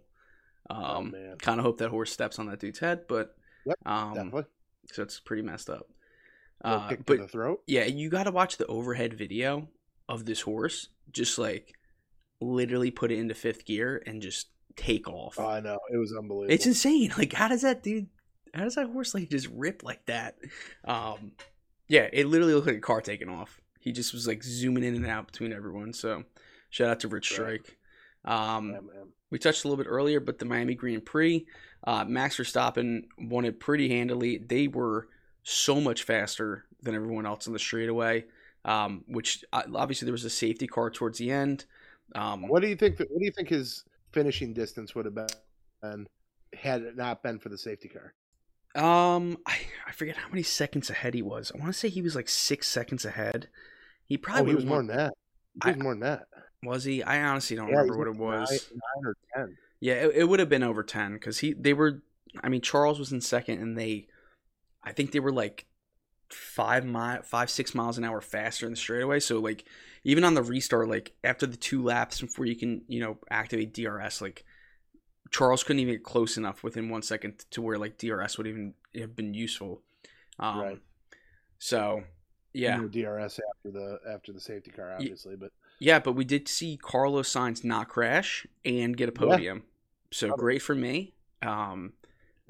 Oh, 0.70 0.74
um, 0.74 1.14
oh, 1.14 1.36
kind 1.36 1.60
of 1.60 1.66
hope 1.66 1.78
that 1.78 1.90
horse 1.90 2.10
steps 2.10 2.38
on 2.38 2.46
that 2.46 2.58
dude's 2.58 2.78
head, 2.78 3.06
but 3.06 3.36
yep, 3.66 3.76
um, 3.84 4.14
definitely. 4.14 4.44
so 4.92 5.02
it's 5.02 5.20
pretty 5.20 5.42
messed 5.42 5.68
up. 5.68 5.88
Uh, 6.64 6.94
but 7.04 7.18
the 7.18 7.28
throat. 7.28 7.62
yeah, 7.66 7.84
you 7.84 8.08
got 8.08 8.22
to 8.22 8.30
watch 8.30 8.56
the 8.56 8.66
overhead 8.66 9.12
video 9.12 9.68
of 10.08 10.24
this 10.24 10.40
horse. 10.40 10.88
Just 11.12 11.38
like 11.38 11.74
literally 12.40 12.90
put 12.90 13.12
it 13.12 13.18
into 13.18 13.34
fifth 13.34 13.66
gear 13.66 14.02
and 14.06 14.22
just 14.22 14.48
take 14.76 15.06
off. 15.06 15.38
I 15.38 15.60
know 15.60 15.78
it 15.92 15.98
was 15.98 16.14
unbelievable. 16.16 16.52
It's 16.52 16.66
insane. 16.66 17.12
Like, 17.18 17.34
how 17.34 17.48
does 17.48 17.62
that 17.62 17.82
dude? 17.82 18.08
How 18.54 18.64
does 18.64 18.76
that 18.76 18.88
horse 18.88 19.14
like 19.14 19.28
just 19.28 19.48
rip 19.48 19.82
like 19.82 20.06
that? 20.06 20.36
Um, 20.84 21.32
yeah, 21.88 22.08
it 22.12 22.26
literally 22.26 22.54
looked 22.54 22.66
like 22.66 22.76
a 22.76 22.80
car 22.80 23.00
taking 23.00 23.28
off. 23.28 23.60
He 23.80 23.92
just 23.92 24.12
was 24.12 24.26
like 24.26 24.42
zooming 24.42 24.84
in 24.84 24.94
and 24.94 25.06
out 25.06 25.26
between 25.26 25.52
everyone. 25.52 25.92
So, 25.92 26.24
shout 26.70 26.90
out 26.90 27.00
to 27.00 27.08
Rich 27.08 27.30
Strike. 27.30 27.76
Um, 28.24 28.72
yeah, 28.72 29.02
we 29.30 29.38
touched 29.38 29.64
a 29.64 29.68
little 29.68 29.82
bit 29.82 29.90
earlier, 29.90 30.20
but 30.20 30.38
the 30.38 30.46
Miami 30.46 30.74
Grand 30.74 31.04
Prix, 31.04 31.46
uh, 31.86 32.04
Max 32.04 32.38
Verstappen 32.38 33.04
won 33.18 33.44
it 33.44 33.60
pretty 33.60 33.88
handily. 33.88 34.38
They 34.38 34.68
were 34.68 35.08
so 35.42 35.80
much 35.80 36.04
faster 36.04 36.64
than 36.82 36.94
everyone 36.94 37.26
else 37.26 37.46
on 37.46 37.52
the 37.52 37.58
straightaway. 37.58 38.24
Um, 38.66 39.04
which 39.08 39.44
uh, 39.52 39.64
obviously 39.74 40.06
there 40.06 40.12
was 40.12 40.24
a 40.24 40.30
safety 40.30 40.66
car 40.66 40.88
towards 40.88 41.18
the 41.18 41.30
end. 41.30 41.66
Um, 42.14 42.48
what 42.48 42.62
do 42.62 42.68
you 42.68 42.76
think? 42.76 42.98
What 42.98 43.18
do 43.18 43.24
you 43.24 43.30
think 43.30 43.50
his 43.50 43.84
finishing 44.12 44.54
distance 44.54 44.94
would 44.94 45.04
have 45.04 45.14
been 45.14 46.06
had 46.54 46.82
it 46.82 46.96
not 46.96 47.22
been 47.22 47.38
for 47.38 47.48
the 47.48 47.58
safety 47.58 47.88
car? 47.88 48.14
Um, 48.74 49.38
I, 49.46 49.56
I 49.86 49.92
forget 49.92 50.16
how 50.16 50.28
many 50.28 50.42
seconds 50.42 50.90
ahead 50.90 51.14
he 51.14 51.22
was. 51.22 51.52
I 51.54 51.58
want 51.58 51.72
to 51.72 51.78
say 51.78 51.88
he 51.88 52.02
was 52.02 52.16
like 52.16 52.28
six 52.28 52.66
seconds 52.68 53.04
ahead. 53.04 53.48
He 54.06 54.16
probably 54.16 54.42
oh, 54.42 54.46
he 54.46 54.54
was 54.56 54.64
more 54.64 54.78
than 54.78 54.88
that. 54.88 55.14
He 55.62 55.70
was 55.70 55.76
I, 55.80 55.82
more 55.82 55.92
than 55.92 56.00
that. 56.00 56.26
Was 56.62 56.84
he? 56.84 57.02
I 57.02 57.22
honestly 57.22 57.56
don't 57.56 57.68
yeah, 57.68 57.76
remember 57.76 57.98
what 57.98 58.08
it 58.08 58.16
was. 58.16 58.50
Nine, 58.50 58.80
nine 58.96 59.04
or 59.06 59.16
ten. 59.34 59.56
Yeah, 59.80 59.94
it, 59.94 60.12
it 60.16 60.24
would 60.24 60.40
have 60.40 60.48
been 60.48 60.62
over 60.62 60.82
ten 60.82 61.12
because 61.12 61.38
he 61.38 61.52
they 61.52 61.72
were. 61.72 62.02
I 62.42 62.48
mean, 62.48 62.62
Charles 62.62 62.98
was 62.98 63.12
in 63.12 63.20
second, 63.20 63.60
and 63.60 63.78
they, 63.78 64.08
I 64.82 64.90
think 64.92 65.12
they 65.12 65.20
were 65.20 65.32
like 65.32 65.66
five 66.30 66.84
mile, 66.84 67.22
five 67.22 67.50
six 67.50 67.74
miles 67.74 67.96
an 67.96 68.04
hour 68.04 68.20
faster 68.20 68.66
in 68.66 68.72
the 68.72 68.76
straightaway. 68.76 69.20
So 69.20 69.38
like, 69.38 69.64
even 70.02 70.24
on 70.24 70.34
the 70.34 70.42
restart, 70.42 70.88
like 70.88 71.12
after 71.22 71.46
the 71.46 71.56
two 71.56 71.84
laps 71.84 72.20
before 72.20 72.46
you 72.46 72.56
can 72.56 72.82
you 72.88 73.00
know 73.00 73.18
activate 73.30 73.72
DRS, 73.72 74.20
like 74.20 74.44
Charles 75.34 75.64
couldn't 75.64 75.80
even 75.80 75.94
get 75.94 76.04
close 76.04 76.36
enough 76.36 76.62
within 76.62 76.88
one 76.88 77.02
second 77.02 77.44
to 77.50 77.60
where 77.60 77.76
like 77.76 77.98
DRS 77.98 78.38
would 78.38 78.46
even 78.46 78.72
have 78.94 79.16
been 79.16 79.34
useful. 79.34 79.82
Um, 80.38 80.60
right. 80.60 80.82
So 81.58 82.04
yeah, 82.52 82.76
no 82.76 82.86
DRS 82.86 83.40
after 83.50 83.72
the 83.72 83.98
after 84.08 84.32
the 84.32 84.38
safety 84.38 84.70
car, 84.70 84.94
obviously, 84.94 85.34
but 85.34 85.50
yeah, 85.80 85.98
but 85.98 86.12
we 86.12 86.24
did 86.24 86.46
see 86.46 86.78
Carlos 86.80 87.32
Sainz 87.32 87.64
not 87.64 87.88
crash 87.88 88.46
and 88.64 88.96
get 88.96 89.08
a 89.08 89.12
podium. 89.12 89.56
Yeah. 89.58 89.62
So 90.12 90.36
great 90.36 90.62
for 90.62 90.76
me. 90.76 91.14
Um, 91.42 91.94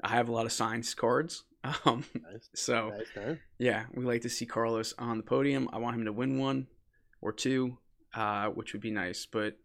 I 0.03 0.09
have 0.09 0.29
a 0.29 0.31
lot 0.31 0.45
of 0.45 0.51
Sainz 0.51 0.95
cards. 0.95 1.43
Um, 1.83 2.05
nice. 2.13 2.47
so 2.53 2.93
nice, 3.15 3.37
yeah, 3.57 3.85
we 3.95 4.05
like 4.05 4.21
to 4.21 4.29
see 4.29 4.45
Carlos 4.45 4.93
on 4.99 5.17
the 5.17 5.23
podium. 5.23 5.67
I 5.73 5.79
want 5.79 5.95
him 5.95 6.05
to 6.05 6.13
win 6.13 6.37
one 6.37 6.67
or 7.21 7.33
two, 7.33 7.79
uh, 8.13 8.49
which 8.49 8.73
would 8.73 8.83
be 8.83 8.91
nice. 8.91 9.25
But 9.25 9.57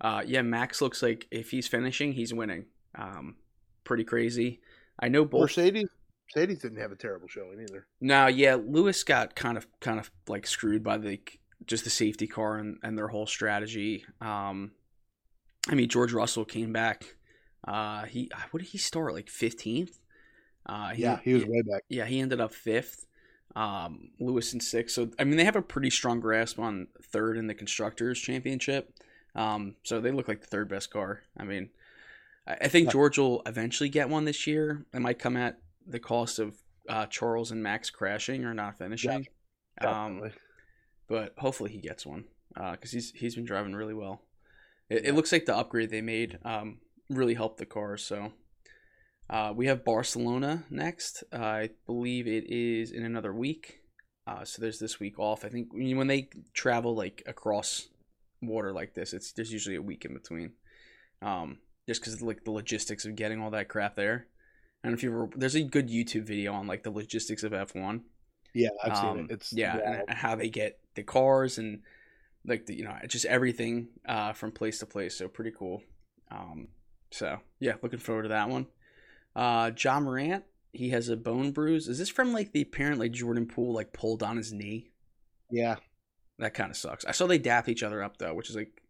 uh, 0.00 0.22
yeah, 0.26 0.42
Max 0.42 0.80
looks 0.80 1.02
like 1.02 1.26
if 1.30 1.50
he's 1.50 1.68
finishing, 1.68 2.12
he's 2.12 2.34
winning. 2.34 2.66
Um, 2.94 3.36
pretty 3.84 4.04
crazy. 4.04 4.60
I 4.98 5.08
know 5.08 5.24
both. 5.24 5.42
Mercedes, 5.42 5.88
Mercedes 6.34 6.58
didn't 6.60 6.80
have 6.80 6.92
a 6.92 6.96
terrible 6.96 7.28
showing 7.28 7.60
either. 7.60 7.86
No, 8.00 8.26
yeah, 8.26 8.56
Lewis 8.56 9.04
got 9.04 9.34
kind 9.34 9.56
of 9.56 9.66
kind 9.80 9.98
of 9.98 10.10
like 10.28 10.46
screwed 10.46 10.82
by 10.82 10.98
the 10.98 11.20
just 11.66 11.84
the 11.84 11.90
safety 11.90 12.26
car 12.26 12.58
and, 12.58 12.78
and 12.82 12.96
their 12.96 13.08
whole 13.08 13.26
strategy. 13.26 14.04
Um, 14.20 14.72
I 15.68 15.74
mean, 15.74 15.88
George 15.88 16.12
Russell 16.12 16.44
came 16.44 16.72
back. 16.72 17.16
Uh, 17.66 18.04
he 18.04 18.30
what 18.50 18.60
did 18.62 18.68
he 18.68 18.78
start 18.78 19.14
like 19.14 19.28
fifteenth? 19.28 19.98
Uh, 20.64 20.92
yeah, 20.96 21.20
he 21.22 21.32
was 21.32 21.44
way 21.44 21.62
back. 21.62 21.84
Yeah, 21.88 22.04
he 22.04 22.20
ended 22.20 22.40
up 22.40 22.52
fifth. 22.52 23.06
Um, 23.54 24.10
Lewis 24.20 24.52
in 24.52 24.60
sixth. 24.60 24.94
So 24.94 25.10
I 25.18 25.24
mean, 25.24 25.36
they 25.36 25.44
have 25.44 25.56
a 25.56 25.62
pretty 25.62 25.90
strong 25.90 26.20
grasp 26.20 26.58
on 26.58 26.88
third 27.02 27.36
in 27.36 27.46
the 27.46 27.54
constructors 27.54 28.20
championship. 28.20 28.92
Um, 29.36 29.76
so 29.84 30.00
they 30.00 30.10
look 30.10 30.28
like 30.28 30.40
the 30.40 30.46
third 30.46 30.68
best 30.68 30.90
car. 30.90 31.20
I 31.38 31.44
mean, 31.44 31.68
I 32.46 32.68
think 32.68 32.90
George 32.90 33.18
will 33.18 33.42
eventually 33.44 33.88
get 33.88 34.08
one 34.08 34.24
this 34.24 34.46
year. 34.46 34.86
It 34.94 35.00
might 35.00 35.18
come 35.18 35.36
at 35.36 35.58
the 35.86 36.00
cost 36.00 36.38
of 36.38 36.56
uh, 36.88 37.06
Charles 37.06 37.50
and 37.50 37.62
Max 37.62 37.90
crashing 37.90 38.44
or 38.44 38.54
not 38.54 38.78
finishing. 38.78 39.26
Yeah, 39.80 40.04
um, 40.04 40.30
but 41.08 41.34
hopefully 41.38 41.70
he 41.70 41.78
gets 41.78 42.06
one 42.06 42.24
because 42.54 42.92
uh, 42.92 42.96
he's 42.96 43.10
he's 43.12 43.34
been 43.34 43.44
driving 43.44 43.74
really 43.74 43.94
well. 43.94 44.22
It, 44.88 45.02
yeah. 45.02 45.10
it, 45.10 45.14
looks 45.14 45.32
like 45.32 45.46
the 45.46 45.56
upgrade 45.56 45.90
they 45.90 46.00
made 46.00 46.38
um, 46.44 46.78
really 47.10 47.34
helped 47.34 47.58
the 47.58 47.66
car. 47.66 47.96
So 47.96 48.32
uh, 49.28 49.52
we 49.54 49.66
have 49.66 49.84
Barcelona 49.84 50.64
next. 50.70 51.24
Uh, 51.32 51.36
I 51.38 51.70
believe 51.84 52.26
it 52.26 52.44
is 52.48 52.92
in 52.92 53.04
another 53.04 53.32
week. 53.32 53.80
Uh, 54.26 54.44
so 54.44 54.62
there's 54.62 54.78
this 54.78 54.98
week 54.98 55.18
off. 55.18 55.44
I 55.44 55.48
think 55.48 55.68
when 55.72 56.06
they 56.06 56.30
travel 56.54 56.94
like 56.94 57.22
across 57.26 57.88
water 58.42 58.72
like 58.72 58.94
this, 58.94 59.12
it's 59.12 59.32
there's 59.32 59.52
usually 59.52 59.76
a 59.76 59.82
week 59.82 60.04
in 60.04 60.14
between. 60.14 60.52
Um, 61.22 61.58
just 61.86 62.00
because 62.00 62.20
like 62.20 62.44
the 62.44 62.50
logistics 62.50 63.04
of 63.04 63.16
getting 63.16 63.40
all 63.40 63.50
that 63.50 63.68
crap 63.68 63.96
there. 63.96 64.26
And 64.82 64.94
if 64.94 65.02
you 65.02 65.10
ever, 65.10 65.28
there's 65.36 65.54
a 65.54 65.62
good 65.62 65.88
YouTube 65.88 66.24
video 66.24 66.52
on 66.52 66.66
like 66.66 66.82
the 66.82 66.90
logistics 66.90 67.42
of 67.42 67.52
F1. 67.52 68.02
Yeah, 68.54 68.68
I've 68.82 68.92
um, 68.92 69.16
seen 69.16 69.24
it. 69.24 69.30
It's 69.32 69.52
yeah, 69.52 70.02
and 70.08 70.18
how 70.18 70.36
they 70.36 70.48
get 70.48 70.78
the 70.94 71.02
cars 71.02 71.58
and 71.58 71.82
like 72.46 72.66
the, 72.66 72.74
you 72.74 72.84
know 72.84 72.94
just 73.08 73.24
everything 73.26 73.88
uh, 74.06 74.32
from 74.32 74.52
place 74.52 74.78
to 74.80 74.86
place. 74.86 75.16
So 75.16 75.28
pretty 75.28 75.52
cool. 75.56 75.82
Um, 76.30 76.68
so 77.10 77.38
yeah, 77.60 77.74
looking 77.82 77.98
forward 77.98 78.24
to 78.24 78.28
that 78.30 78.48
one. 78.48 78.66
Uh, 79.34 79.70
Ja 79.78 80.00
Morant, 80.00 80.44
he 80.72 80.90
has 80.90 81.08
a 81.08 81.16
bone 81.16 81.50
bruise. 81.50 81.88
Is 81.88 81.98
this 81.98 82.08
from 82.08 82.32
like 82.32 82.52
the 82.52 82.62
apparently 82.62 83.08
Jordan 83.08 83.46
Poole 83.46 83.74
like 83.74 83.92
pulled 83.92 84.22
on 84.22 84.36
his 84.36 84.52
knee? 84.52 84.90
Yeah, 85.50 85.76
that 86.38 86.54
kind 86.54 86.70
of 86.70 86.76
sucks. 86.76 87.04
I 87.04 87.12
saw 87.12 87.26
they 87.26 87.38
dap 87.38 87.68
each 87.68 87.82
other 87.82 88.02
up 88.02 88.18
though, 88.18 88.34
which 88.34 88.50
is 88.50 88.56
like 88.56 88.82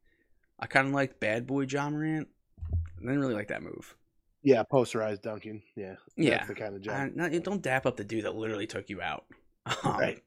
I 0.58 0.66
kind 0.66 0.88
of 0.88 0.94
like 0.94 1.20
bad 1.20 1.46
boy 1.46 1.62
Ja 1.62 1.88
Morant. 1.90 2.28
I 2.72 3.00
didn't 3.00 3.20
really 3.20 3.34
like 3.34 3.48
that 3.48 3.62
move. 3.62 3.94
Yeah, 4.42 4.62
posterized 4.70 5.22
dunking. 5.22 5.62
Yeah, 5.74 5.96
yeah, 6.16 6.44
the 6.44 6.54
kind 6.54 6.74
of 6.74 6.80
job. 6.80 7.12
No, 7.14 7.28
don't 7.28 7.62
dap 7.62 7.84
up 7.84 7.96
the 7.96 8.04
dude 8.04 8.24
that 8.24 8.36
literally 8.36 8.66
took 8.66 8.88
you 8.88 9.00
out. 9.00 9.24
Um, 9.82 9.98
right. 9.98 10.22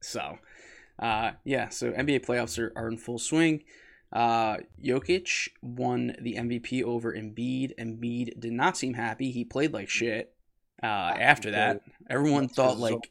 so, 0.00 0.38
uh, 1.00 1.32
yeah. 1.42 1.70
So 1.70 1.90
NBA 1.90 2.24
playoffs 2.24 2.56
are, 2.56 2.72
are 2.76 2.86
in 2.86 2.98
full 2.98 3.18
swing. 3.18 3.64
Uh, 4.12 4.58
Jokic 4.80 5.48
won 5.60 6.14
the 6.20 6.36
MVP 6.36 6.84
over 6.84 7.12
Embiid. 7.12 7.76
Embiid 7.80 8.38
did 8.38 8.52
not 8.52 8.76
seem 8.76 8.94
happy. 8.94 9.32
He 9.32 9.44
played 9.44 9.72
like 9.72 9.88
shit. 9.88 10.32
Uh, 10.80 10.86
after 10.86 11.50
that, 11.50 11.80
everyone 12.08 12.48
thought 12.48 12.78
like, 12.78 13.10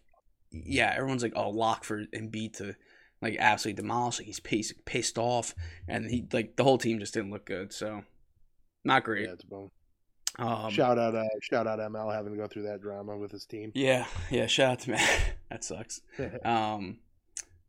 yeah, 0.52 0.94
everyone's 0.96 1.24
like, 1.24 1.34
oh, 1.36 1.50
lock 1.50 1.84
for 1.84 2.06
Embiid 2.06 2.54
to 2.54 2.76
like 3.21 3.38
absolutely 3.39 3.82
demolish. 3.82 4.19
Like 4.19 4.28
he's 4.28 4.39
pissed, 4.39 4.86
pissed 4.86 5.17
off, 5.17 5.56
and 5.88 6.10
he 6.10 6.25
like 6.32 6.56
the 6.56 6.63
whole 6.63 6.78
team 6.78 6.99
just 6.99 7.13
didn't 7.13 7.32
look 7.32 7.45
good. 7.45 7.73
So, 7.73 8.04
not 8.84 9.04
great. 9.04 9.25
Yeah, 9.25 9.34
it's 9.34 9.43
bone. 9.43 9.71
Um, 10.38 10.69
shout 10.69 10.99
out, 10.99 11.15
uh, 11.15 11.23
shout 11.41 11.65
out 11.65 11.80
ML 11.80 12.13
having 12.13 12.34
to 12.34 12.38
go 12.38 12.47
through 12.47 12.63
that 12.63 12.82
drama 12.82 13.16
with 13.18 13.32
his 13.32 13.45
team. 13.45 13.72
Yeah, 13.74 14.05
yeah. 14.30 14.47
Shout 14.47 14.72
out 14.72 14.80
to 14.80 14.91
Matt. 14.91 15.22
that 15.49 15.63
sucks. 15.63 16.01
um, 16.45 16.97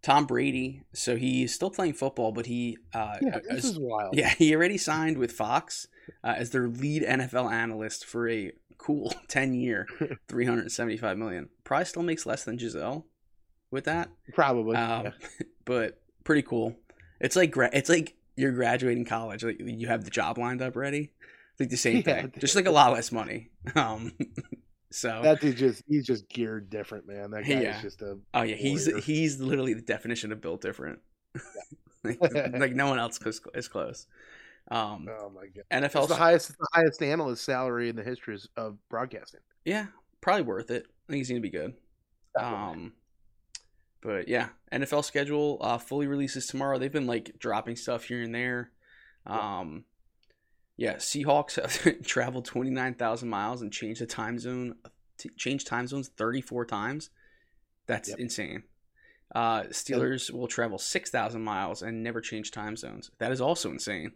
Tom 0.02 0.26
Brady. 0.26 0.82
So 0.92 1.16
he's 1.16 1.54
still 1.54 1.70
playing 1.70 1.94
football, 1.94 2.32
but 2.32 2.46
he 2.46 2.78
uh, 2.92 3.16
yeah, 3.22 3.38
this 3.48 3.64
is 3.64 3.78
wild. 3.78 4.16
Yeah, 4.16 4.30
he 4.30 4.54
already 4.54 4.78
signed 4.78 5.18
with 5.18 5.32
Fox 5.32 5.86
uh, 6.24 6.34
as 6.36 6.50
their 6.50 6.68
lead 6.68 7.02
NFL 7.02 7.50
analyst 7.50 8.04
for 8.04 8.28
a 8.28 8.52
cool 8.78 9.14
ten 9.28 9.54
year, 9.54 9.86
three 10.28 10.44
hundred 10.44 10.70
seventy 10.72 10.96
five 10.96 11.18
million. 11.18 11.48
Probably 11.64 11.84
still 11.84 12.02
makes 12.02 12.26
less 12.26 12.44
than 12.44 12.58
Gisele 12.58 13.06
with 13.70 13.84
that. 13.84 14.10
Probably, 14.34 14.76
um, 14.76 15.04
yeah. 15.04 15.10
but 15.64 16.00
pretty 16.24 16.42
cool. 16.42 16.76
It's 17.20 17.36
like 17.36 17.54
it's 17.56 17.88
like 17.88 18.14
you're 18.36 18.52
graduating 18.52 19.04
college, 19.04 19.42
like 19.44 19.60
you 19.60 19.88
have 19.88 20.04
the 20.04 20.10
job 20.10 20.38
lined 20.38 20.60
up 20.60 20.76
ready 20.76 21.12
It's 21.52 21.60
like 21.60 21.70
the 21.70 21.76
same 21.76 21.96
yeah, 22.06 22.22
thing, 22.22 22.32
just 22.38 22.54
like 22.54 22.66
a 22.66 22.70
lot 22.70 22.92
less 22.92 23.12
money. 23.12 23.50
Um, 23.74 24.12
so 24.92 25.20
that 25.22 25.40
dude 25.40 25.56
just 25.56 25.82
he's 25.88 26.06
just 26.06 26.28
geared 26.28 26.70
different, 26.70 27.08
man. 27.08 27.32
That 27.32 27.42
guy 27.42 27.60
yeah. 27.60 27.76
is 27.76 27.82
just 27.82 28.02
a 28.02 28.18
oh 28.32 28.42
yeah, 28.42 28.54
he's 28.54 28.86
warrior. 28.86 29.02
he's 29.02 29.40
literally 29.40 29.74
the 29.74 29.82
definition 29.82 30.30
of 30.30 30.40
built 30.40 30.60
different. 30.60 31.00
like, 32.04 32.20
like, 32.22 32.72
no 32.72 32.88
one 32.88 32.98
else 32.98 33.20
is, 33.26 33.40
is 33.54 33.68
close. 33.68 34.06
Um, 34.70 35.08
Oh 35.20 35.30
my 35.30 35.46
god. 35.46 35.64
NFL, 35.70 36.04
It's 36.04 36.08
the 36.08 36.14
highest 36.14 36.48
the 36.50 36.66
highest 36.72 37.02
analyst 37.02 37.44
salary 37.44 37.88
in 37.88 37.96
the 37.96 38.04
history 38.04 38.38
of 38.56 38.78
broadcasting. 38.88 39.40
yeah, 39.64 39.86
probably 40.20 40.42
worth 40.42 40.70
it. 40.70 40.86
I 41.08 41.12
think 41.12 41.18
he's 41.18 41.28
gonna 41.28 41.40
be 41.40 41.50
good. 41.50 41.74
Um, 42.40 42.92
but 44.06 44.28
yeah, 44.28 44.48
NFL 44.72 45.04
schedule 45.04 45.58
uh, 45.60 45.78
fully 45.78 46.06
releases 46.06 46.46
tomorrow. 46.46 46.78
They've 46.78 46.92
been 46.92 47.06
like 47.06 47.38
dropping 47.38 47.76
stuff 47.76 48.04
here 48.04 48.22
and 48.22 48.34
there. 48.34 48.70
Um, 49.26 49.84
yeah, 50.76 50.94
Seahawks 50.94 51.56
have 51.60 52.02
traveled 52.06 52.44
twenty 52.44 52.70
nine 52.70 52.94
thousand 52.94 53.28
miles 53.28 53.62
and 53.62 53.72
changed 53.72 54.00
the 54.00 54.06
time 54.06 54.38
zone, 54.38 54.76
t- 55.18 55.30
changed 55.36 55.66
time 55.66 55.86
zones 55.86 56.08
thirty 56.08 56.40
four 56.40 56.64
times. 56.64 57.10
That's 57.86 58.08
Yep. 58.08 58.18
insane. 58.18 58.62
Uh, 59.34 59.62
Steelers 59.64 60.30
will 60.30 60.46
travel 60.48 60.78
six 60.78 61.10
thousand 61.10 61.42
miles 61.42 61.82
and 61.82 62.02
never 62.02 62.20
change 62.20 62.50
time 62.52 62.76
zones. 62.76 63.10
That 63.18 63.32
is 63.32 63.40
also 63.40 63.70
insane 63.70 64.12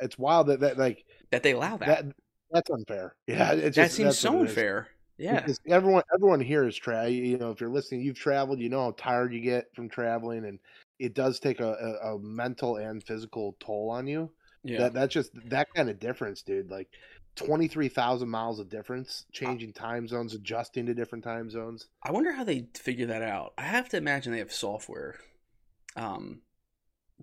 it's 0.00 0.16
wild 0.16 0.46
that 0.46 0.60
that 0.60 0.78
like 0.78 1.04
that 1.32 1.42
they 1.42 1.52
allow 1.52 1.76
that. 1.76 1.86
that 1.86 2.14
that's 2.52 2.70
unfair. 2.70 3.14
Yeah, 3.26 3.52
it's 3.52 3.76
that 3.76 3.90
seems 3.90 4.18
so 4.18 4.30
what 4.32 4.42
it 4.42 4.44
is. 4.44 4.50
unfair. 4.50 4.88
Yeah, 5.20 5.40
Because 5.40 5.60
everyone 5.68 6.02
everyone 6.14 6.40
here 6.40 6.66
is 6.66 6.76
tra 6.76 7.08
you 7.08 7.36
know 7.36 7.50
if 7.50 7.60
you're 7.60 7.68
listening 7.68 8.00
you've 8.00 8.18
traveled 8.18 8.58
you 8.58 8.70
know 8.70 8.84
how 8.84 8.94
tired 8.96 9.34
you 9.34 9.40
get 9.40 9.66
from 9.74 9.88
traveling 9.88 10.46
and 10.46 10.58
it 10.98 11.14
does 11.14 11.38
take 11.38 11.60
a, 11.60 11.98
a, 12.02 12.14
a 12.14 12.18
mental 12.18 12.76
and 12.76 13.04
physical 13.04 13.54
toll 13.60 13.90
on 13.90 14.06
you 14.06 14.30
yeah. 14.64 14.78
that 14.78 14.94
that's 14.94 15.12
just 15.12 15.30
that 15.50 15.68
kind 15.74 15.90
of 15.90 16.00
difference 16.00 16.42
dude 16.42 16.70
like 16.70 16.88
23,000 17.36 18.28
miles 18.30 18.58
of 18.60 18.70
difference 18.70 19.26
changing 19.30 19.74
time 19.74 20.08
zones 20.08 20.34
adjusting 20.34 20.86
to 20.86 20.94
different 20.94 21.22
time 21.22 21.50
zones 21.50 21.88
I 22.02 22.12
wonder 22.12 22.32
how 22.32 22.44
they 22.44 22.66
figure 22.74 23.06
that 23.06 23.22
out. 23.22 23.52
I 23.58 23.62
have 23.62 23.90
to 23.90 23.98
imagine 23.98 24.32
they 24.32 24.38
have 24.38 24.52
software 24.52 25.16
um, 25.96 26.40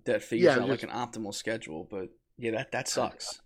that 0.04 0.22
figures 0.22 0.56
Yeah, 0.56 0.62
out 0.62 0.68
like 0.68 0.84
an 0.84 0.90
optimal 0.90 1.34
schedule. 1.34 1.86
But 1.90 2.10
yeah, 2.38 2.52
that 2.52 2.72
that 2.72 2.88
sucks. 2.88 3.40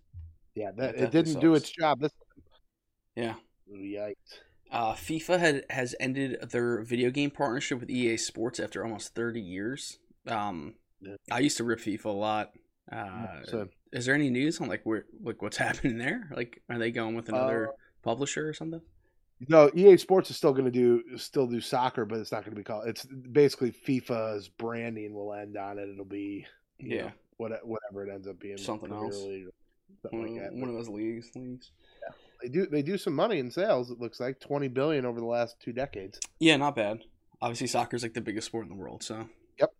yeah 0.55 0.71
that, 0.77 0.97
That 0.97 1.03
it 1.05 1.11
didn't 1.11 1.39
do 1.39 1.55
its 1.55 1.71
job 1.71 1.99
this 1.99 2.11
time. 2.11 2.43
Yeah. 3.15 3.35
Yikes 3.79 4.39
Uh, 4.71 4.93
FIFA 4.93 5.39
had 5.39 5.65
has 5.69 5.95
ended 5.99 6.49
their 6.49 6.81
video 6.81 7.11
game 7.11 7.29
partnership 7.31 7.79
with 7.79 7.89
EA 7.89 8.17
Sports 8.17 8.59
after 8.59 8.83
almost 8.83 9.13
thirty 9.15 9.41
years. 9.41 9.99
Um, 10.27 10.75
Yeah. 11.01 11.15
I 11.31 11.39
used 11.39 11.57
to 11.57 11.63
rip 11.63 11.79
FIFA 11.79 12.05
a 12.05 12.09
lot. 12.09 12.53
Uh, 12.91 13.43
so 13.45 13.69
is 13.91 14.05
there 14.05 14.15
any 14.15 14.29
news 14.29 14.59
on 14.61 14.67
like 14.67 14.81
where 14.83 15.05
like 15.21 15.41
what's 15.41 15.57
happening 15.67 15.97
there? 15.97 16.29
Like, 16.35 16.61
are 16.69 16.77
they 16.79 16.91
going 16.91 17.15
with 17.15 17.29
another 17.29 17.69
Uh, 17.69 17.71
publisher 18.03 18.47
or 18.49 18.53
something? 18.53 18.81
no 19.49 19.69
EA 19.75 19.97
Sports 19.97 20.29
is 20.29 20.37
still 20.37 20.53
going 20.53 20.65
to 20.65 20.71
do 20.71 21.17
still 21.17 21.47
do 21.47 21.59
soccer 21.59 22.05
but 22.05 22.19
it's 22.19 22.31
not 22.31 22.43
going 22.45 22.55
to 22.55 22.59
be 22.59 22.63
called 22.63 22.87
it's 22.87 23.05
basically 23.05 23.71
FIFA's 23.71 24.47
branding 24.47 25.13
will 25.13 25.33
end 25.33 25.57
on 25.57 25.77
it 25.79 25.89
it'll 25.89 26.05
be 26.05 26.45
you 26.79 26.95
Yeah, 26.95 27.01
know, 27.07 27.11
what, 27.37 27.51
whatever 27.67 28.07
it 28.07 28.13
ends 28.13 28.27
up 28.27 28.39
being 28.39 28.57
Something 28.57 28.91
else. 28.93 29.15
Something 30.01 30.19
one, 30.19 30.21
like 30.35 30.43
of, 30.43 30.51
that. 30.51 30.53
one 30.53 30.69
of 30.69 30.75
those 30.75 30.87
leagues. 30.89 31.29
Leagues. 31.35 31.71
They 32.43 32.49
do 32.49 32.65
they 32.67 32.81
do 32.81 32.97
some 32.97 33.15
money 33.15 33.39
in 33.39 33.49
sales. 33.49 33.89
It 33.89 33.99
looks 33.99 34.19
like 34.19 34.39
twenty 34.39 34.67
billion 34.67 35.05
over 35.05 35.19
the 35.19 35.25
last 35.25 35.59
two 35.61 35.71
decades. 35.73 36.19
Yeah, 36.39 36.57
not 36.57 36.75
bad. 36.75 36.99
Obviously, 37.41 37.67
soccer 37.67 37.95
is 37.95 38.03
like 38.03 38.13
the 38.13 38.21
biggest 38.21 38.47
sport 38.47 38.65
in 38.65 38.69
the 38.69 38.75
world, 38.75 39.01
so 39.01 39.27
Yep. 39.59 39.73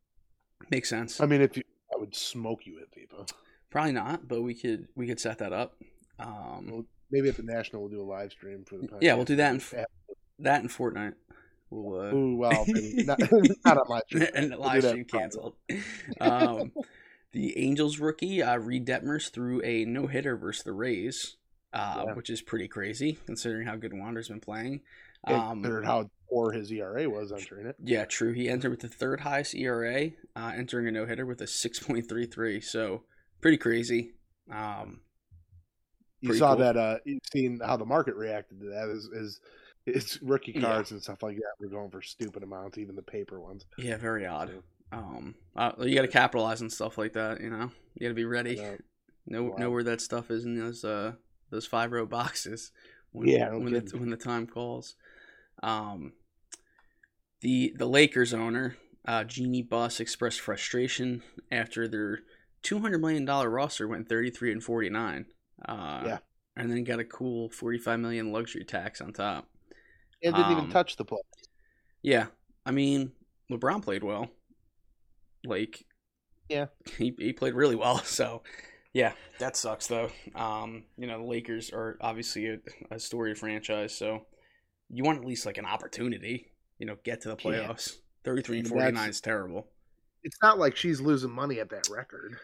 makes 0.71 0.89
sense. 0.89 1.19
I 1.21 1.25
mean, 1.25 1.41
if 1.41 1.55
you, 1.57 1.63
I 1.93 1.97
would 1.99 2.15
smoke 2.15 2.65
you 2.65 2.79
at 2.79 2.91
FIFA. 2.91 3.29
Probably 3.69 3.91
not, 3.91 4.27
but 4.27 4.41
we 4.41 4.53
could 4.53 4.87
we 4.95 5.07
could 5.07 5.19
set 5.19 5.37
that 5.39 5.51
up. 5.53 5.75
Um, 6.19 6.67
Well, 6.71 6.85
Maybe 7.11 7.29
at 7.29 7.37
the 7.37 7.43
national 7.43 7.81
we'll 7.83 7.91
do 7.91 8.01
a 8.01 8.09
live 8.09 8.31
stream 8.31 8.63
for 8.65 8.77
the. 8.77 8.87
Yeah, 9.01 9.13
we'll 9.15 9.25
do 9.25 9.35
that 9.35 9.53
in- 9.53 9.59
podcast. 9.59 9.85
that 10.39 10.61
in 10.63 10.67
Fortnite. 10.69 11.13
We'll 11.69 11.99
uh, 12.01 12.13
Ooh, 12.13 12.35
well, 12.37 12.65
not, 12.67 13.19
not 13.65 13.77
on 13.77 13.83
live 13.89 14.01
stream. 14.07 14.27
and 14.35 14.51
the 14.51 14.57
We'll 14.57 14.67
live 14.67 14.83
stream 14.83 15.05
canceled. 15.05 15.55
um, 16.21 16.71
the 17.33 17.57
Angels 17.57 17.99
rookie 17.99 18.41
uh, 18.41 18.57
Reid 18.57 18.85
Detmers 18.87 19.29
threw 19.31 19.61
a 19.63 19.85
no 19.85 20.07
hitter 20.07 20.37
versus 20.37 20.63
the 20.63 20.71
Rays, 20.73 21.37
uh, 21.73 22.03
Yeah. 22.07 22.13
which 22.13 22.29
is 22.29 22.41
pretty 22.41 22.67
crazy 22.67 23.17
considering 23.25 23.67
how 23.67 23.75
good 23.75 23.93
Wander's 23.93 24.27
been 24.29 24.39
playing. 24.39 24.81
Yeah, 25.27 25.49
Um, 25.49 25.61
considered 25.61 25.85
how 25.85 26.09
poor 26.29 26.51
his 26.51 26.71
ERA 26.71 27.09
was 27.09 27.31
entering 27.31 27.67
it. 27.67 27.75
yeah, 27.83 28.05
true. 28.05 28.33
He 28.33 28.49
entered 28.49 28.71
with 28.71 28.81
the 28.81 28.87
third 28.89 29.21
highest 29.21 29.55
ERA, 29.55 30.11
uh, 30.35 30.51
entering 30.55 30.87
a 30.87 30.91
no 30.91 31.05
hitter 31.05 31.25
with 31.25 31.41
a 31.41 31.47
six 31.47 31.79
point 31.79 32.07
three 32.09 32.25
three. 32.25 32.59
So 32.61 33.03
pretty 33.41 33.57
crazy. 33.57 34.13
Um, 34.51 35.01
You 36.21 36.33
saw 36.33 36.49
cool. 36.55 36.63
that. 36.63 36.77
Uh, 36.77 36.97
you've 37.05 37.19
seen 37.31 37.59
how 37.63 37.77
the 37.77 37.85
market 37.85 38.15
reacted 38.15 38.59
to 38.61 38.65
that. 38.67 38.89
Is 38.89 39.05
is 39.13 39.39
his 39.85 40.21
rookie 40.21 40.53
Yeah. 40.53 40.61
cards 40.61 40.91
and 40.91 41.01
stuff 41.01 41.21
like 41.23 41.35
that 41.37 41.53
were 41.59 41.67
going 41.67 41.89
for 41.89 42.01
stupid 42.01 42.43
amounts, 42.43 42.77
even 42.77 42.95
the 42.95 43.01
paper 43.01 43.39
ones. 43.41 43.65
yeah, 43.77 43.97
very 43.97 44.25
odd. 44.25 44.51
Um, 44.91 45.35
uh, 45.55 45.71
you 45.79 45.95
got 45.95 46.03
to 46.03 46.07
capitalize 46.07 46.61
on 46.61 46.69
stuff 46.69 46.97
like 46.97 47.13
that. 47.13 47.41
You 47.41 47.49
know, 47.49 47.71
you 47.95 48.01
got 48.01 48.09
to 48.09 48.13
be 48.13 48.25
ready. 48.25 48.55
know. 48.55 48.77
Know 49.25 49.43
Wow. 49.43 49.55
know 49.57 49.71
where 49.71 49.83
that 49.83 50.01
stuff 50.01 50.29
is 50.31 50.43
in 50.45 50.57
those 50.59 50.83
uh 50.83 51.13
those 51.53 51.67
five 51.67 51.93
row 51.93 52.07
boxes 52.07 52.73
when 53.13 53.31
Yeah, 53.31 53.49
no 53.49 53.59
when 53.59 53.73
the 53.73 53.83
when 53.97 54.11
the 54.11 54.17
time 54.17 54.47
calls. 54.47 54.95
Um, 55.63 56.13
the 57.41 57.73
the 57.77 57.85
Lakers 57.85 58.33
owner 58.33 58.77
uh, 59.07 59.23
Jeanie 59.23 59.61
Buss 59.61 59.99
expressed 59.99 60.39
frustration 60.39 61.23
after 61.51 61.87
their 61.87 62.19
two 62.61 62.79
hundred 62.79 62.99
million 63.01 63.25
dollar 63.25 63.49
roster 63.49 63.87
went 63.87 64.07
thirty 64.07 64.29
three 64.31 64.51
and 64.51 64.63
forty 64.63 64.89
nine. 64.89 65.25
Uh, 65.67 66.09
Yeah. 66.09 66.19
and 66.55 66.71
then 66.71 66.83
got 66.83 66.99
a 66.99 67.03
cool 67.05 67.49
forty 67.49 67.77
five 67.77 67.99
million 67.99 68.31
luxury 68.31 68.63
tax 68.63 69.01
on 69.01 69.13
top. 69.13 69.49
And 70.23 70.35
didn't 70.35 70.51
Um, 70.51 70.53
even 70.53 70.69
touch 70.69 70.95
the 70.95 71.05
play. 71.05 71.21
Yeah, 72.03 72.27
I 72.65 72.71
mean 72.71 73.13
LeBron 73.51 73.81
played 73.83 74.03
well. 74.03 74.29
Like, 75.45 75.85
Yeah. 76.49 76.67
he 76.97 77.13
he 77.17 77.33
played 77.33 77.53
really 77.53 77.75
well. 77.75 77.97
So, 78.05 78.43
yeah, 78.93 79.13
that 79.39 79.57
sucks 79.57 79.87
though. 79.87 80.09
Um, 80.35 80.83
you 80.97 81.07
know 81.07 81.17
the 81.19 81.25
Lakers 81.27 81.71
are 81.71 81.97
obviously 82.01 82.47
a, 82.47 82.57
a 82.91 82.99
storied 82.99 83.37
franchise, 83.37 83.93
so 83.95 84.25
you 84.89 85.03
want 85.03 85.19
at 85.19 85.25
least 85.25 85.45
like 85.45 85.57
an 85.57 85.65
opportunity. 85.65 86.51
You 86.79 86.85
know, 86.87 86.97
get 87.03 87.21
to 87.21 87.29
the 87.29 87.37
Yeah. 87.43 87.67
playoffs. 87.67 87.97
Thirty 88.23 88.41
three 88.41 88.57
and 88.59 88.65
And 88.67 88.71
forty 88.73 88.85
nine 88.85 88.93
that's- 88.95 89.15
is 89.15 89.21
terrible. 89.21 89.67
It's 90.23 90.37
not 90.41 90.57
like 90.57 90.75
she's 90.77 91.01
losing 91.01 91.31
money 91.31 91.59
at 91.59 91.69
that 91.69 91.89
record. 91.89 92.37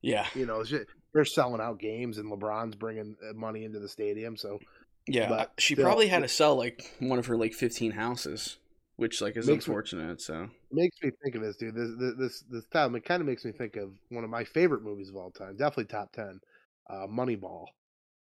Yeah, 0.00 0.26
You 0.34 0.46
know, 0.46 0.62
just- 0.64 0.86
they're 1.12 1.24
selling 1.24 1.60
out 1.60 1.78
games, 1.78 2.18
and 2.18 2.30
LeBron's 2.30 2.74
bringing 2.76 3.16
uh, 3.28 3.32
money 3.34 3.64
into 3.64 3.78
the 3.80 3.88
stadium. 3.88 4.36
So 4.36 4.58
yeah. 5.06 5.28
But 5.28 5.52
she 5.58 5.74
still- 5.74 5.84
probably 5.84 6.06
had 6.08 6.22
to 6.22 6.28
sell 6.28 6.56
like 6.56 6.94
one 7.00 7.18
of 7.18 7.26
her 7.26 7.36
like 7.36 7.54
fifteen 7.54 7.92
houses, 7.92 8.56
which 9.02 9.20
like 9.20 9.36
is 9.36 9.46
Makes 9.46 9.66
me- 9.68 9.72
unfortunate. 9.72 10.20
So 10.22 10.44
it 10.44 10.50
makes 10.72 10.96
me 11.02 11.10
think 11.22 11.34
of 11.34 11.42
this, 11.42 11.56
dude. 11.56 11.74
This 11.74 11.90
this 11.98 12.14
this, 12.16 12.44
this 12.50 12.64
time 12.66 12.94
it 12.94 13.04
kind 13.04 13.20
of 13.20 13.26
makes 13.26 13.44
me 13.44 13.52
think 13.52 13.76
of 13.76 13.90
one 14.08 14.24
of 14.24 14.30
my 14.30 14.44
favorite 14.44 14.82
movies 14.82 15.10
of 15.10 15.16
all 15.16 15.30
time, 15.30 15.56
definitely 15.56 15.86
top 15.86 16.12
ten, 16.12 16.40
uh, 16.88 17.06
Moneyball, 17.08 17.66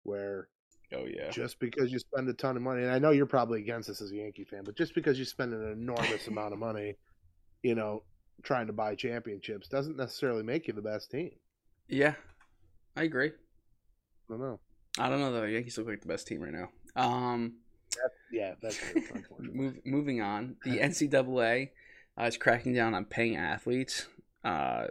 where 0.04 0.50
oh 0.94 1.06
yeah, 1.06 1.30
just 1.30 1.60
because 1.60 1.92
you 1.92 2.00
spend 2.00 2.28
a 2.28 2.34
ton 2.34 2.58
of 2.58 2.64
money, 2.64 2.82
and 2.84 2.92
I 2.92 3.00
know 3.00 3.12
you're 3.12 3.26
probably 3.26 3.62
against 3.62 3.88
this 3.88 4.02
as 4.02 4.12
a 4.12 4.16
Yankee 4.16 4.44
fan, 4.44 4.64
but 4.66 4.76
just 4.76 4.94
because 4.96 5.18
you 5.18 5.26
spend 5.26 5.54
an 5.54 5.72
enormous 5.72 6.28
amount 6.28 6.54
of 6.54 6.60
money, 6.60 6.96
you 7.62 7.76
know, 7.76 8.04
trying 8.42 8.68
to 8.68 8.74
buy 8.74 8.96
championships 8.96 9.68
doesn't 9.68 9.96
necessarily 9.96 10.44
make 10.44 10.68
you 10.68 10.74
the 10.74 10.82
best 10.82 11.12
team. 11.12 11.32
yeah, 11.88 12.16
I 12.98 13.04
agree. 13.04 13.30
I 13.30 13.32
don't 14.30 14.40
know. 14.42 14.60
I 15.00 15.10
don't 15.10 15.20
know 15.20 15.32
though. 15.32 15.44
Yankees 15.44 15.78
look 15.78 15.88
like 15.88 16.02
the 16.02 16.08
best 16.08 16.28
team 16.28 16.42
right 16.42 16.54
now. 16.54 16.70
Um, 16.96 17.56
Yeah, 18.34 18.56
that's 18.62 18.76
true. 18.76 19.02
Move, 19.40 19.76
moving 19.86 20.22
on, 20.22 20.56
the 20.66 20.80
NCAA 20.80 21.70
uh, 22.20 22.24
is 22.24 22.36
cracking 22.36 22.74
down 22.74 22.96
on 22.96 23.06
paying 23.06 23.36
athletes. 23.36 24.08
Uh, 24.44 24.88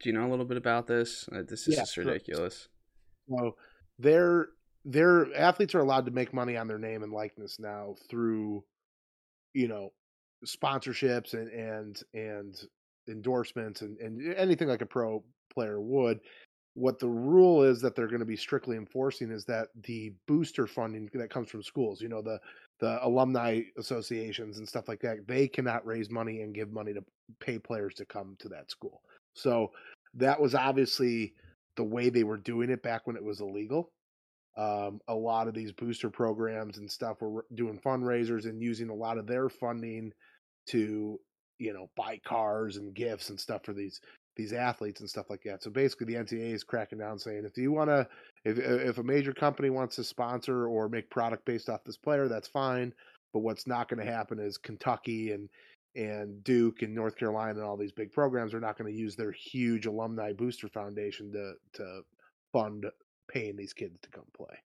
do 0.00 0.10
you 0.10 0.12
know 0.14 0.26
a 0.26 0.30
little 0.30 0.44
bit 0.44 0.58
about 0.58 0.86
this? 0.86 1.28
Uh, 1.32 1.42
this 1.48 1.66
is 1.66 1.76
Yeah, 1.76 1.82
just 1.82 1.96
ridiculous. 1.96 2.68
So 3.28 3.56
their 3.98 4.48
their 4.84 5.34
athletes 5.34 5.74
are 5.74 5.80
allowed 5.80 6.04
to 6.06 6.10
make 6.10 6.34
money 6.34 6.56
on 6.56 6.68
their 6.68 6.78
name 6.78 7.02
and 7.02 7.12
likeness 7.12 7.58
now 7.58 7.94
through, 8.10 8.64
you 9.54 9.68
know, 9.68 9.92
sponsorships 10.44 11.32
and 11.32 11.48
and 11.48 12.02
and 12.12 12.56
endorsements 13.08 13.80
and, 13.80 13.98
and 13.98 14.34
anything 14.34 14.68
like 14.68 14.82
a 14.82 14.86
pro 14.86 15.24
player 15.52 15.80
would. 15.80 16.20
What 16.74 16.98
the 16.98 17.08
rule 17.08 17.62
is 17.62 17.80
that 17.80 17.96
they're 17.96 18.06
going 18.06 18.20
to 18.20 18.26
be 18.26 18.36
strictly 18.36 18.76
enforcing 18.76 19.30
is 19.30 19.44
that 19.46 19.68
the 19.82 20.12
booster 20.28 20.66
funding 20.66 21.10
that 21.14 21.30
comes 21.30 21.50
from 21.50 21.62
schools, 21.62 22.00
you 22.00 22.08
know, 22.08 22.22
the 22.22 22.38
the 22.78 23.04
alumni 23.04 23.60
associations 23.76 24.58
and 24.58 24.66
stuff 24.66 24.88
like 24.88 25.00
that, 25.00 25.26
they 25.26 25.46
cannot 25.46 25.84
raise 25.84 26.10
money 26.10 26.40
and 26.40 26.54
give 26.54 26.72
money 26.72 26.94
to 26.94 27.04
pay 27.38 27.58
players 27.58 27.94
to 27.94 28.04
come 28.06 28.36
to 28.38 28.48
that 28.48 28.70
school. 28.70 29.02
So 29.34 29.70
that 30.14 30.40
was 30.40 30.54
obviously 30.54 31.34
the 31.76 31.84
way 31.84 32.08
they 32.08 32.24
were 32.24 32.38
doing 32.38 32.70
it 32.70 32.82
back 32.82 33.06
when 33.06 33.16
it 33.16 33.24
was 33.24 33.40
illegal. 33.40 33.90
Um, 34.56 35.00
a 35.08 35.14
lot 35.14 35.46
of 35.46 35.54
these 35.54 35.72
booster 35.72 36.10
programs 36.10 36.78
and 36.78 36.90
stuff 36.90 37.20
were 37.20 37.44
doing 37.54 37.78
fundraisers 37.78 38.46
and 38.46 38.62
using 38.62 38.90
a 38.90 38.94
lot 38.94 39.18
of 39.18 39.26
their 39.26 39.48
funding 39.48 40.12
to, 40.68 41.20
you 41.58 41.72
know, 41.72 41.90
buy 41.96 42.20
cars 42.26 42.76
and 42.76 42.94
gifts 42.94 43.30
and 43.30 43.38
stuff 43.38 43.64
for 43.64 43.72
these 43.72 44.00
these 44.40 44.52
athletes 44.52 45.00
and 45.00 45.10
stuff 45.10 45.30
like 45.30 45.42
that. 45.44 45.62
So 45.62 45.70
basically, 45.70 46.06
the 46.06 46.14
NCAA 46.14 46.52
is 46.54 46.64
cracking 46.64 46.98
down, 46.98 47.18
saying 47.18 47.44
if 47.44 47.56
you 47.58 47.72
want 47.72 47.90
to, 47.90 48.08
if 48.44 48.58
if 48.58 48.98
a 48.98 49.02
major 49.02 49.32
company 49.32 49.70
wants 49.70 49.96
to 49.96 50.04
sponsor 50.04 50.66
or 50.66 50.88
make 50.88 51.10
product 51.10 51.44
based 51.44 51.68
off 51.68 51.84
this 51.84 51.96
player, 51.96 52.28
that's 52.28 52.48
fine. 52.48 52.92
But 53.32 53.40
what's 53.40 53.66
not 53.66 53.88
going 53.88 54.04
to 54.04 54.12
happen 54.12 54.38
is 54.38 54.56
Kentucky 54.58 55.32
and 55.32 55.48
and 55.96 56.42
Duke 56.44 56.82
and 56.82 56.94
North 56.94 57.16
Carolina 57.16 57.58
and 57.58 57.62
all 57.62 57.76
these 57.76 57.92
big 57.92 58.12
programs 58.12 58.54
are 58.54 58.60
not 58.60 58.78
going 58.78 58.92
to 58.92 58.98
use 58.98 59.16
their 59.16 59.32
huge 59.32 59.86
alumni 59.86 60.32
booster 60.32 60.68
foundation 60.68 61.32
to 61.32 61.54
to 61.74 62.02
fund 62.52 62.86
paying 63.28 63.56
these 63.56 63.72
kids 63.72 63.98
to 64.02 64.10
come 64.10 64.24
play. 64.36 64.56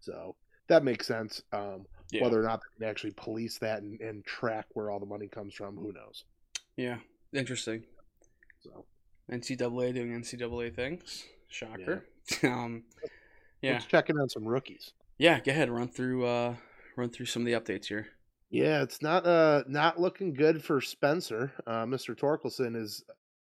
So 0.00 0.36
that 0.68 0.84
makes 0.84 1.06
sense. 1.06 1.42
Um, 1.52 1.86
Yeah. 2.12 2.24
Whether 2.24 2.40
or 2.40 2.42
not 2.42 2.60
they 2.60 2.84
can 2.84 2.90
actually 2.90 3.12
police 3.12 3.58
that 3.58 3.82
and, 3.82 4.00
and 4.00 4.24
track 4.24 4.66
where 4.72 4.90
all 4.90 4.98
the 4.98 5.06
money 5.06 5.28
comes 5.28 5.54
from, 5.54 5.76
who 5.76 5.92
knows? 5.92 6.24
Yeah, 6.76 6.98
interesting. 7.32 7.84
So 8.60 8.84
NCAA 9.30 9.94
doing 9.94 10.12
NCAA 10.20 10.74
things. 10.74 11.24
Shocker. 11.48 12.04
um, 12.44 12.84
yeah, 13.62 13.74
let's 13.74 13.86
check 13.86 14.10
in 14.10 14.18
on 14.18 14.28
some 14.28 14.44
rookies. 14.44 14.92
yeah. 15.18 15.40
Go 15.40 15.52
ahead, 15.52 15.70
run 15.70 15.88
through 15.88 16.24
uh, 16.24 16.54
run 16.96 17.10
through 17.10 17.26
some 17.26 17.42
of 17.42 17.46
the 17.46 17.52
updates 17.52 17.86
here. 17.86 18.08
Yeah, 18.50 18.82
it's 18.82 19.00
not 19.00 19.26
uh 19.26 19.62
not 19.68 20.00
looking 20.00 20.34
good 20.34 20.64
for 20.64 20.80
Spencer. 20.80 21.52
Uh, 21.66 21.84
Mr. 21.84 22.16
Torkelson 22.16 22.76
is 22.76 23.04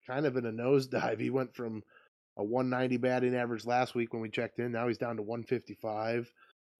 kind 0.06 0.26
of 0.26 0.36
in 0.36 0.46
a 0.46 0.52
nosedive. 0.52 1.20
He 1.22 1.30
went 1.30 1.56
from 1.56 1.84
a 2.38 2.44
190 2.44 2.98
batting 2.98 3.36
average 3.36 3.66
last 3.66 3.96
week 3.96 4.14
when 4.14 4.22
we 4.22 4.30
checked 4.30 4.60
in. 4.60 4.72
Now 4.72 4.88
he's 4.88 4.98
down 4.98 5.18
to 5.18 5.22
155, 5.22 6.32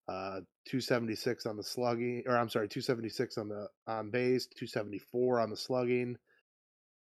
uh, 0.08 0.40
276 0.66 1.46
on 1.46 1.56
the 1.56 1.62
slugging, 1.62 2.22
or 2.26 2.36
I'm 2.36 2.48
sorry, 2.48 2.68
276 2.68 3.38
on 3.38 3.48
the 3.48 3.68
on 3.86 4.10
base, 4.10 4.46
274 4.46 5.40
on 5.40 5.50
the 5.50 5.56
slugging. 5.56 6.16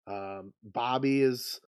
Um, 0.07 0.53
Bobby 0.63 1.23
is 1.23 1.61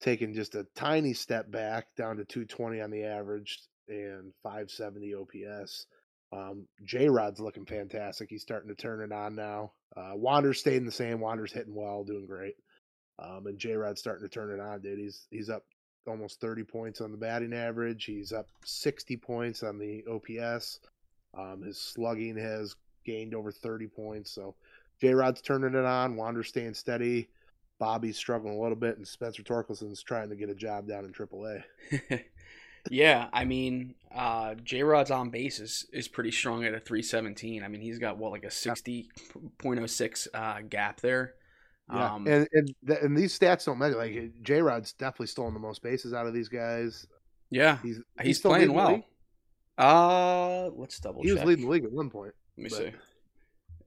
taking 0.00 0.34
just 0.34 0.54
a 0.54 0.66
tiny 0.74 1.12
step 1.12 1.50
back 1.50 1.86
down 1.96 2.16
to 2.16 2.24
220 2.24 2.80
on 2.80 2.90
the 2.90 3.04
average 3.04 3.60
and 3.88 4.32
570 4.42 5.14
OPS. 5.14 5.86
Um, 6.32 6.66
J 6.84 7.08
Rod's 7.08 7.40
looking 7.40 7.66
fantastic. 7.66 8.28
He's 8.30 8.42
starting 8.42 8.68
to 8.68 8.74
turn 8.74 9.00
it 9.00 9.12
on 9.12 9.34
now. 9.34 9.72
Uh, 9.96 10.12
Wander's 10.14 10.60
staying 10.60 10.84
the 10.84 10.92
same. 10.92 11.20
Wander's 11.20 11.52
hitting 11.52 11.74
well, 11.74 12.04
doing 12.04 12.26
great. 12.26 12.54
Um, 13.18 13.46
and 13.46 13.58
J 13.58 13.74
Rod's 13.74 14.00
starting 14.00 14.26
to 14.26 14.32
turn 14.32 14.50
it 14.50 14.60
on, 14.60 14.80
dude. 14.80 14.98
He's 14.98 15.26
he's 15.30 15.48
up 15.48 15.64
almost 16.06 16.40
30 16.40 16.64
points 16.64 17.00
on 17.00 17.10
the 17.10 17.18
batting 17.18 17.54
average. 17.54 18.04
He's 18.04 18.32
up 18.32 18.46
60 18.64 19.16
points 19.16 19.62
on 19.62 19.78
the 19.78 20.04
OPS. 20.10 20.80
Um, 21.36 21.62
his 21.62 21.78
slugging 21.78 22.36
has 22.36 22.74
gained 23.04 23.34
over 23.34 23.50
30 23.50 23.88
points. 23.88 24.32
So 24.32 24.54
J 25.00 25.14
Rod's 25.14 25.40
turning 25.40 25.74
it 25.74 25.84
on. 25.84 26.16
Wander's 26.16 26.48
staying 26.48 26.74
steady. 26.74 27.28
Bobby's 27.78 28.16
struggling 28.16 28.56
a 28.56 28.60
little 28.60 28.76
bit, 28.76 28.96
and 28.96 29.06
Spencer 29.06 29.42
Torkelson's 29.42 30.02
trying 30.02 30.30
to 30.30 30.36
get 30.36 30.48
a 30.48 30.54
job 30.54 30.88
down 30.88 31.04
in 31.04 31.12
AAA. 31.12 31.62
yeah, 32.90 33.28
I 33.32 33.44
mean, 33.44 33.94
uh, 34.14 34.54
J 34.54 34.82
Rod's 34.82 35.10
on 35.10 35.30
base 35.30 35.60
is, 35.60 35.86
is 35.92 36.08
pretty 36.08 36.30
strong 36.30 36.64
at 36.64 36.74
a 36.74 36.80
317. 36.80 37.62
I 37.62 37.68
mean, 37.68 37.80
he's 37.80 37.98
got 37.98 38.16
what 38.18 38.32
like 38.32 38.44
a 38.44 38.48
60.06 38.48 40.26
uh, 40.34 40.60
gap 40.68 41.00
there. 41.00 41.34
Yeah, 41.92 42.14
Um, 42.14 42.26
and 42.26 42.48
and, 42.52 42.74
th- 42.86 42.98
and 43.00 43.16
these 43.16 43.38
stats 43.38 43.64
don't 43.66 43.78
matter. 43.78 43.94
Like 43.96 44.32
J 44.42 44.60
Rod's 44.62 44.92
definitely 44.92 45.28
stolen 45.28 45.54
the 45.54 45.60
most 45.60 45.82
bases 45.82 46.12
out 46.12 46.26
of 46.26 46.34
these 46.34 46.48
guys. 46.48 47.06
yeah, 47.50 47.78
He's 47.82 48.00
he's, 48.20 48.38
still 48.38 48.50
playing 48.52 48.72
well. 48.72 49.04
Uh, 49.78 50.70
let's 50.74 50.98
double 50.98 51.22
He 51.22 51.28
check. 51.28 51.38
was 51.38 51.44
leading 51.44 51.66
the 51.66 51.70
league 51.70 51.84
at 51.84 51.92
one 51.92 52.10
point. 52.10 52.32
Let 52.56 52.64
me 52.64 52.70
but- 52.70 52.78
see. 52.78 52.92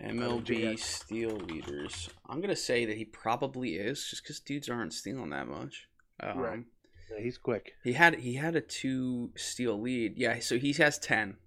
MLB 0.02 0.78
steal 0.80 1.36
leaders. 1.36 2.10
I'm 2.28 2.41
gonna 2.41 2.56
say 2.56 2.86
that 2.86 2.97
he 2.97 3.06
probably 3.06 3.76
is, 3.76 4.06
just 4.10 4.24
because 4.24 4.39
dudes 4.39 4.70
aren't 4.70 4.93
stealing 4.93 5.30
that 5.32 5.47
much. 5.47 5.88
Um, 6.22 6.38
Right. 6.38 6.64
Yeah, 7.12 7.24
he's 7.24 7.38
quick. 7.38 7.74
He 7.84 7.93
had 7.93 8.16
he 8.20 8.36
had 8.36 8.56
a 8.56 8.62
two 8.62 9.32
steal 9.36 9.80
lead. 9.80 10.18
Yeah, 10.18 10.39
so 10.39 10.58
he 10.58 10.74
has 10.74 11.00
ten. 11.00 11.38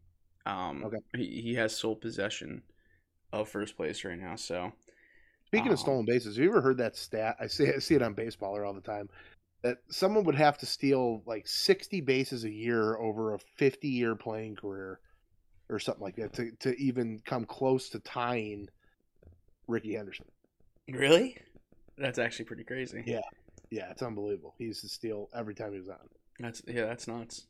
Um, 0.45 0.85
Okay. 0.85 0.99
He 1.17 1.41
he 1.41 1.55
has 1.55 1.77
sole 1.77 1.97
possession 1.97 2.63
of 3.33 3.49
first 3.49 3.77
place 3.77 4.05
right 4.05 4.19
now. 4.19 4.37
So 4.37 4.73
Speaking 5.47 5.69
Um, 5.69 5.75
of 5.75 5.81
stolen 5.81 6.07
bases, 6.07 6.37
have 6.37 6.45
you 6.45 6.51
ever 6.51 6.63
heard 6.63 6.79
that 6.79 6.97
stat? 6.97 7.37
I 7.39 7.47
see 7.47 7.69
I 7.69 7.79
see 7.79 7.95
it 7.95 8.03
on 8.03 8.15
Baseballer 8.15 8.67
all 8.67 8.73
the 8.75 8.81
time. 8.81 9.09
That 9.63 9.79
someone 9.91 10.25
would 10.25 10.35
have 10.35 10.59
to 10.59 10.67
steal 10.67 11.23
like 11.27 11.47
sixty 11.47 12.01
bases 12.01 12.45
a 12.45 12.51
year 12.51 12.97
over 12.97 13.35
a 13.35 13.39
fifty 13.39 13.89
year 13.89 14.17
playing 14.17 14.57
career, 14.57 14.99
or 15.73 15.79
something 15.79 16.03
like 16.03 16.17
that, 16.17 16.33
to 16.35 16.51
to 16.61 16.77
even 16.81 17.21
come 17.25 17.45
close 17.45 17.89
to 17.91 17.99
tying 18.01 18.69
Rickey 19.67 19.95
Henderson. 19.95 20.27
really, 20.89 21.37
that's 21.97 22.19
actually 22.19 22.45
pretty 22.47 22.65
crazy. 22.65 23.03
Yeah. 23.07 23.21
Yeah, 23.71 23.91
it's 23.91 24.03
unbelievable. 24.03 24.55
He 24.59 24.65
used 24.65 24.83
to 24.83 24.89
steal 24.89 25.31
every 25.35 25.55
time 25.55 25.73
he 25.73 25.79
was 25.79 25.89
on. 25.89 25.97
That's 26.39 26.61
yeah, 26.67 26.85
that's 26.85 27.09
nuts. 27.09 27.47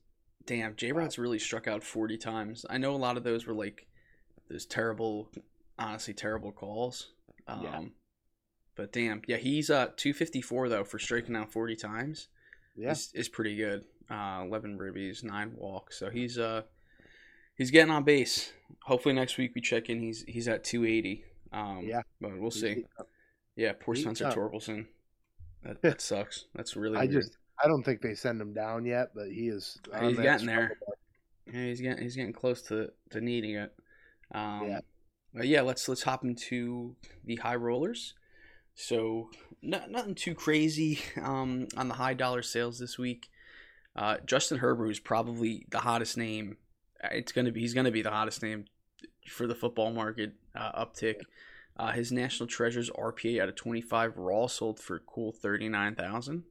Damn, 0.46 0.76
J 0.76 0.92
Rod's 0.92 1.18
really 1.18 1.40
struck 1.40 1.66
out 1.66 1.82
forty 1.82 2.16
times. 2.16 2.64
I 2.70 2.78
know 2.78 2.94
a 2.94 2.96
lot 2.96 3.16
of 3.16 3.24
those 3.24 3.44
were 3.46 3.54
like 3.54 3.86
those 4.48 4.64
terrible, 4.64 5.28
honestly 5.78 6.14
terrible 6.14 6.52
calls. 6.52 7.08
Um, 7.48 7.62
Yeah. 7.62 7.80
But 8.76 8.92
damn, 8.92 9.22
yeah, 9.26 9.36
he's 9.36 9.68
uh 9.68 9.88
two 9.96 10.12
fifty 10.12 10.40
four 10.40 10.68
though 10.68 10.84
for 10.84 10.98
striking 10.98 11.34
out 11.34 11.52
forty 11.52 11.74
times. 11.76 12.28
Yeah, 12.76 12.92
is, 12.92 13.10
is 13.14 13.28
pretty 13.28 13.56
good. 13.56 13.84
Uh, 14.10 14.44
Eleven 14.46 14.78
ribbies, 14.78 15.24
nine 15.24 15.52
walks. 15.56 15.98
So 15.98 16.08
he's 16.08 16.38
uh 16.38 16.62
he's 17.56 17.70
getting 17.70 17.90
on 17.92 18.04
base. 18.04 18.52
Hopefully 18.84 19.14
next 19.14 19.38
week 19.38 19.52
we 19.54 19.60
check 19.60 19.88
in. 19.90 20.00
He's 20.00 20.22
he's 20.26 20.48
at 20.48 20.64
two 20.64 20.84
eighty. 20.84 21.24
Um, 21.52 21.80
Yeah. 21.84 22.02
but 22.20 22.38
we'll 22.38 22.50
see. 22.50 22.84
Yeah, 23.56 23.72
poor 23.78 23.94
Heating 23.94 24.14
Spencer 24.14 24.42
up. 24.44 24.52
Torkelson. 24.52 24.86
That, 25.62 25.82
that 25.82 26.00
sucks. 26.00 26.46
That's 26.54 26.74
really. 26.76 26.96
I 26.96 27.02
weird. 27.02 27.12
just 27.12 27.36
I 27.62 27.68
don't 27.68 27.82
think 27.82 28.00
they 28.00 28.14
send 28.14 28.40
him 28.40 28.54
down 28.54 28.84
yet, 28.84 29.08
but 29.14 29.28
he 29.28 29.48
is. 29.48 29.78
He's 30.00 30.16
getting 30.16 30.46
there. 30.46 30.76
Yeah, 31.46 31.64
he's 31.66 31.80
getting 31.80 32.02
he's 32.02 32.16
getting 32.16 32.32
close 32.32 32.62
to, 32.62 32.90
to 33.10 33.20
needing 33.20 33.56
it. 33.56 33.72
Um, 34.32 34.66
Yeah. 34.68 34.80
But 35.34 35.46
yeah, 35.48 35.62
let's 35.62 35.88
let's 35.88 36.02
hop 36.02 36.24
into 36.24 36.96
the 37.24 37.36
high 37.36 37.56
rollers. 37.56 38.14
So 38.74 39.30
no, 39.60 39.80
nothing 39.88 40.14
too 40.14 40.34
crazy 40.34 40.98
um, 41.22 41.68
on 41.76 41.88
the 41.88 41.94
high 41.94 42.14
dollar 42.14 42.42
sales 42.42 42.78
this 42.78 42.98
week. 42.98 43.28
Uh, 43.94 44.16
Justin 44.24 44.58
Herbert 44.58 44.90
is 44.90 44.98
probably 45.00 45.66
the 45.70 45.80
hottest 45.80 46.16
name. 46.16 46.56
Uh, 47.02 47.08
It's 47.12 47.32
gonna 47.32 47.52
be 47.52 47.60
he's 47.60 47.74
gonna 47.74 47.90
be 47.90 48.02
the 48.02 48.10
hottest 48.10 48.42
name 48.42 48.66
for 49.28 49.46
the 49.46 49.54
football 49.54 49.92
market 49.92 50.32
uh, 50.54 50.84
uptick. 50.84 51.16
Uh, 51.76 51.90
his 51.92 52.12
national 52.12 52.46
treasures 52.48 52.90
RPA 52.90 53.40
out 53.42 53.48
of 53.48 53.54
twenty 53.56 53.80
five 53.80 54.16
raw 54.16 54.46
sold 54.46 54.78
for 54.78 54.96
a 54.96 55.00
cool 55.00 55.32
thirty 55.32 55.68
nine 55.68 55.94
thousand. 55.94 56.44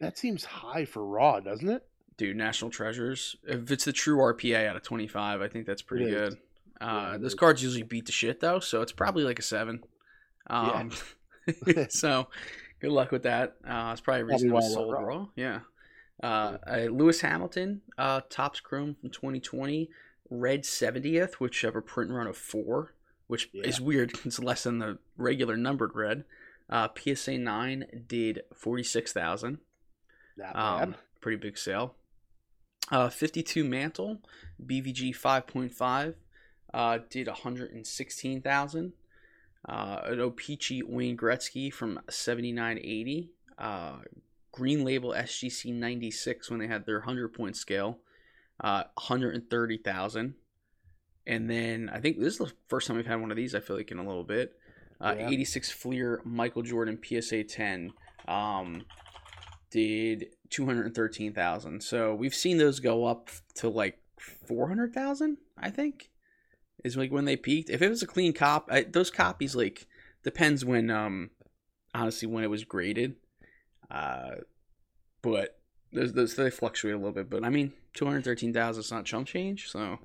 That 0.00 0.18
seems 0.18 0.44
high 0.44 0.84
for 0.84 1.04
Raw, 1.06 1.40
doesn't 1.40 1.68
it? 1.68 1.82
Dude, 2.18 2.36
National 2.36 2.70
Treasures. 2.70 3.36
If 3.44 3.70
it's 3.70 3.86
the 3.86 3.92
true 3.94 4.18
RPA 4.18 4.66
out 4.68 4.76
of 4.76 4.82
25, 4.82 5.40
I 5.40 5.48
think 5.48 5.66
that's 5.66 5.80
pretty 5.80 6.06
good. 6.10 6.34
Uh, 6.80 7.10
Yeah, 7.12 7.18
those 7.18 7.34
cards 7.34 7.62
usually 7.62 7.82
beat 7.82 8.04
the 8.04 8.12
shit, 8.12 8.40
though, 8.40 8.58
so 8.60 8.82
it's 8.82 8.92
probably 8.92 9.24
like 9.24 9.38
a 9.38 9.42
7. 9.42 9.82
Um, 10.48 10.90
so 11.88 12.28
good 12.80 12.90
luck 12.92 13.10
with 13.10 13.22
that. 13.22 13.56
Uh, 13.66 13.90
it's 13.92 14.00
probably 14.02 14.20
a 14.22 14.24
reason 14.26 14.48
it 14.50 14.52
why 14.52 14.60
was 14.60 14.72
sold 14.74 14.92
raw. 14.92 15.00
raw. 15.00 15.26
Yeah. 15.34 15.60
Uh, 16.22 16.58
uh, 16.66 16.76
Lewis 16.90 17.20
Hamilton, 17.20 17.82
uh, 17.98 18.22
Topps 18.30 18.60
Chrome 18.60 18.94
from 19.00 19.10
2020, 19.10 19.90
red 20.30 20.62
70th, 20.62 21.34
which 21.34 21.60
have 21.60 21.76
a 21.76 21.82
print 21.82 22.10
run 22.10 22.26
of 22.26 22.36
4, 22.36 22.94
which 23.26 23.50
Yeah. 23.52 23.64
is 23.66 23.80
weird. 23.80 24.12
It's 24.24 24.38
less 24.38 24.62
than 24.64 24.78
the 24.78 24.98
regular 25.16 25.56
numbered 25.56 25.94
red. 25.94 26.24
Uh, 26.70 26.88
PSA 26.96 27.38
9 27.38 28.04
did 28.08 28.42
46,000. 28.54 29.58
Not 30.36 30.54
bad. 30.54 30.82
Um, 30.82 30.94
pretty 31.20 31.36
big 31.36 31.58
sale. 31.58 31.94
Uh, 32.90 33.08
52 33.08 33.64
Mantle, 33.64 34.20
BVG 34.64 35.14
5.5, 35.14 36.14
uh, 36.72 36.98
did 37.10 37.26
116,000. 37.26 38.92
Uh, 39.68 40.00
an 40.04 40.20
O-Pee-Chee 40.20 40.82
Wayne 40.84 41.16
Gretzky 41.16 41.72
from 41.72 42.00
79.80. 42.08 43.30
Uh, 43.58 43.98
Green 44.56 44.84
Label 44.84 45.10
SGC 45.10 45.74
96 45.74 46.50
when 46.50 46.58
they 46.60 46.66
had 46.66 46.86
their 46.86 46.98
100 46.98 47.34
point 47.34 47.56
scale, 47.56 47.98
uh, 48.60 48.84
130,000. 48.94 50.34
And 51.26 51.50
then 51.50 51.90
I 51.92 52.00
think 52.00 52.18
this 52.18 52.34
is 52.34 52.38
the 52.38 52.52
first 52.68 52.86
time 52.86 52.96
we've 52.96 53.06
had 53.06 53.20
one 53.20 53.30
of 53.30 53.36
these, 53.36 53.54
I 53.54 53.60
feel 53.60 53.76
like, 53.76 53.90
in 53.90 53.98
a 53.98 54.06
little 54.06 54.24
bit. 54.24 54.54
Uh, 54.98 55.14
Yeah. 55.18 55.28
86 55.28 55.70
Fleer 55.70 56.22
Michael 56.24 56.62
Jordan 56.62 56.98
PSA 57.02 57.44
10. 57.44 57.92
Um, 58.26 58.86
did 59.70 60.28
213,000. 60.50 61.82
So 61.82 62.14
we've 62.14 62.34
seen 62.34 62.56
those 62.56 62.80
go 62.80 63.04
up 63.04 63.28
to 63.56 63.68
like 63.68 63.98
400,000, 64.18 65.36
I 65.58 65.68
think. 65.70 66.10
Is 66.82 66.96
like 66.96 67.12
when 67.12 67.24
they 67.26 67.36
peaked. 67.36 67.68
If 67.68 67.82
it 67.82 67.90
was 67.90 68.02
a 68.02 68.06
clean 68.06 68.32
cop, 68.32 68.68
I, 68.70 68.84
those 68.84 69.10
copies 69.10 69.54
like 69.56 69.86
depends 70.22 70.64
when 70.64 70.88
um 70.90 71.30
honestly 71.94 72.28
when 72.28 72.44
it 72.44 72.50
was 72.50 72.64
graded. 72.64 73.16
Uh 73.90 74.36
but 75.22 75.58
those 75.92 76.12
those 76.12 76.34
they 76.34 76.50
fluctuate 76.50 76.94
a 76.94 76.98
little 76.98 77.12
bit, 77.12 77.30
but 77.30 77.44
I 77.44 77.48
mean 77.50 77.72
213,000 77.94 78.80
is 78.80 78.90
not 78.90 79.04
chump 79.04 79.26
change, 79.26 79.68
so 79.70 79.98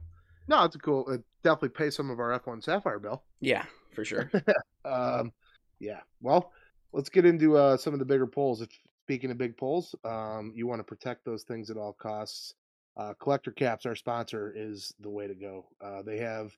No, 0.48 0.64
it's 0.64 0.76
a 0.76 0.80
cool. 0.80 1.10
It 1.10 1.22
definitely 1.44 1.70
pays 1.70 1.96
some 1.96 2.10
of 2.10 2.20
our 2.20 2.40
F1 2.40 2.64
Sapphire 2.64 3.00
bill. 3.00 3.24
yeah, 3.40 3.66
for 3.94 4.06
sure. 4.06 4.32
Um, 4.84 5.32
yeah. 5.80 6.00
Well, 6.22 6.52
let's 6.92 7.10
get 7.10 7.24
into 7.26 7.56
uh, 7.56 7.78
some 7.78 7.94
of 7.94 8.00
the 8.00 8.06
bigger 8.06 8.26
polls. 8.26 8.62
If 8.62 8.70
speaking 9.04 9.30
of 9.30 9.38
big 9.38 9.56
polls, 9.56 9.94
um, 10.04 10.54
you 10.56 10.66
want 10.66 10.80
to 10.80 10.84
protect 10.84 11.24
those 11.24 11.44
things 11.44 11.70
at 11.70 11.78
all 11.78 11.94
costs. 11.94 12.56
Uh, 12.98 13.14
Collector 13.20 13.52
Caps, 13.52 13.86
our 13.86 13.96
sponsor, 13.96 14.52
is 14.56 14.92
the 15.00 15.10
way 15.10 15.28
to 15.28 15.36
go. 15.36 15.68
Uh, 15.84 16.02
they 16.02 16.18
have 16.18 16.52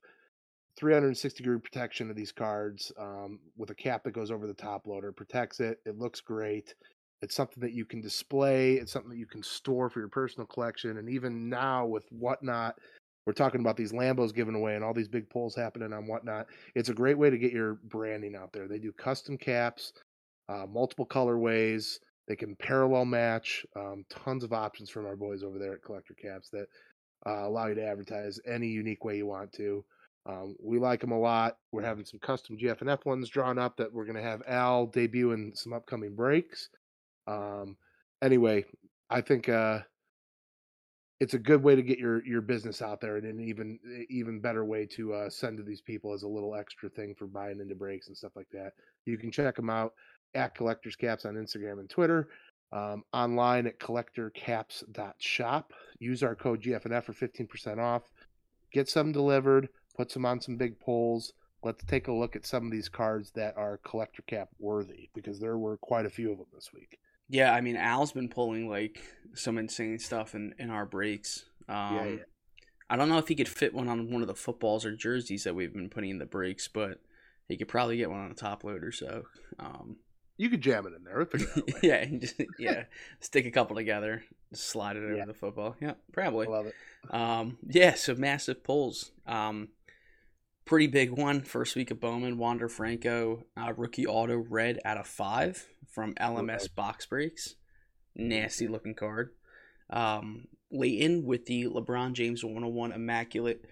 360 0.77 1.43
degree 1.43 1.59
protection 1.59 2.09
of 2.09 2.15
these 2.15 2.31
cards 2.31 2.91
um, 2.97 3.39
with 3.57 3.69
a 3.69 3.75
cap 3.75 4.03
that 4.05 4.11
goes 4.13 4.31
over 4.31 4.47
the 4.47 4.53
top 4.53 4.87
loader. 4.87 5.11
Protects 5.11 5.59
it. 5.59 5.79
It 5.85 5.99
looks 5.99 6.21
great. 6.21 6.73
It's 7.23 7.35
something 7.35 7.61
that 7.61 7.71
you 7.71 7.85
can 7.85 8.01
display. 8.01 8.73
It's 8.73 8.91
something 8.91 9.09
that 9.09 9.17
you 9.17 9.25
can 9.25 9.41
store 9.41 9.89
for 9.89 9.99
your 9.99 10.09
personal 10.09 10.45
collection. 10.45 10.97
And 10.97 11.09
even 11.09 11.47
now 11.47 11.85
with 11.85 12.03
whatnot, 12.11 12.77
we're 13.25 13.31
talking 13.31 13.61
about 13.61 13.77
these 13.77 13.93
Lambos 13.93 14.35
given 14.35 14.55
away 14.55 14.75
and 14.75 14.83
all 14.83 14.93
these 14.93 15.07
big 15.07 15.29
pulls 15.29 15.55
happening 15.55 15.93
on 15.93 16.05
whatnot. 16.05 16.47
It's 16.75 16.89
a 16.89 16.93
great 16.93 17.17
way 17.17 17.29
to 17.29 17.37
get 17.37 17.53
your 17.53 17.75
branding 17.85 18.35
out 18.35 18.51
there. 18.51 18.67
They 18.67 18.77
do 18.77 18.91
custom 18.91 19.37
caps, 19.37 19.93
uh, 20.49 20.65
multiple 20.69 21.05
colorways. 21.05 21.99
They 22.27 22.35
can 22.35 22.57
parallel 22.57 23.05
match. 23.05 23.65
Um, 23.73 24.03
tons 24.09 24.43
of 24.43 24.51
options 24.51 24.89
from 24.89 25.05
our 25.05 25.15
boys 25.15 25.43
over 25.43 25.57
there 25.57 25.73
at 25.73 25.83
Collector 25.83 26.15
Caps 26.15 26.49
that 26.49 26.67
uh, 27.25 27.47
allow 27.47 27.67
you 27.67 27.75
to 27.75 27.85
advertise 27.85 28.37
any 28.45 28.67
unique 28.67 29.05
way 29.05 29.15
you 29.15 29.27
want 29.27 29.53
to. 29.53 29.85
Um, 30.25 30.57
we 30.61 30.77
like 30.77 30.99
them 30.99 31.11
a 31.11 31.19
lot. 31.19 31.57
We're 31.71 31.83
having 31.83 32.05
some 32.05 32.19
custom 32.19 32.57
GFNF 32.57 33.05
ones 33.05 33.29
drawn 33.29 33.57
up 33.57 33.77
that 33.77 33.93
we're 33.93 34.05
going 34.05 34.17
to 34.17 34.21
have 34.21 34.41
Al 34.45 34.87
debut 34.87 35.31
in 35.31 35.55
some 35.55 35.71
upcoming 35.71 36.15
breaks. 36.15 36.67
Um, 37.27 37.77
anyway, 38.21 38.65
I 39.09 39.21
think 39.21 39.49
uh, 39.49 39.79
it's 41.19 41.33
a 41.33 41.39
good 41.39 41.63
way 41.63 41.75
to 41.75 41.81
get 41.81 41.99
your 41.99 42.25
your 42.25 42.41
business 42.41 42.81
out 42.81 43.01
there, 43.01 43.17
and 43.17 43.25
an 43.25 43.39
even 43.39 43.79
even 44.09 44.39
better 44.39 44.65
way 44.65 44.85
to 44.87 45.13
uh, 45.13 45.29
send 45.29 45.57
to 45.57 45.63
these 45.63 45.81
people 45.81 46.13
as 46.13 46.23
a 46.23 46.27
little 46.27 46.55
extra 46.55 46.89
thing 46.89 47.15
for 47.15 47.27
buying 47.27 47.59
into 47.59 47.75
breaks 47.75 48.07
and 48.07 48.17
stuff 48.17 48.35
like 48.35 48.49
that. 48.51 48.73
You 49.05 49.17
can 49.17 49.31
check 49.31 49.55
them 49.55 49.69
out 49.69 49.93
at 50.35 50.55
Collectors 50.55 50.95
Caps 50.95 51.25
on 51.25 51.35
Instagram 51.35 51.79
and 51.79 51.89
Twitter. 51.89 52.29
Um, 52.71 53.03
online 53.13 53.67
at 53.67 53.79
collectorcaps.shop. 53.79 55.73
Use 55.99 56.23
our 56.23 56.33
code 56.33 56.63
GFNF 56.63 57.03
for 57.03 57.13
15% 57.13 57.77
off. 57.77 58.01
Get 58.71 58.89
some 58.89 59.11
delivered 59.11 59.69
put 59.95 60.11
some 60.11 60.25
on 60.25 60.41
some 60.41 60.57
big 60.57 60.79
polls. 60.79 61.33
Let's 61.63 61.83
take 61.85 62.07
a 62.07 62.13
look 62.13 62.35
at 62.35 62.45
some 62.45 62.65
of 62.65 62.71
these 62.71 62.89
cards 62.89 63.31
that 63.31 63.55
are 63.57 63.79
collector 63.85 64.21
cap 64.23 64.49
worthy 64.59 65.09
because 65.13 65.39
there 65.39 65.57
were 65.57 65.77
quite 65.77 66.05
a 66.05 66.09
few 66.09 66.31
of 66.31 66.37
them 66.37 66.47
this 66.53 66.71
week. 66.73 66.99
Yeah, 67.29 67.53
I 67.53 67.61
mean 67.61 67.75
Al's 67.75 68.11
been 68.11 68.29
pulling 68.29 68.69
like 68.69 69.01
some 69.33 69.57
insane 69.57 69.99
stuff 69.99 70.35
in 70.35 70.53
in 70.59 70.69
our 70.69 70.85
breaks. 70.85 71.45
Um, 71.67 71.95
yeah, 71.95 72.05
yeah. 72.05 72.17
I 72.89 72.95
don't 72.95 73.09
know 73.09 73.17
if 73.17 73.27
he 73.27 73.35
could 73.35 73.47
fit 73.47 73.73
one 73.73 73.87
on 73.89 74.11
one 74.11 74.21
of 74.21 74.27
the 74.27 74.35
footballs 74.35 74.85
or 74.85 74.95
jerseys 74.95 75.45
that 75.45 75.55
we've 75.55 75.73
been 75.73 75.89
putting 75.89 76.11
in 76.11 76.19
the 76.19 76.25
breaks, 76.25 76.67
but 76.67 76.99
he 77.47 77.57
could 77.57 77.67
probably 77.67 77.97
get 77.97 78.09
one 78.09 78.19
on 78.19 78.31
a 78.31 78.35
top 78.35 78.63
loader. 78.63 78.91
So 78.91 79.23
um, 79.57 79.97
you 80.37 80.49
could 80.49 80.61
jam 80.61 80.85
it 80.85 80.93
in 80.93 81.03
there. 81.03 81.27
yeah, 81.81 82.05
just, 82.05 82.35
yeah, 82.59 82.83
stick 83.19 83.45
a 83.45 83.51
couple 83.51 83.75
together, 83.75 84.23
slide 84.53 84.97
it 84.97 85.03
over 85.03 85.15
yeah. 85.15 85.25
the 85.25 85.33
football. 85.33 85.75
Yeah, 85.79 85.93
probably. 86.11 86.47
love 86.47 86.67
it. 86.67 86.75
Um, 87.09 87.57
yeah, 87.67 87.93
so 87.93 88.15
massive 88.15 88.63
pulls. 88.63 89.11
Um, 89.25 89.69
pretty 90.65 90.87
big 90.87 91.11
one. 91.11 91.41
First 91.41 91.75
week 91.75 91.91
of 91.91 91.99
Bowman, 91.99 92.37
Wander 92.37 92.69
Franco, 92.69 93.45
uh, 93.57 93.73
rookie 93.75 94.07
auto 94.07 94.37
red 94.37 94.79
out 94.85 94.97
of 94.97 95.07
five 95.07 95.67
from 95.91 96.13
LMS 96.15 96.63
okay. 96.63 96.73
Box 96.75 97.05
Breaks. 97.05 97.55
Nasty 98.15 98.67
looking 98.67 98.95
card. 98.95 99.31
Um, 99.89 100.47
Leighton 100.71 101.25
with 101.25 101.45
the 101.45 101.65
LeBron 101.65 102.13
James 102.13 102.43
101 102.43 102.91
Immaculate 102.91 103.65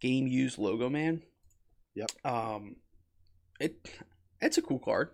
Game 0.00 0.26
Used 0.26 0.58
Logo 0.58 0.88
Man. 0.88 1.22
Yep. 1.94 2.10
Um, 2.24 2.76
it 3.60 3.88
it's 4.40 4.58
a 4.58 4.62
cool 4.62 4.78
card. 4.78 5.10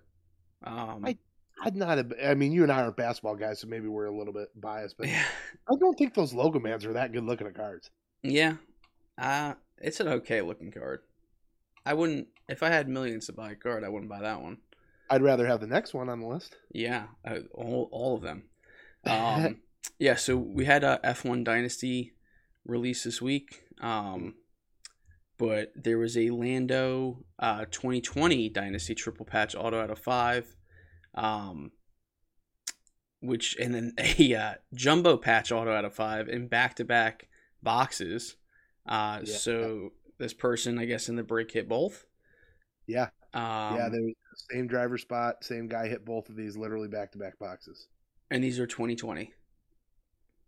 Um, 0.62 1.04
I 1.04 1.18
I'm 1.62 1.78
not 1.78 1.98
a. 1.98 2.30
I 2.30 2.34
mean, 2.34 2.52
you 2.52 2.62
and 2.62 2.72
I 2.72 2.82
are 2.82 2.92
basketball 2.92 3.36
guys, 3.36 3.60
so 3.60 3.68
maybe 3.68 3.88
we're 3.88 4.06
a 4.06 4.16
little 4.16 4.32
bit 4.32 4.48
biased, 4.54 4.96
but 4.98 5.08
yeah. 5.08 5.24
I 5.68 5.74
don't 5.78 5.96
think 5.96 6.14
those 6.14 6.34
logo 6.34 6.58
mans 6.58 6.84
are 6.84 6.94
that 6.94 7.12
good 7.12 7.24
looking 7.24 7.46
at 7.46 7.54
cards. 7.54 7.90
Yeah, 8.22 8.56
uh, 9.18 9.54
it's 9.78 10.00
an 10.00 10.08
okay 10.08 10.42
looking 10.42 10.72
card. 10.72 11.00
I 11.87 11.95
wouldn't 11.95 12.28
if 12.49 12.62
I 12.62 12.68
had 12.68 12.89
millions 12.89 13.26
to 13.26 13.32
buy 13.32 13.53
a 13.53 13.57
card. 13.57 13.85
I 13.85 13.89
wouldn't 13.89 14.11
buy 14.11 14.20
that 14.20 14.43
one. 14.43 14.59
I'd 15.11 15.22
rather 15.22 15.47
have 15.47 15.61
the 15.61 15.66
next 15.66 15.95
one 15.95 16.09
on 16.09 16.20
the 16.20 16.26
list. 16.26 16.57
Yeah, 16.72 17.07
all 17.53 17.89
all 17.93 18.16
of 18.16 18.22
them. 18.22 18.45
Um, 19.07 19.61
yeah, 19.99 20.14
so 20.14 20.35
we 20.35 20.64
had 20.64 20.82
a 20.82 20.99
F1 21.05 21.45
Dynasty 21.45 22.14
release 22.64 23.05
this 23.05 23.20
week. 23.20 23.62
Um, 23.82 24.37
but 25.39 25.72
there 25.74 25.99
was 25.99 26.16
a 26.16 26.30
Lando 26.30 27.24
uh, 27.39 27.64
2020 27.70 28.49
Dynasty 28.49 28.95
triple 28.95 29.26
patch 29.26 29.55
auto 29.55 29.80
out 29.80 29.91
of 29.91 29.99
five, 29.99 30.57
um, 31.14 31.72
which 33.20 33.57
and 33.61 33.74
then 33.74 33.93
a 33.99 34.35
uh, 34.35 34.55
jumbo 34.72 35.16
patch 35.16 35.51
auto 35.51 35.72
out 35.72 35.85
of 35.85 35.95
five 35.95 36.28
in 36.28 36.49
back 36.49 36.76
to 36.76 36.85
back 36.85 37.28
boxes. 37.62 38.37
Uh, 38.87 39.20
yeah. 39.24 39.37
So 39.37 39.93
this 40.18 40.32
person, 40.32 40.78
I 40.78 40.84
guess, 40.84 41.08
in 41.08 41.16
the 41.16 41.22
break 41.22 41.50
hit 41.52 41.68
both. 41.68 42.06
Yeah. 42.86 43.08
Um, 43.32 43.76
yeah, 43.76 43.88
they 43.90 44.14
same 44.50 44.66
driver 44.66 44.98
spot, 44.98 45.44
same 45.44 45.68
guy 45.68 45.88
hit 45.88 46.04
both 46.04 46.28
of 46.28 46.36
these 46.36 46.56
literally 46.56 46.88
back 46.88 47.12
to 47.12 47.18
back 47.18 47.38
boxes. 47.38 47.88
And 48.30 48.42
these 48.42 48.58
are 48.58 48.66
2020. 48.66 49.32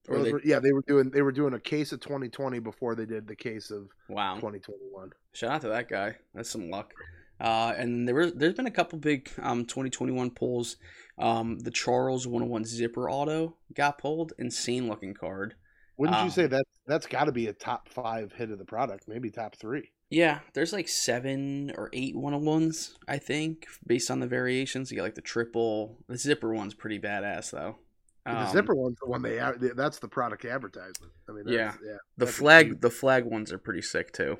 Or 0.08 0.22
they... 0.22 0.32
were, 0.32 0.40
yeah, 0.44 0.60
they 0.60 0.72
were 0.72 0.82
doing 0.86 1.10
they 1.10 1.22
were 1.22 1.32
doing 1.32 1.54
a 1.54 1.60
case 1.60 1.92
of 1.92 2.00
2020 2.00 2.60
before 2.60 2.94
they 2.94 3.06
did 3.06 3.26
the 3.26 3.34
case 3.34 3.70
of 3.70 3.88
wow 4.08 4.34
2021. 4.36 5.10
Shout 5.32 5.50
out 5.50 5.60
to 5.62 5.68
that 5.68 5.88
guy. 5.88 6.16
That's 6.34 6.50
some 6.50 6.70
luck. 6.70 6.92
Uh, 7.40 7.74
and 7.76 8.06
there 8.06 8.14
was 8.14 8.32
there's 8.34 8.54
been 8.54 8.66
a 8.66 8.70
couple 8.70 8.98
big 8.98 9.30
um 9.42 9.64
2021 9.64 10.30
pulls. 10.30 10.76
Um, 11.18 11.58
the 11.58 11.70
Charles 11.70 12.26
101 12.26 12.64
zipper 12.66 13.10
auto 13.10 13.56
got 13.74 13.98
pulled. 13.98 14.32
Insane 14.38 14.88
looking 14.88 15.14
card. 15.14 15.54
Wouldn't 15.96 16.16
um, 16.16 16.26
you 16.26 16.30
say 16.30 16.46
that 16.46 16.66
that's 16.86 17.06
got 17.06 17.24
to 17.24 17.32
be 17.32 17.46
a 17.46 17.52
top 17.52 17.88
five 17.88 18.32
hit 18.32 18.50
of 18.50 18.58
the 18.58 18.64
product, 18.64 19.08
maybe 19.08 19.30
top 19.30 19.56
three? 19.56 19.90
Yeah, 20.10 20.40
there's 20.54 20.72
like 20.72 20.88
seven 20.88 21.72
or 21.76 21.90
eight 21.92 22.14
101s, 22.14 22.92
I 23.08 23.18
think, 23.18 23.66
based 23.86 24.10
on 24.10 24.20
the 24.20 24.26
variations. 24.26 24.90
You 24.90 24.96
get 24.96 25.02
like 25.02 25.16
the 25.16 25.20
triple. 25.20 25.98
The 26.08 26.16
zipper 26.16 26.54
one's 26.54 26.74
pretty 26.74 27.00
badass 27.00 27.50
though. 27.50 27.76
Um, 28.24 28.44
the 28.44 28.50
zipper 28.50 28.74
one's 28.74 28.98
the 29.00 29.08
one 29.08 29.22
they 29.22 29.40
that's 29.74 29.98
the 29.98 30.08
product 30.08 30.44
advertisement. 30.44 31.12
I 31.28 31.32
mean, 31.32 31.44
yeah, 31.48 31.74
yeah. 31.84 31.96
The 32.16 32.26
flag, 32.26 32.80
the 32.80 32.90
flag 32.90 33.24
ones 33.24 33.52
are 33.52 33.58
pretty 33.58 33.82
sick 33.82 34.12
too. 34.12 34.38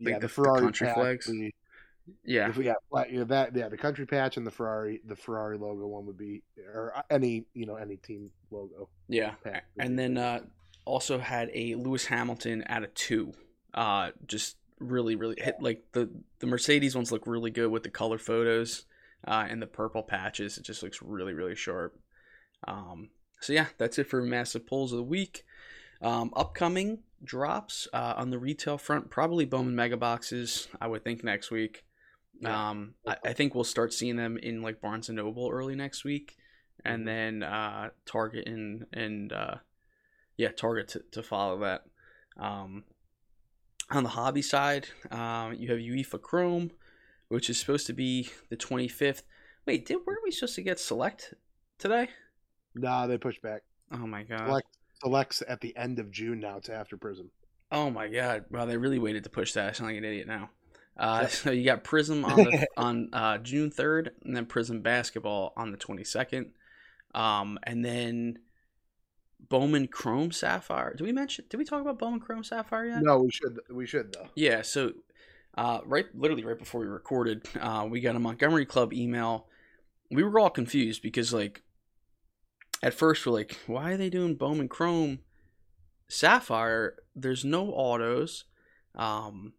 Like 0.00 0.12
yeah, 0.12 0.18
the, 0.18 0.20
the 0.20 0.28
Ferrari 0.28 0.60
the 0.60 0.66
country 0.66 0.86
patch, 0.86 0.96
flags. 0.96 1.26
The, 1.26 1.54
yeah, 2.24 2.48
if 2.48 2.56
we 2.56 2.64
got 2.64 3.10
you 3.10 3.18
know, 3.18 3.24
that, 3.24 3.54
yeah, 3.54 3.68
the 3.68 3.76
country 3.76 4.06
patch 4.06 4.36
and 4.36 4.46
the 4.46 4.50
Ferrari, 4.50 5.00
the 5.06 5.16
Ferrari 5.16 5.58
logo 5.58 5.86
one 5.86 6.06
would 6.06 6.16
be, 6.16 6.42
or 6.74 6.92
uh, 6.96 7.02
any 7.10 7.44
you 7.54 7.66
know 7.66 7.76
any 7.76 7.96
team 7.96 8.30
logo. 8.50 8.88
Yeah, 9.08 9.34
and 9.78 9.98
then 9.98 10.16
uh, 10.16 10.40
also 10.88 11.18
had 11.18 11.50
a 11.54 11.74
Lewis 11.74 12.06
Hamilton 12.06 12.62
at 12.62 12.82
a 12.82 12.88
two. 12.88 13.34
Uh, 13.74 14.10
just 14.26 14.56
really, 14.80 15.14
really 15.14 15.36
hit 15.38 15.56
like 15.60 15.84
the 15.92 16.08
the 16.40 16.46
Mercedes 16.46 16.94
ones 16.94 17.12
look 17.12 17.26
really 17.26 17.50
good 17.50 17.70
with 17.70 17.82
the 17.82 17.90
color 17.90 18.18
photos 18.18 18.86
uh, 19.26 19.46
and 19.48 19.60
the 19.60 19.66
purple 19.66 20.02
patches. 20.02 20.58
It 20.58 20.64
just 20.64 20.82
looks 20.82 21.02
really, 21.02 21.34
really 21.34 21.54
sharp. 21.54 21.98
Um, 22.66 23.10
so 23.40 23.52
yeah, 23.52 23.66
that's 23.76 23.98
it 23.98 24.08
for 24.08 24.22
massive 24.22 24.66
pulls 24.66 24.92
of 24.92 24.98
the 24.98 25.04
week. 25.04 25.44
Um, 26.00 26.32
upcoming 26.36 27.00
drops 27.22 27.88
uh, 27.92 28.14
on 28.16 28.30
the 28.30 28.38
retail 28.38 28.78
front, 28.78 29.10
probably 29.10 29.44
Bowman 29.44 29.74
mega 29.74 29.96
boxes. 29.96 30.68
I 30.80 30.86
would 30.86 31.04
think 31.04 31.24
next 31.24 31.50
week. 31.50 31.84
Yeah. 32.40 32.70
Um, 32.70 32.94
I, 33.06 33.16
I, 33.24 33.32
think 33.32 33.54
we'll 33.54 33.64
start 33.64 33.92
seeing 33.92 34.14
them 34.14 34.38
in 34.38 34.62
like 34.62 34.80
Barnes 34.80 35.08
and 35.08 35.16
Noble 35.16 35.50
early 35.50 35.74
next 35.74 36.04
week, 36.04 36.36
and 36.84 37.00
mm-hmm. 37.00 37.06
then 37.06 37.42
uh, 37.42 37.90
Target 38.06 38.46
and 38.46 38.86
and 38.92 39.32
uh, 39.32 39.56
yeah, 40.38 40.52
Target 40.52 40.88
to, 40.88 41.02
to 41.12 41.22
follow 41.22 41.58
that. 41.58 41.84
Um, 42.38 42.84
on 43.90 44.04
the 44.04 44.10
hobby 44.10 44.40
side, 44.40 44.86
um, 45.10 45.54
you 45.54 45.68
have 45.70 45.78
UEFA 45.78 46.22
Chrome, 46.22 46.70
which 47.28 47.50
is 47.50 47.58
supposed 47.58 47.86
to 47.88 47.92
be 47.92 48.30
the 48.48 48.56
25th. 48.56 49.22
Wait, 49.66 49.84
did 49.84 49.98
were 50.06 50.18
we 50.24 50.30
supposed 50.30 50.54
to 50.54 50.62
get 50.62 50.78
Select 50.78 51.34
today? 51.78 52.08
Nah, 52.74 53.06
they 53.06 53.18
pushed 53.18 53.42
back. 53.42 53.62
Oh 53.92 54.06
my 54.06 54.22
god. 54.22 54.46
Select, 54.46 54.68
selects 55.02 55.42
at 55.48 55.60
the 55.60 55.76
end 55.76 55.98
of 55.98 56.10
June 56.10 56.40
now. 56.40 56.58
It's 56.58 56.68
after 56.68 56.96
Prizm. 56.96 57.28
Oh 57.72 57.90
my 57.90 58.08
god. 58.08 58.44
Well, 58.50 58.66
they 58.66 58.76
really 58.76 58.98
waited 58.98 59.24
to 59.24 59.30
push 59.30 59.52
that. 59.54 59.68
I 59.68 59.72
sound 59.72 59.90
like 59.90 59.98
an 59.98 60.04
idiot 60.04 60.28
now. 60.28 60.50
Uh, 60.96 61.20
yep. 61.22 61.30
So 61.32 61.50
you 61.50 61.64
got 61.64 61.82
Prizm 61.82 62.24
on 62.24 62.36
the, 62.36 62.66
on 62.76 63.08
uh, 63.12 63.38
June 63.38 63.70
third, 63.70 64.12
and 64.24 64.36
then 64.36 64.46
Prizm 64.46 64.82
basketball 64.82 65.52
on 65.56 65.72
the 65.72 65.76
twenty 65.76 66.04
second, 66.04 66.52
um, 67.14 67.58
and 67.64 67.84
then 67.84 68.38
Bowman 69.40 69.88
Chrome 69.88 70.32
Sapphire. 70.32 70.94
Did 70.94 71.04
we 71.04 71.12
mention? 71.12 71.44
Did 71.48 71.56
we 71.56 71.64
talk 71.64 71.80
about 71.80 71.98
Bowman 71.98 72.20
Chrome 72.20 72.44
Sapphire 72.44 72.86
yet? 72.86 73.02
No, 73.02 73.20
we 73.20 73.30
should. 73.30 73.58
We 73.70 73.86
should 73.86 74.12
though. 74.12 74.28
Yeah. 74.34 74.62
So, 74.62 74.92
uh, 75.56 75.80
right, 75.84 76.06
literally 76.14 76.44
right 76.44 76.58
before 76.58 76.80
we 76.80 76.86
recorded, 76.86 77.46
uh, 77.60 77.86
we 77.88 78.00
got 78.00 78.16
a 78.16 78.20
Montgomery 78.20 78.66
Club 78.66 78.92
email. 78.92 79.46
We 80.10 80.22
were 80.22 80.38
all 80.38 80.50
confused 80.50 81.02
because 81.02 81.32
like 81.32 81.62
at 82.82 82.94
first 82.94 83.26
we're 83.26 83.32
like, 83.32 83.58
why 83.66 83.92
are 83.92 83.96
they 83.96 84.10
doing 84.10 84.34
Bowman 84.34 84.68
Chrome 84.68 85.20
Sapphire? 86.08 86.96
There's 87.14 87.44
no 87.44 87.70
autos. 87.70 88.44
Um, 88.94 89.54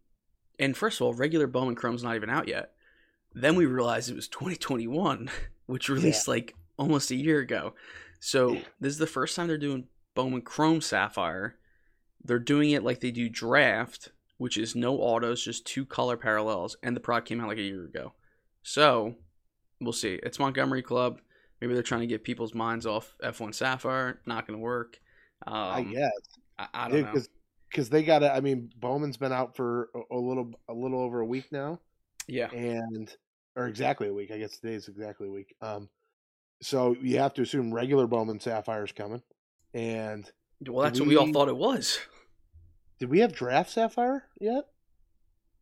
and 0.58 0.76
first 0.76 1.00
of 1.00 1.06
all, 1.06 1.14
regular 1.14 1.46
Bowman 1.46 1.74
Chrome's 1.74 2.02
not 2.02 2.16
even 2.16 2.30
out 2.30 2.48
yet. 2.48 2.72
Then 3.32 3.54
we 3.54 3.66
realized 3.66 4.10
it 4.10 4.16
was 4.16 4.28
2021, 4.28 5.30
which 5.66 5.88
released 5.88 6.26
yeah. 6.26 6.34
like 6.34 6.54
almost 6.76 7.10
a 7.10 7.16
year 7.16 7.38
ago. 7.40 7.74
So 8.20 8.58
this 8.78 8.92
is 8.92 8.98
the 8.98 9.06
first 9.06 9.34
time 9.34 9.48
they're 9.48 9.58
doing 9.58 9.88
Bowman 10.14 10.42
Chrome 10.42 10.80
Sapphire. 10.80 11.56
They're 12.22 12.38
doing 12.38 12.70
it 12.70 12.84
like 12.84 13.00
they 13.00 13.10
do 13.10 13.28
Draft, 13.28 14.10
which 14.36 14.58
is 14.58 14.76
no 14.76 14.98
autos, 14.98 15.42
just 15.42 15.66
two 15.66 15.86
color 15.86 16.16
parallels, 16.16 16.76
and 16.82 16.94
the 16.94 17.00
product 17.00 17.28
came 17.28 17.40
out 17.40 17.48
like 17.48 17.58
a 17.58 17.62
year 17.62 17.84
ago. 17.84 18.12
So 18.62 19.16
we'll 19.80 19.94
see. 19.94 20.20
It's 20.22 20.38
Montgomery 20.38 20.82
Club. 20.82 21.20
Maybe 21.60 21.74
they're 21.74 21.82
trying 21.82 22.02
to 22.02 22.06
get 22.06 22.22
people's 22.22 22.54
minds 22.54 22.86
off 22.86 23.16
F1 23.22 23.54
Sapphire. 23.54 24.20
Not 24.26 24.46
going 24.46 24.58
to 24.58 24.62
work. 24.62 25.00
Um, 25.46 25.54
I 25.54 25.82
guess. 25.82 26.10
I, 26.58 26.66
I 26.74 26.88
don't 26.88 27.14
know. 27.14 27.22
Because 27.70 27.88
they 27.88 28.02
got 28.02 28.20
to. 28.20 28.32
I 28.32 28.40
mean, 28.40 28.70
Bowman's 28.76 29.16
been 29.16 29.32
out 29.32 29.56
for 29.56 29.90
a, 29.94 30.16
a 30.16 30.18
little, 30.18 30.52
a 30.68 30.74
little 30.74 31.00
over 31.00 31.20
a 31.20 31.26
week 31.26 31.52
now. 31.52 31.80
Yeah. 32.26 32.50
And 32.50 33.14
or 33.56 33.66
exactly 33.66 34.08
a 34.08 34.12
week. 34.12 34.30
I 34.30 34.38
guess 34.38 34.58
today's 34.58 34.88
exactly 34.88 35.28
a 35.28 35.30
week. 35.30 35.54
Um, 35.60 35.88
so 36.62 36.96
you 37.00 37.18
have 37.18 37.34
to 37.34 37.42
assume 37.42 37.72
regular 37.72 38.06
Bowman 38.06 38.40
Sapphire's 38.40 38.92
coming. 38.92 39.22
And 39.74 40.30
well, 40.66 40.84
that's 40.84 41.00
we, 41.00 41.06
what 41.06 41.08
we 41.08 41.16
all 41.16 41.32
thought 41.32 41.48
it 41.48 41.56
was. 41.56 41.98
Did 42.98 43.10
we 43.10 43.20
have 43.20 43.32
draft 43.32 43.70
Sapphire 43.70 44.24
yet? 44.40 44.64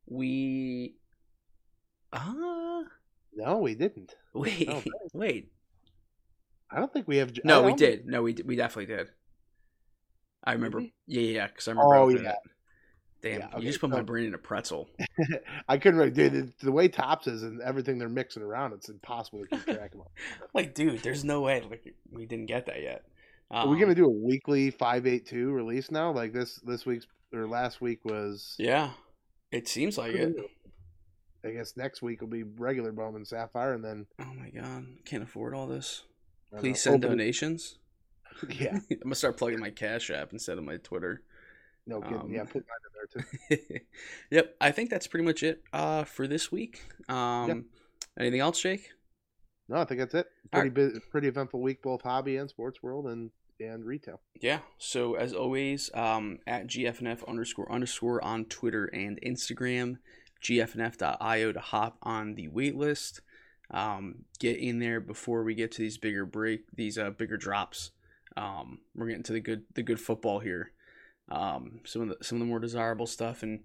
We. 0.06 0.96
Uh 2.12 2.82
no, 3.38 3.58
we 3.58 3.74
didn't. 3.74 4.14
Wait, 4.34 4.68
wait. 5.14 5.50
I 6.70 6.78
don't 6.78 6.92
think 6.92 7.08
we 7.08 7.16
have. 7.16 7.32
No, 7.44 7.62
we 7.62 7.74
did. 7.74 8.06
No, 8.06 8.22
we 8.22 8.34
did. 8.34 8.46
we 8.46 8.56
definitely 8.56 8.94
did. 8.94 9.08
I 10.44 10.52
remember. 10.52 10.82
Yeah, 11.06 11.22
yeah, 11.22 11.46
because 11.46 11.66
I 11.66 11.72
remember. 11.72 11.94
Oh 11.94 12.08
yeah. 12.08 12.34
Damn, 13.20 13.40
yeah, 13.40 13.46
okay, 13.48 13.58
you 13.58 13.66
just 13.66 13.80
put 13.80 13.90
so, 13.90 13.96
my 13.96 14.02
brain 14.02 14.26
in 14.26 14.34
a 14.34 14.38
pretzel. 14.38 14.88
I 15.68 15.76
couldn't 15.78 15.98
really, 15.98 16.12
dude. 16.12 16.52
The 16.60 16.70
way 16.70 16.86
Topps 16.86 17.26
is 17.26 17.42
and 17.42 17.60
everything 17.60 17.98
they're 17.98 18.08
mixing 18.08 18.44
around, 18.44 18.74
it's 18.74 18.88
impossible 18.88 19.40
to 19.40 19.46
keep 19.48 19.64
track 19.76 19.92
of 19.92 19.98
them. 19.98 20.08
like, 20.54 20.72
dude, 20.72 21.02
there's 21.02 21.24
no 21.24 21.40
way. 21.40 21.60
Like, 21.68 21.94
we 22.12 22.26
didn't 22.26 22.46
get 22.46 22.66
that 22.66 22.80
yet. 22.80 23.04
Um, 23.50 23.66
Are 23.66 23.70
we 23.70 23.78
gonna 23.78 23.92
um, 23.92 23.96
do 23.96 24.04
a 24.04 24.10
weekly 24.10 24.70
five 24.70 25.06
eight 25.06 25.26
two 25.26 25.50
release 25.50 25.90
now? 25.90 26.12
Like 26.12 26.32
this 26.32 26.56
this 26.56 26.84
week's 26.84 27.06
or 27.32 27.46
last 27.46 27.80
week 27.80 28.04
was. 28.04 28.54
Yeah, 28.58 28.90
it 29.50 29.68
seems 29.68 29.96
like 29.96 30.14
it. 30.14 30.36
I 31.44 31.50
guess 31.50 31.76
next 31.76 32.02
week 32.02 32.20
will 32.20 32.28
be 32.28 32.42
regular 32.42 32.92
Bowman 32.92 33.24
Sapphire, 33.24 33.72
and 33.72 33.84
then. 33.84 34.06
Oh 34.20 34.34
my 34.34 34.50
god! 34.50 34.86
Can't 35.06 35.22
afford 35.22 35.54
all 35.54 35.66
this. 35.66 36.02
Please 36.58 36.82
send 36.82 37.04
Open 37.04 37.16
donations. 37.16 37.78
Yeah, 38.48 38.76
I'm 38.76 38.98
gonna 39.02 39.16
start 39.16 39.36
plugging 39.36 39.58
my 39.58 39.70
Cash 39.70 40.10
App 40.10 40.32
instead 40.32 40.58
of 40.58 40.64
my 40.64 40.76
Twitter. 40.76 41.22
No 41.88 42.02
kidding. 42.02 42.20
Um, 42.20 42.30
yeah, 42.30 42.44
put 42.44 42.66
mine 42.68 42.84
in 42.84 43.48
there 43.48 43.58
too. 43.68 43.80
yep, 44.30 44.54
I 44.60 44.70
think 44.72 44.90
that's 44.90 45.06
pretty 45.06 45.24
much 45.24 45.42
it 45.42 45.62
uh, 45.72 46.04
for 46.04 46.28
this 46.28 46.52
week. 46.52 46.82
Um, 47.08 47.48
yep. 47.48 47.58
Anything 48.20 48.40
else, 48.40 48.60
Jake? 48.60 48.90
No, 49.70 49.76
I 49.76 49.84
think 49.86 50.00
that's 50.00 50.14
it. 50.14 50.26
Pretty 50.52 50.68
right. 50.68 50.74
busy, 50.74 51.00
pretty 51.10 51.28
eventful 51.28 51.62
week, 51.62 51.82
both 51.82 52.02
hobby 52.02 52.36
and 52.36 52.50
sports 52.50 52.82
world, 52.82 53.06
and 53.06 53.30
and 53.58 53.86
retail. 53.86 54.20
Yeah. 54.38 54.58
So 54.76 55.14
as 55.14 55.32
always, 55.32 55.90
um, 55.94 56.40
at 56.46 56.66
GFNF 56.66 57.26
underscore 57.26 57.72
underscore 57.72 58.22
on 58.22 58.44
Twitter 58.44 58.84
and 58.84 59.18
Instagram, 59.22 59.96
GFNF.io 60.42 61.52
to 61.52 61.60
hop 61.60 61.96
on 62.02 62.34
the 62.34 62.48
wait 62.48 62.76
list. 62.76 63.22
Um, 63.70 64.24
get 64.38 64.58
in 64.58 64.78
there 64.78 65.00
before 65.00 65.42
we 65.42 65.54
get 65.54 65.72
to 65.72 65.78
these 65.82 65.96
bigger 65.96 66.26
break, 66.26 66.64
these 66.74 66.98
uh, 66.98 67.10
bigger 67.10 67.38
drops. 67.38 67.92
Um, 68.36 68.80
we're 68.94 69.08
getting 69.08 69.24
to 69.24 69.32
the 69.32 69.40
good, 69.40 69.64
the 69.74 69.82
good 69.82 70.00
football 70.00 70.38
here. 70.38 70.72
Um, 71.30 71.80
some 71.84 72.02
of 72.02 72.08
the 72.08 72.24
some 72.24 72.36
of 72.36 72.40
the 72.40 72.46
more 72.46 72.60
desirable 72.60 73.06
stuff 73.06 73.42
and 73.42 73.60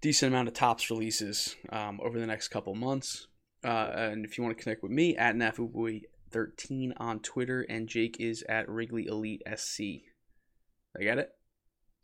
decent 0.00 0.32
amount 0.32 0.48
of 0.48 0.54
Topps 0.54 0.90
releases 0.90 1.56
um, 1.70 2.00
over 2.02 2.18
the 2.18 2.26
next 2.26 2.48
couple 2.48 2.74
months. 2.74 3.26
Uh, 3.64 3.90
and 3.94 4.24
if 4.24 4.36
you 4.36 4.44
want 4.44 4.56
to 4.56 4.62
connect 4.62 4.82
with 4.82 4.92
me 4.92 5.16
at 5.16 5.34
NafuBoy13 5.34 6.92
on 6.98 7.20
Twitter, 7.20 7.62
and 7.62 7.88
Jake 7.88 8.16
is 8.20 8.44
at 8.48 8.68
Wrigley 8.68 9.06
Elite 9.06 9.42
SC. 9.56 9.80
I 10.98 11.04
got 11.04 11.18
it. 11.18 11.30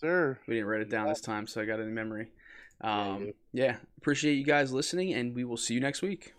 Sir, 0.00 0.38
we 0.48 0.54
didn't 0.54 0.68
write 0.68 0.80
it 0.80 0.90
down 0.90 1.06
yeah. 1.06 1.12
this 1.12 1.20
time, 1.20 1.46
so 1.46 1.60
I 1.60 1.64
got 1.64 1.78
it 1.78 1.84
in 1.84 1.94
memory. 1.94 2.32
Um, 2.80 3.32
yeah, 3.52 3.64
yeah, 3.64 3.76
appreciate 3.98 4.34
you 4.34 4.44
guys 4.44 4.72
listening, 4.72 5.12
and 5.12 5.34
we 5.34 5.44
will 5.44 5.56
see 5.56 5.74
you 5.74 5.80
next 5.80 6.02
week. 6.02 6.32